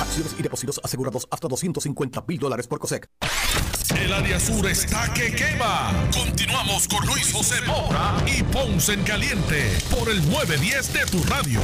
Acciones 0.01 0.36
y 0.39 0.43
depósitos 0.43 0.80
asegurados 0.84 1.28
hasta 1.30 1.47
250 1.47 2.26
mil 2.28 2.39
dólares 2.39 2.68
por 2.68 2.80
COSEC. 2.80 3.07
El 4.08 4.14
área 4.14 4.39
sur 4.39 4.66
está 4.66 5.14
que 5.14 5.36
quema. 5.36 5.91
Continuamos 6.14 6.88
con 6.88 7.05
Luis 7.05 7.34
José 7.34 7.55
Moura 7.68 8.16
y 8.26 8.41
Ponce 8.41 8.93
en 8.93 9.03
Caliente 9.03 9.62
por 9.91 10.08
el 10.10 10.26
910 10.32 10.93
de 10.93 11.05
tu 11.08 11.22
radio. 11.24 11.60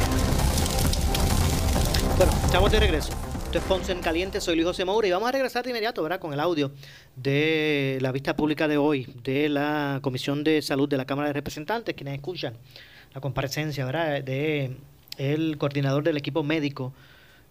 Bueno, 2.18 2.34
estamos 2.44 2.70
de 2.70 2.82
regreso. 2.82 3.14
Esto 3.46 3.60
es 3.60 3.64
Ponce 3.64 3.94
en 3.94 4.02
Caliente, 4.02 4.42
soy 4.42 4.56
Luis 4.56 4.68
José 4.68 4.84
Moura 4.84 5.08
y 5.08 5.12
vamos 5.12 5.30
a 5.30 5.32
regresar 5.32 5.64
de 5.64 5.70
inmediato, 5.70 6.04
¿verdad? 6.04 6.20
Con 6.20 6.34
el 6.34 6.42
audio 6.42 6.74
de 7.16 8.00
la 8.02 8.12
vista 8.12 8.36
pública 8.36 8.68
de 8.68 8.76
hoy 8.76 9.08
de 9.24 9.48
la 9.48 10.00
Comisión 10.02 10.44
de 10.44 10.62
Salud 10.62 10.90
de 10.90 10.98
la 10.98 11.06
Cámara 11.06 11.30
de 11.30 11.34
Representantes, 11.36 11.96
quienes 11.96 12.16
escuchan 12.16 12.56
la 13.14 13.22
comparecencia, 13.22 13.86
¿verdad? 13.86 14.22
De 14.22 14.76
el 15.18 15.58
coordinador 15.58 16.04
del 16.04 16.18
equipo 16.18 16.44
médico 16.44 16.94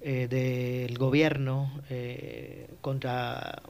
eh, 0.02 0.28
del 0.28 0.98
gobierno 0.98 1.80
eh, 1.88 2.68
contra 2.82 3.62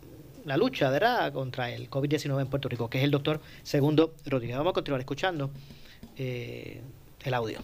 la 0.45 0.57
lucha 0.57 0.91
¿verdad? 0.91 1.33
contra 1.33 1.71
el 1.71 1.89
COVID-19 1.89 2.41
en 2.41 2.47
Puerto 2.49 2.69
Rico, 2.69 2.89
que 2.89 2.99
es 2.99 3.05
el 3.05 3.11
doctor 3.11 3.41
Segundo 3.63 4.15
Rodríguez. 4.27 4.57
Vamos 4.57 4.73
a 4.73 4.75
continuar 4.75 5.01
escuchando 5.01 5.51
eh, 6.17 6.81
el 7.25 7.35
audio. 7.35 7.59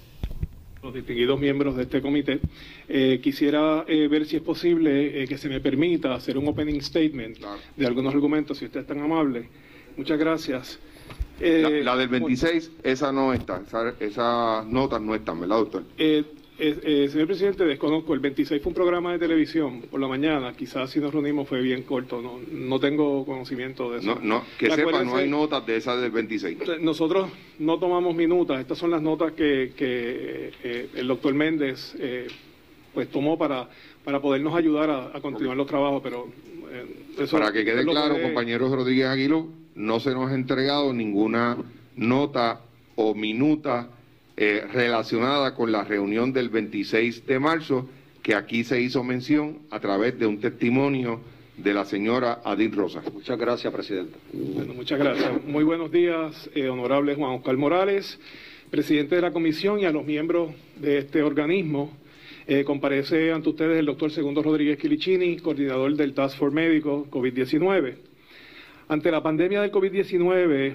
los 0.83 0.95
distinguidos 0.95 1.39
miembros 1.41 1.76
de 1.76 1.83
este 1.83 2.01
comité. 2.01 2.41
Eh, 2.89 3.20
quisiera 3.22 3.85
eh, 3.89 4.09
ver 4.09 4.26
si 4.26 4.37
es 4.37 4.43
posible 4.43 5.22
eh, 5.22 5.26
que 5.26 5.37
se 5.39 5.49
me 5.49 5.61
permita 5.61 6.14
hacer 6.14 6.39
un 6.39 6.49
opening 6.49 6.81
statement 6.81 7.39
de 7.76 7.87
algunos 7.87 8.14
argumentos, 8.14 8.59
si 8.59 8.66
usted 8.66 8.81
es 8.81 8.87
tan 8.87 9.01
amable. 9.01 9.49
Muchas 9.97 10.18
gracias. 10.18 10.79
la, 11.41 11.97
del 11.97 12.09
26, 12.09 12.70
esa 12.83 13.12
no 13.12 13.33
está, 13.33 13.62
esas 14.01 14.66
notas 14.66 15.01
no 15.01 15.14
están, 15.14 15.41
¿verdad, 15.41 15.57
doctor? 15.57 15.85
Eh, 15.97 16.24
señor 16.59 17.27
presidente, 17.27 17.65
desconozco. 17.65 18.15
El 18.15 18.21
26 18.21 18.61
fue 18.61 18.71
un 18.71 18.75
programa 18.75 19.13
de 19.13 19.19
televisión 19.19 19.83
por 19.83 20.01
la 20.01 20.09
mañana. 20.09 20.55
Quizás 20.55 20.91
si 20.91 21.01
nos 21.01 21.13
reunimos 21.13 21.49
fue 21.49 21.61
bien 21.61 21.83
corto. 21.83 22.21
No, 22.21 22.41
no 22.51 22.81
tengo 22.81 23.25
conocimiento 23.25 23.91
de 23.93 23.99
eso. 23.99 24.15
No, 24.17 24.21
no 24.21 24.45
que 24.59 24.71
sepa, 24.71 25.05
no 25.05 25.17
hay 25.17 25.29
notas 25.29 25.65
de 25.67 25.77
esas 25.77 26.01
del 26.01 26.11
26. 26.11 26.59
Nosotros 26.81 27.31
no 27.59 27.79
tomamos 27.79 28.15
minutas. 28.15 28.61
Estas 28.61 28.79
son 28.79 28.91
las 28.91 29.03
notas 29.03 29.33
que, 29.33 29.73
que 29.77 30.53
eh, 30.65 30.89
el 30.97 31.07
doctor 31.07 31.33
Méndez 31.35 31.95
eh, 31.99 32.27
pues 32.93 33.09
tomó 33.09 33.39
para, 33.39 33.69
para 34.05 34.21
podernos 34.21 34.55
ayudar 34.55 34.91
a, 34.91 35.21
continuar 35.21 35.57
los 35.57 35.67
trabajos. 35.67 36.03
Pero 36.03 36.29
para 37.31 37.53
que 37.53 37.65
quede 37.65 37.85
claro, 37.85 38.21
compañeros 38.21 38.71
Rodríguez 38.73 39.07
Aguilo, 39.07 39.49
no 39.75 40.01
se 40.01 40.11
nos 40.13 40.31
ha 40.31 40.35
entregado 40.35 40.93
ninguna 40.93 41.57
nota 41.97 42.61
o 42.97 43.15
minuta 43.15 43.91
eh, 44.41 44.64
relacionada 44.72 45.53
con 45.57 45.72
la 45.72 45.82
reunión 45.82 46.32
del 46.32 46.49
26 46.49 47.26
de 47.26 47.41
marzo, 47.41 47.89
que 48.22 48.36
aquí 48.36 48.62
se 48.62 48.80
hizo 48.80 49.03
mención 49.03 49.59
a 49.68 49.80
través 49.80 50.16
de 50.16 50.26
un 50.26 50.39
testimonio 50.39 51.20
de 51.57 51.74
la 51.74 51.84
señora 51.84 52.41
Adil 52.45 52.70
Rosa. 52.70 53.03
Muchas 53.12 53.36
gracias, 53.36 53.72
presidente. 53.72 54.16
Bueno, 54.32 54.74
muchas 54.74 54.97
gracias. 54.97 55.45
Muy 55.45 55.64
buenos 55.64 55.91
días, 55.91 56.49
eh, 56.55 56.68
honorable 56.68 57.16
Juan 57.16 57.32
Oscar 57.32 57.57
Morales, 57.57 58.20
presidente 58.70 59.16
de 59.16 59.22
la 59.22 59.32
comisión 59.32 59.80
y 59.80 59.86
a 59.86 59.91
los 59.91 60.05
miembros 60.05 60.53
de 60.76 60.99
este 60.99 61.20
organismo. 61.24 61.91
Eh, 62.47 62.62
comparece 62.62 63.32
ante 63.32 63.49
ustedes 63.49 63.76
el 63.76 63.86
doctor 63.86 64.12
Segundo 64.12 64.41
Rodríguez 64.41 64.78
Quilicini, 64.78 65.39
coordinador 65.39 65.97
del 65.97 66.14
Task 66.14 66.39
Force 66.39 66.55
Médico 66.55 67.09
COVID-19. 67.11 67.97
Ante 68.86 69.11
la 69.11 69.20
pandemia 69.20 69.62
del 69.62 69.72
COVID-19, 69.72 70.74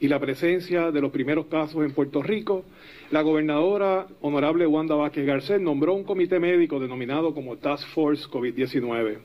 y 0.00 0.08
la 0.08 0.18
presencia 0.18 0.90
de 0.90 1.00
los 1.02 1.12
primeros 1.12 1.46
casos 1.46 1.84
en 1.84 1.92
Puerto 1.92 2.22
Rico, 2.22 2.64
la 3.10 3.20
gobernadora 3.20 4.06
honorable 4.22 4.66
Wanda 4.66 4.94
Vázquez 4.94 5.26
Garcés 5.26 5.60
nombró 5.60 5.92
un 5.92 6.04
comité 6.04 6.40
médico 6.40 6.80
denominado 6.80 7.34
como 7.34 7.58
Task 7.58 7.86
Force 7.88 8.26
COVID-19. 8.26 9.18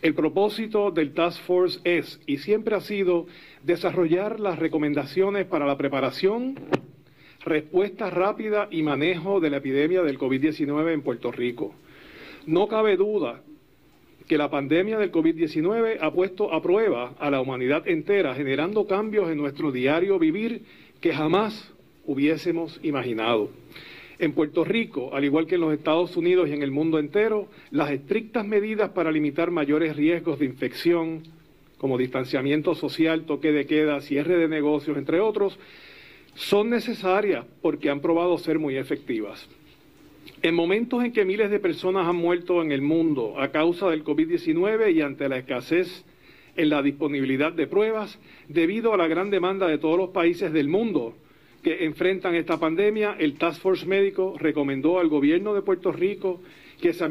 El 0.00 0.14
propósito 0.14 0.90
del 0.90 1.12
Task 1.12 1.42
Force 1.42 1.78
es 1.84 2.20
y 2.26 2.38
siempre 2.38 2.74
ha 2.74 2.80
sido 2.80 3.26
desarrollar 3.62 4.40
las 4.40 4.58
recomendaciones 4.58 5.44
para 5.44 5.66
la 5.66 5.76
preparación, 5.76 6.54
respuesta 7.44 8.08
rápida 8.08 8.68
y 8.70 8.82
manejo 8.82 9.40
de 9.40 9.50
la 9.50 9.58
epidemia 9.58 10.02
del 10.02 10.18
COVID-19 10.18 10.94
en 10.94 11.02
Puerto 11.02 11.32
Rico. 11.32 11.74
No 12.46 12.66
cabe 12.66 12.96
duda 12.96 13.42
que 14.28 14.38
la 14.38 14.50
pandemia 14.50 14.98
del 14.98 15.12
COVID-19 15.12 15.98
ha 16.00 16.10
puesto 16.10 16.52
a 16.52 16.62
prueba 16.62 17.14
a 17.18 17.30
la 17.30 17.40
humanidad 17.40 17.86
entera, 17.86 18.34
generando 18.34 18.86
cambios 18.86 19.30
en 19.30 19.38
nuestro 19.38 19.70
diario 19.70 20.18
vivir 20.18 20.62
que 21.00 21.12
jamás 21.12 21.72
hubiésemos 22.06 22.80
imaginado. 22.82 23.50
En 24.18 24.32
Puerto 24.32 24.64
Rico, 24.64 25.14
al 25.14 25.24
igual 25.24 25.46
que 25.46 25.56
en 25.56 25.60
los 25.60 25.74
Estados 25.74 26.16
Unidos 26.16 26.48
y 26.48 26.52
en 26.52 26.62
el 26.62 26.70
mundo 26.70 26.98
entero, 26.98 27.48
las 27.70 27.90
estrictas 27.90 28.46
medidas 28.46 28.90
para 28.90 29.10
limitar 29.10 29.50
mayores 29.50 29.96
riesgos 29.96 30.38
de 30.38 30.46
infección, 30.46 31.22
como 31.78 31.98
distanciamiento 31.98 32.74
social, 32.74 33.24
toque 33.24 33.52
de 33.52 33.66
queda, 33.66 34.00
cierre 34.00 34.38
de 34.38 34.48
negocios, 34.48 34.96
entre 34.96 35.20
otros, 35.20 35.58
son 36.34 36.70
necesarias 36.70 37.44
porque 37.60 37.90
han 37.90 38.00
probado 38.00 38.38
ser 38.38 38.58
muy 38.58 38.76
efectivas. 38.76 39.48
En 40.42 40.54
momentos 40.54 41.04
en 41.04 41.12
que 41.12 41.24
miles 41.24 41.50
de 41.50 41.58
personas 41.58 42.06
han 42.06 42.16
muerto 42.16 42.62
en 42.62 42.72
el 42.72 42.82
mundo 42.82 43.40
a 43.40 43.50
causa 43.50 43.88
del 43.90 44.04
COVID-19 44.04 44.94
y 44.94 45.00
ante 45.00 45.28
la 45.28 45.38
escasez 45.38 46.04
en 46.56 46.68
la 46.68 46.82
disponibilidad 46.82 47.52
de 47.52 47.66
pruebas, 47.66 48.18
debido 48.48 48.94
a 48.94 48.96
la 48.96 49.08
gran 49.08 49.30
demanda 49.30 49.66
de 49.66 49.78
todos 49.78 49.98
los 49.98 50.10
países 50.10 50.52
del 50.52 50.68
mundo 50.68 51.14
que 51.62 51.84
enfrentan 51.84 52.34
esta 52.34 52.60
pandemia, 52.60 53.16
el 53.18 53.34
Task 53.34 53.60
Force 53.60 53.86
Médico 53.86 54.36
recomendó 54.38 55.00
al 55.00 55.08
gobierno 55.08 55.54
de 55.54 55.62
Puerto 55.62 55.92
Rico 55.92 56.42
que 56.80 56.92
se, 56.92 57.08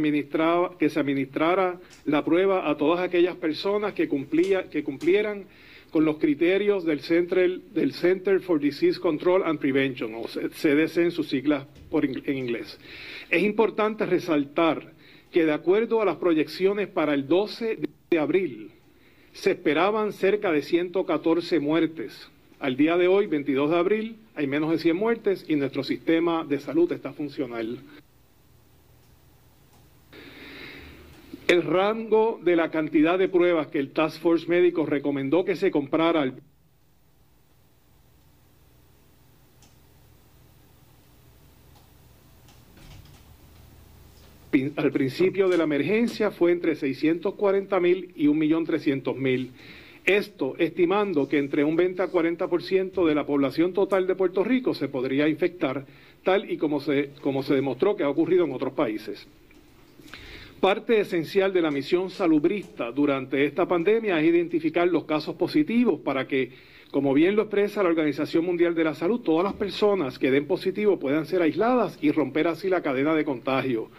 que 0.77 0.89
se 0.89 0.99
administrara 0.99 1.79
la 2.05 2.23
prueba 2.23 2.69
a 2.69 2.77
todas 2.77 2.99
aquellas 2.99 3.35
personas 3.35 3.93
que, 3.93 4.07
cumplía, 4.07 4.69
que 4.69 4.83
cumplieran 4.83 5.45
con 5.93 6.05
los 6.05 6.17
criterios 6.17 6.85
del 6.85 7.01
Center, 7.01 7.61
del 7.71 7.93
Center 7.93 8.39
for 8.39 8.59
Disease 8.59 8.99
Control 8.99 9.43
and 9.45 9.59
Prevention, 9.59 10.15
o 10.15 10.23
CDC 10.23 10.97
en 10.97 11.11
sus 11.11 11.29
siglas 11.29 11.67
en 11.91 12.35
inglés. 12.35 12.79
Es 13.29 13.43
importante 13.43 14.07
resaltar 14.07 14.91
que 15.31 15.45
de 15.45 15.53
acuerdo 15.53 16.01
a 16.01 16.05
las 16.05 16.15
proyecciones 16.15 16.87
para 16.87 17.13
el 17.13 17.27
12 17.27 17.77
de 18.09 18.17
abril, 18.17 18.71
se 19.33 19.51
esperaban 19.51 20.13
cerca 20.13 20.51
de 20.51 20.63
114 20.63 21.59
muertes. 21.59 22.27
Al 22.59 22.75
día 22.75 22.97
de 22.97 23.07
hoy, 23.07 23.27
22 23.27 23.69
de 23.69 23.77
abril, 23.77 24.15
hay 24.33 24.47
menos 24.47 24.71
de 24.71 24.79
100 24.79 24.97
muertes 24.97 25.45
y 25.47 25.55
nuestro 25.57 25.83
sistema 25.83 26.43
de 26.43 26.59
salud 26.59 26.91
está 26.91 27.13
funcional. 27.13 27.77
El 31.47 31.63
rango 31.63 32.39
de 32.43 32.55
la 32.55 32.71
cantidad 32.71 33.19
de 33.19 33.27
pruebas 33.27 33.67
que 33.67 33.79
el 33.79 33.91
Task 33.91 34.21
Force 34.21 34.47
Médico 34.47 34.85
recomendó 34.85 35.43
que 35.43 35.55
se 35.55 35.71
comprara 35.71 36.21
al 44.75 44.91
principio 44.91 45.49
de 45.49 45.57
la 45.57 45.63
emergencia 45.63 46.31
fue 46.31 46.51
entre 46.51 46.75
640 46.75 47.79
mil 47.79 48.11
y 48.15 48.27
1.300.000. 48.27 49.49
Esto 50.05 50.55
estimando 50.59 51.27
que 51.27 51.37
entre 51.37 51.63
un 51.63 51.75
20 51.75 52.01
a 52.03 52.11
40% 52.11 53.05
de 53.05 53.15
la 53.15 53.25
población 53.25 53.73
total 53.73 54.05
de 54.05 54.15
Puerto 54.15 54.43
Rico 54.43 54.73
se 54.73 54.89
podría 54.89 55.27
infectar, 55.27 55.85
tal 56.23 56.49
y 56.51 56.57
como 56.57 56.81
se, 56.81 57.11
como 57.21 57.41
se 57.41 57.55
demostró 57.55 57.95
que 57.95 58.03
ha 58.03 58.09
ocurrido 58.09 58.45
en 58.45 58.51
otros 58.51 58.73
países. 58.73 59.27
Parte 60.63 61.01
esencial 61.01 61.51
de 61.51 61.61
la 61.61 61.71
misión 61.71 62.09
salubrista 62.09 62.89
durante 62.89 63.43
esta 63.43 63.67
pandemia 63.67 64.21
es 64.21 64.27
identificar 64.27 64.87
los 64.87 65.03
casos 65.03 65.35
positivos 65.35 65.99
para 65.99 66.25
que, 66.25 66.51
como 66.89 67.13
bien 67.13 67.35
lo 67.35 67.41
expresa 67.41 67.83
la 67.83 67.89
Organización 67.89 68.45
Mundial 68.45 68.73
de 68.73 68.85
la 68.85 68.95
Salud, 68.95 69.19
todas 69.19 69.43
las 69.43 69.55
personas 69.55 70.17
que 70.17 70.31
den 70.31 70.47
positivo 70.47 70.97
puedan 70.99 71.25
ser 71.25 71.41
aisladas 71.41 71.99
y 72.01 72.11
romper 72.11 72.47
así 72.47 72.69
la 72.69 72.81
cadena 72.81 73.13
de 73.13 73.25
contagio. 73.25 73.89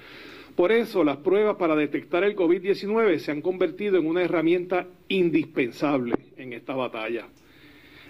Por 0.57 0.73
eso 0.73 1.05
las 1.05 1.19
pruebas 1.19 1.57
para 1.57 1.77
detectar 1.77 2.25
el 2.25 2.35
COVID-19 2.35 3.19
se 3.19 3.31
han 3.31 3.43
convertido 3.43 3.99
en 3.99 4.07
una 4.07 4.23
herramienta 4.23 4.87
indispensable 5.09 6.15
en 6.39 6.55
esta 6.55 6.75
batalla. 6.75 7.27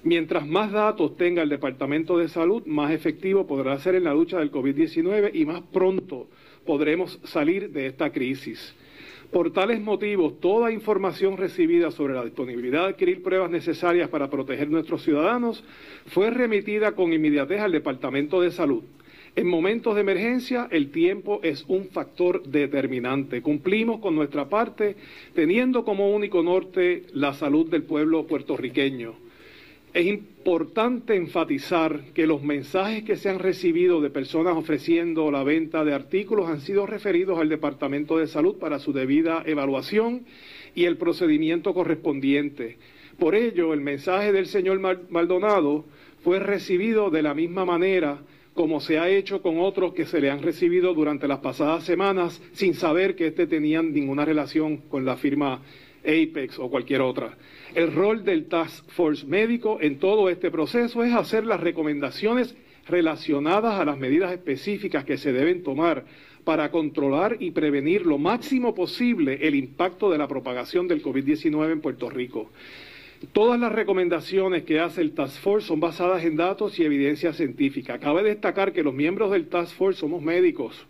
Mientras 0.05 0.47
más 0.47 0.71
datos 0.71 1.17
tenga 1.17 1.43
el 1.43 1.49
Departamento 1.49 2.19
de 2.19 2.29
Salud, 2.29 2.65
más 2.67 2.93
efectivo 2.93 3.49
podrá 3.49 3.77
ser 3.81 3.97
en 3.97 4.05
la 4.05 4.15
lucha 4.15 4.39
del 4.39 4.53
COVID-19 4.53 5.33
y 5.35 5.45
más 5.45 5.63
pronto 5.73 6.29
podremos 6.65 7.19
salir 7.25 7.71
de 7.71 7.87
esta 7.87 8.11
crisis. 8.11 8.75
Por 9.31 9.53
tales 9.53 9.81
motivos, 9.81 10.39
toda 10.41 10.71
información 10.71 11.37
recibida 11.37 11.91
sobre 11.91 12.15
la 12.15 12.25
disponibilidad 12.25 12.83
de 12.83 12.91
adquirir 12.91 13.23
pruebas 13.23 13.51
necesarias 13.51 14.09
para 14.09 14.31
proteger 14.31 14.71
nuestros 14.71 15.03
ciudadanos 15.03 15.65
fue 16.07 16.31
remitida 16.31 16.93
con 16.93 17.13
inmediatez 17.13 17.61
al 17.61 17.73
Departamento 17.73 18.41
de 18.41 18.53
Salud. 18.53 18.85
En 19.37 19.49
momentos 19.49 19.97
de 19.97 20.03
emergencia, 20.03 20.69
el 20.71 20.93
tiempo 20.93 21.41
es 21.43 21.65
un 21.67 21.89
factor 21.89 22.45
determinante. 22.45 23.43
Cumplimos 23.43 23.99
con 23.99 24.15
nuestra 24.15 24.49
parte, 24.49 24.95
teniendo 25.35 25.85
como 25.85 26.15
único 26.15 26.45
norte 26.45 27.03
la 27.13 27.35
salud 27.35 27.69
del 27.69 27.83
pueblo 27.83 28.29
puertorriqueño. 28.29 29.15
Es 29.93 30.21
importante 30.45 31.17
enfatizar 31.17 32.13
que 32.13 32.27
los 32.27 32.43
mensajes 32.43 33.03
que 33.05 33.17
se 33.17 33.31
han 33.31 33.39
recibido 33.39 34.03
de 34.03 34.11
personas 34.11 34.55
ofreciendo 34.59 35.31
la 35.31 35.43
venta 35.43 35.87
de 35.87 35.95
artículos 35.95 36.51
han 36.51 36.61
sido 36.61 36.85
referidos 36.85 37.39
al 37.39 37.49
Departamento 37.49 38.19
de 38.19 38.27
Salud 38.27 38.57
para 38.57 38.79
su 38.79 38.93
debida 38.93 39.43
evaluación 39.47 40.27
y 40.75 40.85
el 40.85 40.99
procedimiento 40.99 41.73
correspondiente. 41.73 42.77
Por 43.19 43.35
ello, 43.35 43.73
el 43.73 43.81
mensaje 43.81 44.33
del 44.33 44.45
señor 44.45 44.81
Maldonado 45.09 45.87
fue 46.23 46.41
recibido 46.41 47.09
de 47.09 47.23
la 47.23 47.33
misma 47.33 47.65
manera 47.65 48.19
como 48.53 48.81
se 48.81 48.99
ha 48.99 49.09
hecho 49.09 49.41
con 49.41 49.59
otros 49.59 49.95
que 49.95 50.05
se 50.05 50.21
le 50.21 50.31
han 50.31 50.43
recibido 50.43 50.93
durante 50.93 51.27
las 51.27 51.39
pasadas 51.39 51.85
semanas 51.85 52.43
sin 52.53 52.75
saber 52.75 53.17
que 53.17 53.29
éste 53.29 53.47
tenían 53.47 53.95
ninguna 53.95 54.27
relación 54.27 54.77
con 54.77 55.07
la 55.07 55.17
firma 55.17 55.63
Apex 56.05 56.59
o 56.59 56.71
cualquier 56.71 57.01
otra. 57.01 57.37
El 57.75 57.93
rol 57.93 58.25
del 58.25 58.47
Task 58.47 58.89
Force 58.91 59.27
médico 59.27 59.79
en 59.81 59.99
todo 59.99 60.29
este 60.29 60.51
proceso 60.51 61.03
es 61.03 61.13
hacer 61.13 61.45
las 61.47 61.61
recomendaciones 61.61 62.57
relacionadas 62.87 63.81
a 63.81 63.85
las 63.85 63.99
medidas 63.99 64.33
específicas 64.33 65.05
que 65.05 65.17
se 65.17 65.33
deben 65.33 65.63
tomar 65.63 66.05
para 66.45 66.71
controlar 66.71 67.39
y 67.41 67.51
prevenir 67.53 68.05
lo 68.05 68.19
máximo 68.19 68.75
posible 68.75 69.39
el 69.43 69.55
impacto 69.55 70.11
de 70.11 70.19
la 70.19 70.29
propagación 70.29 70.87
del 70.87 71.03
COVID-19 71.03 71.73
en 71.73 71.81
Puerto 71.81 72.11
Rico. 72.11 72.51
Todas 73.33 73.59
las 73.59 73.73
recomendaciones 73.73 74.65
que 74.65 74.81
hace 74.81 75.01
el 75.01 75.13
Task 75.13 75.41
Force 75.41 75.69
son 75.69 75.81
basadas 75.81 76.25
en 76.25 76.37
datos 76.37 76.79
y 76.79 76.85
evidencia 76.85 77.33
científica. 77.33 77.99
Cabe 77.99 78.23
destacar 78.23 78.73
que 78.73 78.83
los 78.83 78.93
miembros 78.93 79.31
del 79.31 79.49
Task 79.49 79.75
Force 79.75 80.01
somos 80.01 80.23
médicos, 80.23 80.87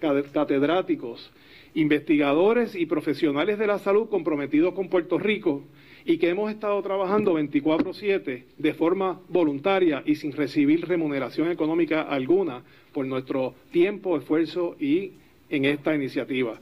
catedráticos, 0.00 1.30
investigadores 1.76 2.74
y 2.74 2.86
profesionales 2.86 3.58
de 3.58 3.66
la 3.66 3.78
salud 3.78 4.08
comprometidos 4.08 4.72
con 4.72 4.88
Puerto 4.88 5.18
Rico 5.18 5.62
y 6.06 6.16
que 6.16 6.30
hemos 6.30 6.50
estado 6.50 6.80
trabajando 6.82 7.34
24/7 7.34 8.46
de 8.56 8.74
forma 8.74 9.20
voluntaria 9.28 10.02
y 10.06 10.14
sin 10.14 10.32
recibir 10.32 10.88
remuneración 10.88 11.50
económica 11.50 12.00
alguna 12.00 12.62
por 12.92 13.06
nuestro 13.06 13.54
tiempo, 13.72 14.16
esfuerzo 14.16 14.74
y 14.80 15.12
en 15.50 15.66
esta 15.66 15.94
iniciativa. 15.94 16.58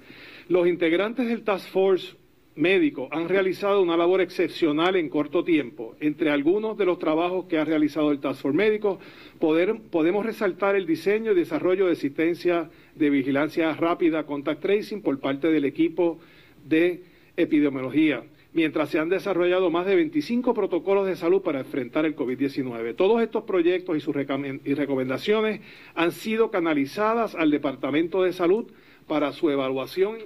Los 0.48 0.66
integrantes 0.66 1.28
del 1.28 1.44
Task 1.44 1.70
Force 1.70 2.16
médico 2.56 3.08
han 3.10 3.28
realizado 3.28 3.82
una 3.82 3.96
labor 3.96 4.20
excepcional 4.20 4.96
en 4.96 5.08
corto 5.08 5.44
tiempo. 5.44 5.96
Entre 6.00 6.30
algunos 6.30 6.76
de 6.78 6.84
los 6.84 6.98
trabajos 6.98 7.46
que 7.46 7.58
ha 7.58 7.64
realizado 7.64 8.10
el 8.12 8.20
Task 8.20 8.42
Force 8.42 8.56
médico, 8.56 8.98
podemos 9.38 10.24
resaltar 10.24 10.76
el 10.76 10.86
diseño 10.86 11.32
y 11.32 11.34
desarrollo 11.34 11.86
de 11.86 11.92
asistencia 11.92 12.70
de 12.94 13.10
vigilancia 13.10 13.72
rápida, 13.74 14.24
contact 14.24 14.62
tracing, 14.62 15.02
por 15.02 15.18
parte 15.18 15.48
del 15.48 15.64
equipo 15.64 16.18
de 16.64 17.02
epidemiología, 17.36 18.22
mientras 18.52 18.88
se 18.90 19.00
han 19.00 19.08
desarrollado 19.08 19.70
más 19.70 19.86
de 19.86 19.96
25 19.96 20.54
protocolos 20.54 21.06
de 21.06 21.16
salud 21.16 21.42
para 21.42 21.60
enfrentar 21.60 22.06
el 22.06 22.14
COVID-19. 22.14 22.94
Todos 22.94 23.20
estos 23.20 23.44
proyectos 23.44 23.96
y 23.96 24.00
sus 24.00 24.14
recomendaciones 24.14 25.60
han 25.94 26.12
sido 26.12 26.50
canalizadas 26.50 27.34
al 27.34 27.50
Departamento 27.50 28.22
de 28.22 28.32
Salud 28.32 28.66
para 29.08 29.32
su 29.32 29.50
evaluación 29.50 30.18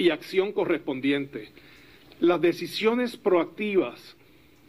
y 0.00 0.08
acción 0.08 0.52
correspondiente. 0.52 1.50
Las 2.20 2.40
decisiones 2.40 3.18
proactivas 3.18 4.16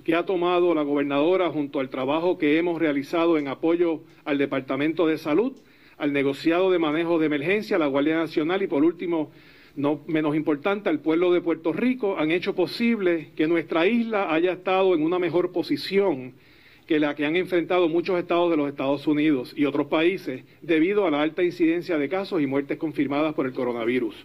que 0.03 0.13
ha 0.13 0.25
tomado 0.25 0.75
la 0.75 0.81
gobernadora 0.81 1.49
junto 1.49 1.79
al 1.79 1.89
trabajo 1.89 2.37
que 2.37 2.57
hemos 2.57 2.79
realizado 2.79 3.37
en 3.37 3.47
apoyo 3.47 4.01
al 4.25 4.37
Departamento 4.37 5.07
de 5.07 5.17
Salud, 5.17 5.53
al 5.97 6.11
negociado 6.11 6.69
de 6.69 6.79
manejo 6.79 7.17
de 7.17 7.27
emergencia, 7.27 7.77
a 7.77 7.79
la 7.79 7.87
Guardia 7.87 8.17
Nacional 8.17 8.61
y 8.61 8.67
por 8.67 8.83
último, 8.83 9.31
no 9.77 10.01
menos 10.05 10.35
importante, 10.35 10.89
al 10.89 10.99
pueblo 10.99 11.31
de 11.31 11.39
Puerto 11.39 11.71
Rico, 11.71 12.17
han 12.17 12.31
hecho 12.31 12.53
posible 12.53 13.29
que 13.35 13.47
nuestra 13.47 13.87
isla 13.87 14.33
haya 14.33 14.51
estado 14.51 14.95
en 14.95 15.03
una 15.03 15.17
mejor 15.17 15.53
posición 15.53 16.33
que 16.87 16.99
la 16.99 17.15
que 17.15 17.25
han 17.25 17.37
enfrentado 17.37 17.87
muchos 17.87 18.19
estados 18.19 18.51
de 18.51 18.57
los 18.57 18.67
Estados 18.67 19.07
Unidos 19.07 19.53
y 19.55 19.63
otros 19.63 19.87
países 19.87 20.43
debido 20.61 21.05
a 21.05 21.11
la 21.11 21.21
alta 21.21 21.41
incidencia 21.41 21.97
de 21.97 22.09
casos 22.09 22.41
y 22.41 22.47
muertes 22.47 22.77
confirmadas 22.77 23.33
por 23.33 23.45
el 23.45 23.53
coronavirus. 23.53 24.15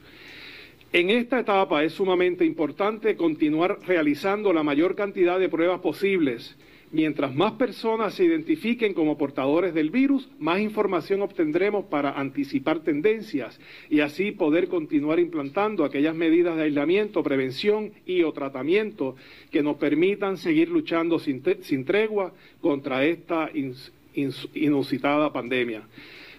En 0.96 1.10
esta 1.10 1.40
etapa 1.40 1.84
es 1.84 1.92
sumamente 1.92 2.46
importante 2.46 3.16
continuar 3.16 3.80
realizando 3.86 4.54
la 4.54 4.62
mayor 4.62 4.94
cantidad 4.94 5.38
de 5.38 5.50
pruebas 5.50 5.80
posibles. 5.80 6.56
Mientras 6.90 7.34
más 7.34 7.52
personas 7.52 8.14
se 8.14 8.24
identifiquen 8.24 8.94
como 8.94 9.18
portadores 9.18 9.74
del 9.74 9.90
virus, 9.90 10.26
más 10.38 10.58
información 10.60 11.20
obtendremos 11.20 11.84
para 11.84 12.18
anticipar 12.18 12.78
tendencias 12.78 13.60
y 13.90 14.00
así 14.00 14.32
poder 14.32 14.68
continuar 14.68 15.20
implantando 15.20 15.84
aquellas 15.84 16.14
medidas 16.14 16.56
de 16.56 16.62
aislamiento, 16.62 17.22
prevención 17.22 17.92
y 18.06 18.22
o 18.22 18.32
tratamiento 18.32 19.16
que 19.50 19.62
nos 19.62 19.76
permitan 19.76 20.38
seguir 20.38 20.70
luchando 20.70 21.18
sin, 21.18 21.42
tregua 21.84 22.32
contra 22.62 23.04
esta 23.04 23.50
inusitada 24.54 25.30
pandemia. 25.30 25.82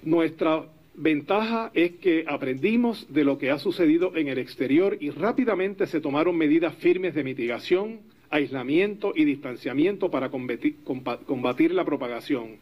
Nuestra 0.01 0.65
Ventaja 0.99 1.69
es 1.75 1.91
que 1.97 2.25
aprendimos 2.27 3.05
de 3.13 3.23
lo 3.23 3.37
que 3.37 3.51
ha 3.51 3.59
sucedido 3.59 4.15
en 4.15 4.29
el 4.29 4.39
exterior 4.39 4.97
y 4.99 5.11
rápidamente 5.11 5.85
se 5.85 6.01
tomaron 6.01 6.35
medidas 6.35 6.73
firmes 6.73 7.13
de 7.13 7.23
mitigación, 7.23 7.99
aislamiento 8.31 9.13
y 9.15 9.23
distanciamiento 9.23 10.09
para 10.09 10.31
combatir, 10.31 11.71
la 11.75 11.85
propagación. 11.85 12.57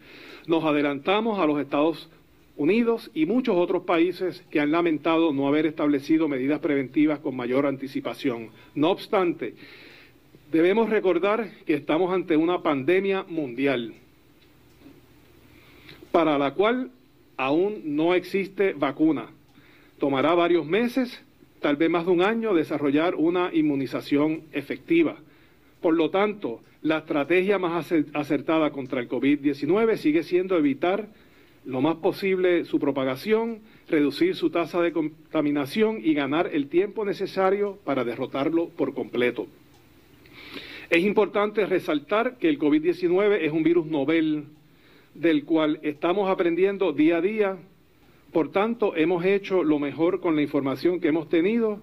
Nos 0.48 0.66
adelantamos 0.66 1.40
a 1.40 1.46
los 1.46 1.62
Estados 1.62 2.10
Unidos 2.58 3.10
y 3.14 3.26
muchos 3.26 3.56
otros 3.56 3.84
países 3.84 4.44
que 4.52 4.60
han 4.60 4.72
lamentado 4.72 5.32
no 5.32 5.48
haber 5.48 5.66
establecido 5.66 6.28
medidas 6.28 6.60
preventivas 6.60 7.20
con 7.20 7.38
mayor 7.38 7.66
anticipación. 7.66 8.50
No 8.76 8.92
obstante, 8.92 9.54
debemos 10.52 10.90
recordar 10.90 11.52
que 11.66 11.76
estamos 11.76 12.14
ante 12.14 12.36
una 12.36 12.62
pandemia 12.62 13.24
mundial 13.30 13.94
para 16.12 16.38
la 16.38 16.54
cual 16.54 16.92
aún 17.38 17.82
no 17.96 18.14
existe 18.16 18.74
vacuna. 18.74 19.28
Tomará 20.00 20.34
varios 20.34 20.66
meses, 20.66 21.22
tal 21.62 21.76
vez 21.76 21.90
más 21.90 22.06
de 22.06 22.12
un 22.12 22.22
año, 22.22 22.54
desarrollar 22.54 23.16
una 23.16 23.50
inmunización 23.54 24.44
efectiva. 24.52 25.18
Por 25.82 25.96
lo 25.96 26.10
tanto, 26.10 26.62
la 26.82 27.00
estrategia 27.00 27.58
más 27.58 27.92
acertada 28.14 28.72
contra 28.72 29.00
el 29.00 29.10
COVID-19 29.10 29.98
sigue 29.98 30.24
siendo 30.24 30.58
evitar 30.58 31.08
lo 31.66 31.82
más 31.82 31.96
posible 31.96 32.66
su 32.66 32.80
propagación, 32.80 33.60
reducir 33.90 34.36
su 34.36 34.50
tasa 34.50 34.82
de 34.82 34.92
contaminación 34.92 36.00
y 36.04 36.14
ganar 36.14 36.52
el 36.54 36.68
tiempo 36.68 37.06
necesario 37.06 37.80
para 37.84 38.04
derrotarlo 38.04 38.70
por 38.70 38.94
completo. 38.94 39.48
Es 40.90 41.04
importante 41.04 41.66
resaltar 41.66 42.38
que 42.38 42.50
el 42.50 42.60
COVID-19 42.60 43.40
es 43.42 43.52
un 43.52 43.64
virus 43.64 43.88
novel 43.88 44.46
del 45.16 45.46
cual 45.46 45.80
estamos 45.82 46.30
aprendiendo 46.30 46.92
día 46.92 47.18
a 47.18 47.22
día. 47.22 47.58
Por 48.32 48.52
tanto, 48.52 48.96
hemos 48.96 49.26
hecho 49.26 49.64
lo 49.64 49.80
mejor 49.80 50.20
con 50.20 50.36
la 50.36 50.42
información 50.42 51.00
que 51.00 51.08
hemos 51.08 51.30
tenido, 51.30 51.80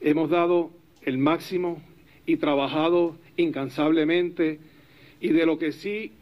hemos 0.00 0.30
dado 0.30 0.70
el 1.02 1.18
máximo 1.18 1.82
y 2.26 2.36
trabajado 2.36 3.16
incansablemente 3.36 4.60
y 5.20 5.28
de 5.28 5.46
lo 5.46 5.58
que 5.58 5.72
sí 5.72 6.12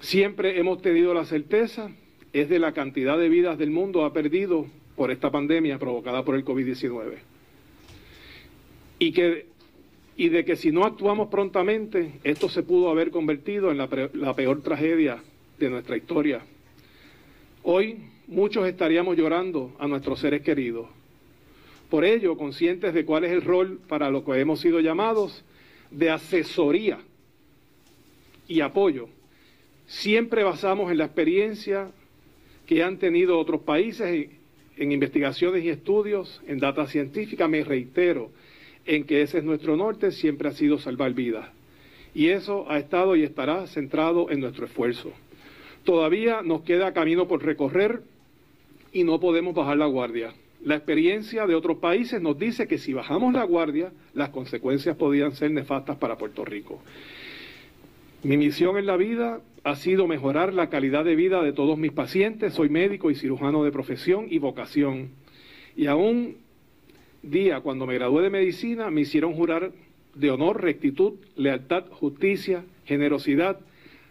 siempre 0.00 0.58
hemos 0.58 0.80
tenido 0.80 1.12
la 1.14 1.24
certeza 1.24 1.90
es 2.32 2.48
de 2.48 2.58
la 2.58 2.72
cantidad 2.72 3.18
de 3.18 3.28
vidas 3.28 3.58
del 3.58 3.70
mundo 3.70 4.04
ha 4.04 4.12
perdido 4.12 4.66
por 4.96 5.10
esta 5.10 5.30
pandemia 5.30 5.78
provocada 5.78 6.24
por 6.24 6.36
el 6.36 6.44
COVID-19. 6.44 7.14
Y 9.00 9.12
que 9.12 9.46
y 10.18 10.30
de 10.30 10.44
que 10.44 10.56
si 10.56 10.72
no 10.72 10.84
actuamos 10.84 11.28
prontamente, 11.28 12.18
esto 12.24 12.48
se 12.48 12.64
pudo 12.64 12.90
haber 12.90 13.12
convertido 13.12 13.70
en 13.70 13.78
la, 13.78 13.86
peor 14.34 14.62
tragedia 14.62 15.22
de 15.60 15.70
nuestra 15.70 15.96
historia. 15.96 16.40
Hoy 17.62 17.98
muchos 18.26 18.66
estaríamos 18.66 19.16
llorando 19.16 19.76
a 19.78 19.86
nuestros 19.86 20.18
seres 20.18 20.42
queridos. 20.42 20.88
Por 21.88 22.04
ello, 22.04 22.36
conscientes 22.36 22.94
de 22.94 23.04
cuál 23.04 23.26
es 23.26 23.30
el 23.30 23.42
rol 23.42 23.78
para 23.86 24.10
lo 24.10 24.24
que 24.24 24.40
hemos 24.40 24.58
sido 24.58 24.80
llamados 24.80 25.44
de 25.92 26.10
asesoría 26.10 26.98
y 28.48 28.60
apoyo, 28.60 29.08
siempre 29.86 30.42
basamos 30.42 30.90
en 30.90 30.98
la 30.98 31.04
experiencia 31.04 31.92
que 32.66 32.82
han 32.82 32.98
tenido 32.98 33.38
otros 33.38 33.60
países 33.60 34.30
en 34.76 34.90
investigaciones 34.90 35.62
y 35.62 35.68
estudios, 35.68 36.42
en 36.48 36.58
data 36.58 36.88
científica, 36.88 37.46
me 37.46 37.62
reitero, 37.62 38.32
en 38.88 39.04
que 39.04 39.20
ese 39.20 39.38
es 39.38 39.44
nuestro 39.44 39.76
norte, 39.76 40.10
siempre 40.10 40.48
ha 40.48 40.52
sido 40.52 40.78
salvar 40.78 41.12
vidas. 41.12 41.50
Y 42.14 42.28
eso 42.28 42.64
ha 42.70 42.78
estado 42.78 43.14
y 43.16 43.22
estará 43.22 43.66
centrado 43.66 44.30
en 44.30 44.40
nuestro 44.40 44.64
esfuerzo. 44.64 45.12
Todavía 45.84 46.40
nos 46.42 46.62
queda 46.62 46.94
camino 46.94 47.28
por 47.28 47.44
recorrer 47.44 48.00
y 48.90 49.04
no 49.04 49.20
podemos 49.20 49.54
bajar 49.54 49.76
la 49.76 49.86
guardia. 49.86 50.32
La 50.64 50.74
experiencia 50.74 51.46
de 51.46 51.54
otros 51.54 51.78
países 51.78 52.20
nos 52.20 52.38
dice 52.38 52.66
que 52.66 52.78
si 52.78 52.94
bajamos 52.94 53.34
la 53.34 53.44
guardia, 53.44 53.92
las 54.14 54.30
consecuencias 54.30 54.96
podrían 54.96 55.32
ser 55.32 55.50
nefastas 55.50 55.98
para 55.98 56.16
Puerto 56.16 56.44
Rico. 56.46 56.80
Mi 58.22 58.38
misión 58.38 58.78
en 58.78 58.86
la 58.86 58.96
vida 58.96 59.40
ha 59.64 59.76
sido 59.76 60.06
mejorar 60.06 60.54
la 60.54 60.70
calidad 60.70 61.04
de 61.04 61.14
vida 61.14 61.42
de 61.42 61.52
todos 61.52 61.76
mis 61.76 61.92
pacientes. 61.92 62.54
Soy 62.54 62.70
médico 62.70 63.10
y 63.10 63.14
cirujano 63.14 63.64
de 63.64 63.70
profesión 63.70 64.26
y 64.30 64.38
vocación. 64.38 65.10
Y 65.76 65.86
aún 65.86 66.36
día, 67.22 67.60
cuando 67.60 67.86
me 67.86 67.94
gradué 67.94 68.22
de 68.22 68.30
medicina, 68.30 68.90
me 68.90 69.02
hicieron 69.02 69.34
jurar 69.34 69.72
de 70.14 70.30
honor, 70.30 70.62
rectitud, 70.62 71.14
lealtad, 71.36 71.86
justicia, 71.90 72.64
generosidad, 72.84 73.60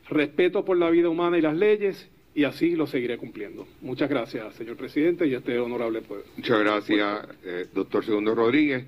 respeto 0.09 0.63
por 0.63 0.77
la 0.77 0.89
vida 0.89 1.09
humana 1.09 1.37
y 1.37 1.41
las 1.41 1.55
leyes, 1.55 2.09
y 2.33 2.43
así 2.43 2.75
lo 2.75 2.87
seguiré 2.87 3.17
cumpliendo. 3.17 3.67
Muchas 3.81 4.09
gracias, 4.09 4.53
señor 4.55 4.77
presidente, 4.77 5.25
y 5.25 5.33
este 5.33 5.57
honorable 5.59 6.01
pueblo. 6.01 6.25
Muchas 6.35 6.59
gracias, 6.59 7.27
eh, 7.43 7.65
doctor 7.73 8.05
Segundo 8.05 8.35
Rodríguez. 8.35 8.85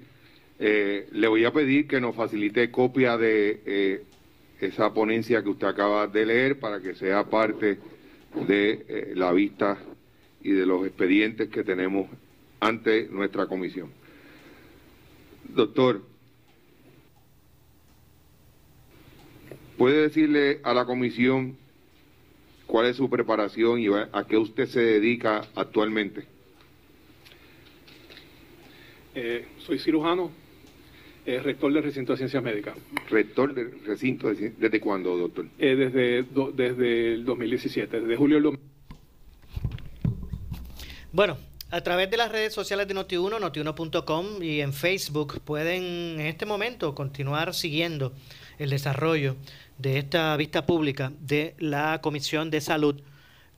Eh, 0.60 1.08
le 1.12 1.28
voy 1.28 1.46
a 1.46 1.52
pedir 1.52 1.88
que 1.88 2.00
nos 2.00 2.16
facilite 2.16 2.70
copia 2.70 3.18
de 3.18 3.62
eh, 3.66 4.04
esa 4.62 4.94
ponencia 4.94 5.42
que 5.42 5.50
usted 5.50 5.68
acaba 5.68 6.08
de 6.08 6.26
leer 6.26 6.60
para 6.60 6.80
que 6.80 6.94
sea 6.94 7.24
parte 7.24 7.80
de 8.48 9.14
la 9.16 9.32
vista 9.32 9.80
y 10.44 10.52
de 10.52 10.66
los 10.66 10.86
expedientes 10.86 11.50
que 11.50 11.64
tenemos 11.64 12.08
ante 12.60 13.08
nuestra 13.10 13.48
comisión. 13.48 13.99
Doctor, 15.56 16.02
¿puede 19.78 20.04
decirle 20.04 20.60
a 20.64 20.74
la 20.74 20.86
comisión 20.86 21.58
cuál 22.68 22.88
es 22.88 22.98
su 22.98 23.10
preparación 23.10 23.80
y 23.80 23.88
a 23.88 24.26
qué 24.28 24.38
usted 24.38 24.68
se 24.68 24.82
dedica 24.82 25.42
actualmente? 25.56 26.26
Eh, 29.16 29.48
soy 29.66 29.80
cirujano, 29.80 30.32
Eh, 31.26 31.40
rector 31.44 31.72
del 31.72 31.84
recinto 31.84 32.14
de 32.14 32.18
ciencias 32.18 32.42
médicas. 32.42 32.76
Rector 33.08 33.54
del 33.54 33.86
recinto, 33.86 34.34
de, 34.34 34.52
¿desde 34.52 34.80
cuándo, 34.80 35.16
doctor? 35.16 35.46
Eh, 35.60 35.76
desde, 35.76 36.24
desde 36.54 37.14
el 37.14 37.26
2017, 37.26 38.00
desde 38.00 38.16
julio 38.16 38.38
del 38.38 38.44
2017. 38.44 38.70
Bueno, 41.12 41.38
a 41.72 41.82
través 41.82 42.10
de 42.10 42.18
las 42.18 42.32
redes 42.32 42.54
sociales 42.54 42.88
de 42.88 42.96
Noti1, 42.96 43.40
notiuno.com 43.40 44.42
y 44.42 44.62
en 44.62 44.74
Facebook 44.74 45.40
pueden 45.42 46.20
en 46.20 46.26
este 46.26 46.46
momento 46.46 46.96
continuar 46.96 47.54
siguiendo 47.54 48.12
el 48.58 48.72
desarrollo 48.72 49.36
de 49.78 50.00
esta 50.00 50.36
vista 50.36 50.66
pública 50.66 51.12
de 51.20 51.56
la 51.60 52.02
Comisión 52.02 52.50
de 52.50 52.62
Salud 52.62 53.02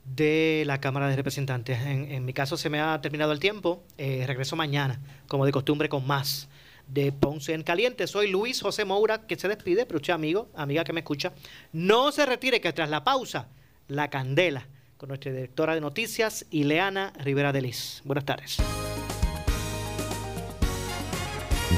de 0.04 0.64
la 0.66 0.78
Cámara 0.80 1.08
de 1.08 1.16
Representantes. 1.16 1.80
En, 1.80 2.24
mi 2.24 2.34
caso 2.34 2.56
se 2.56 2.68
me 2.68 2.80
ha 2.80 3.00
terminado 3.00 3.32
el 3.32 3.40
tiempo. 3.40 3.82
Eh, 3.96 4.24
regreso 4.26 4.56
mañana, 4.56 5.00
como 5.26 5.46
de 5.46 5.52
costumbre, 5.52 5.88
con 5.88 6.06
más 6.06 6.48
de 6.88 7.12
Ponce 7.12 7.54
en 7.54 7.62
Caliente. 7.62 8.06
Soy 8.06 8.30
Luis 8.30 8.60
José 8.60 8.84
Moura, 8.84 9.26
que 9.26 9.36
se 9.36 9.48
despide, 9.48 9.86
pero 9.86 9.96
usted, 9.96 10.12
amigo, 10.12 10.50
amiga 10.54 10.84
que 10.84 10.92
me 10.92 11.00
escucha, 11.00 11.32
no 11.72 12.12
se 12.12 12.26
retire, 12.26 12.60
que 12.60 12.72
tras 12.72 12.90
la 12.90 13.04
pausa, 13.04 13.48
la 13.88 14.10
candela, 14.10 14.66
con 15.02 15.08
nuestra 15.08 15.32
directora 15.32 15.74
de 15.74 15.80
noticias, 15.80 16.46
Ileana 16.52 17.12
Rivera 17.18 17.52
de 17.52 17.74
Buenas 18.04 18.24
tardes. 18.24 18.58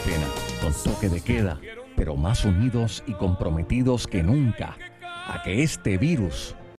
Pena, 0.05 0.27
con 0.61 0.75
toque 0.85 1.09
de 1.09 1.22
queda, 1.22 1.59
pero 1.97 2.16
más 2.16 2.45
unidos 2.45 3.03
y 3.07 3.14
comprometidos 3.14 4.07
que 4.07 4.22
nunca, 4.22 4.77
a 5.01 5.43
que 5.43 5.62
este 5.62 5.97
virus 5.97 6.55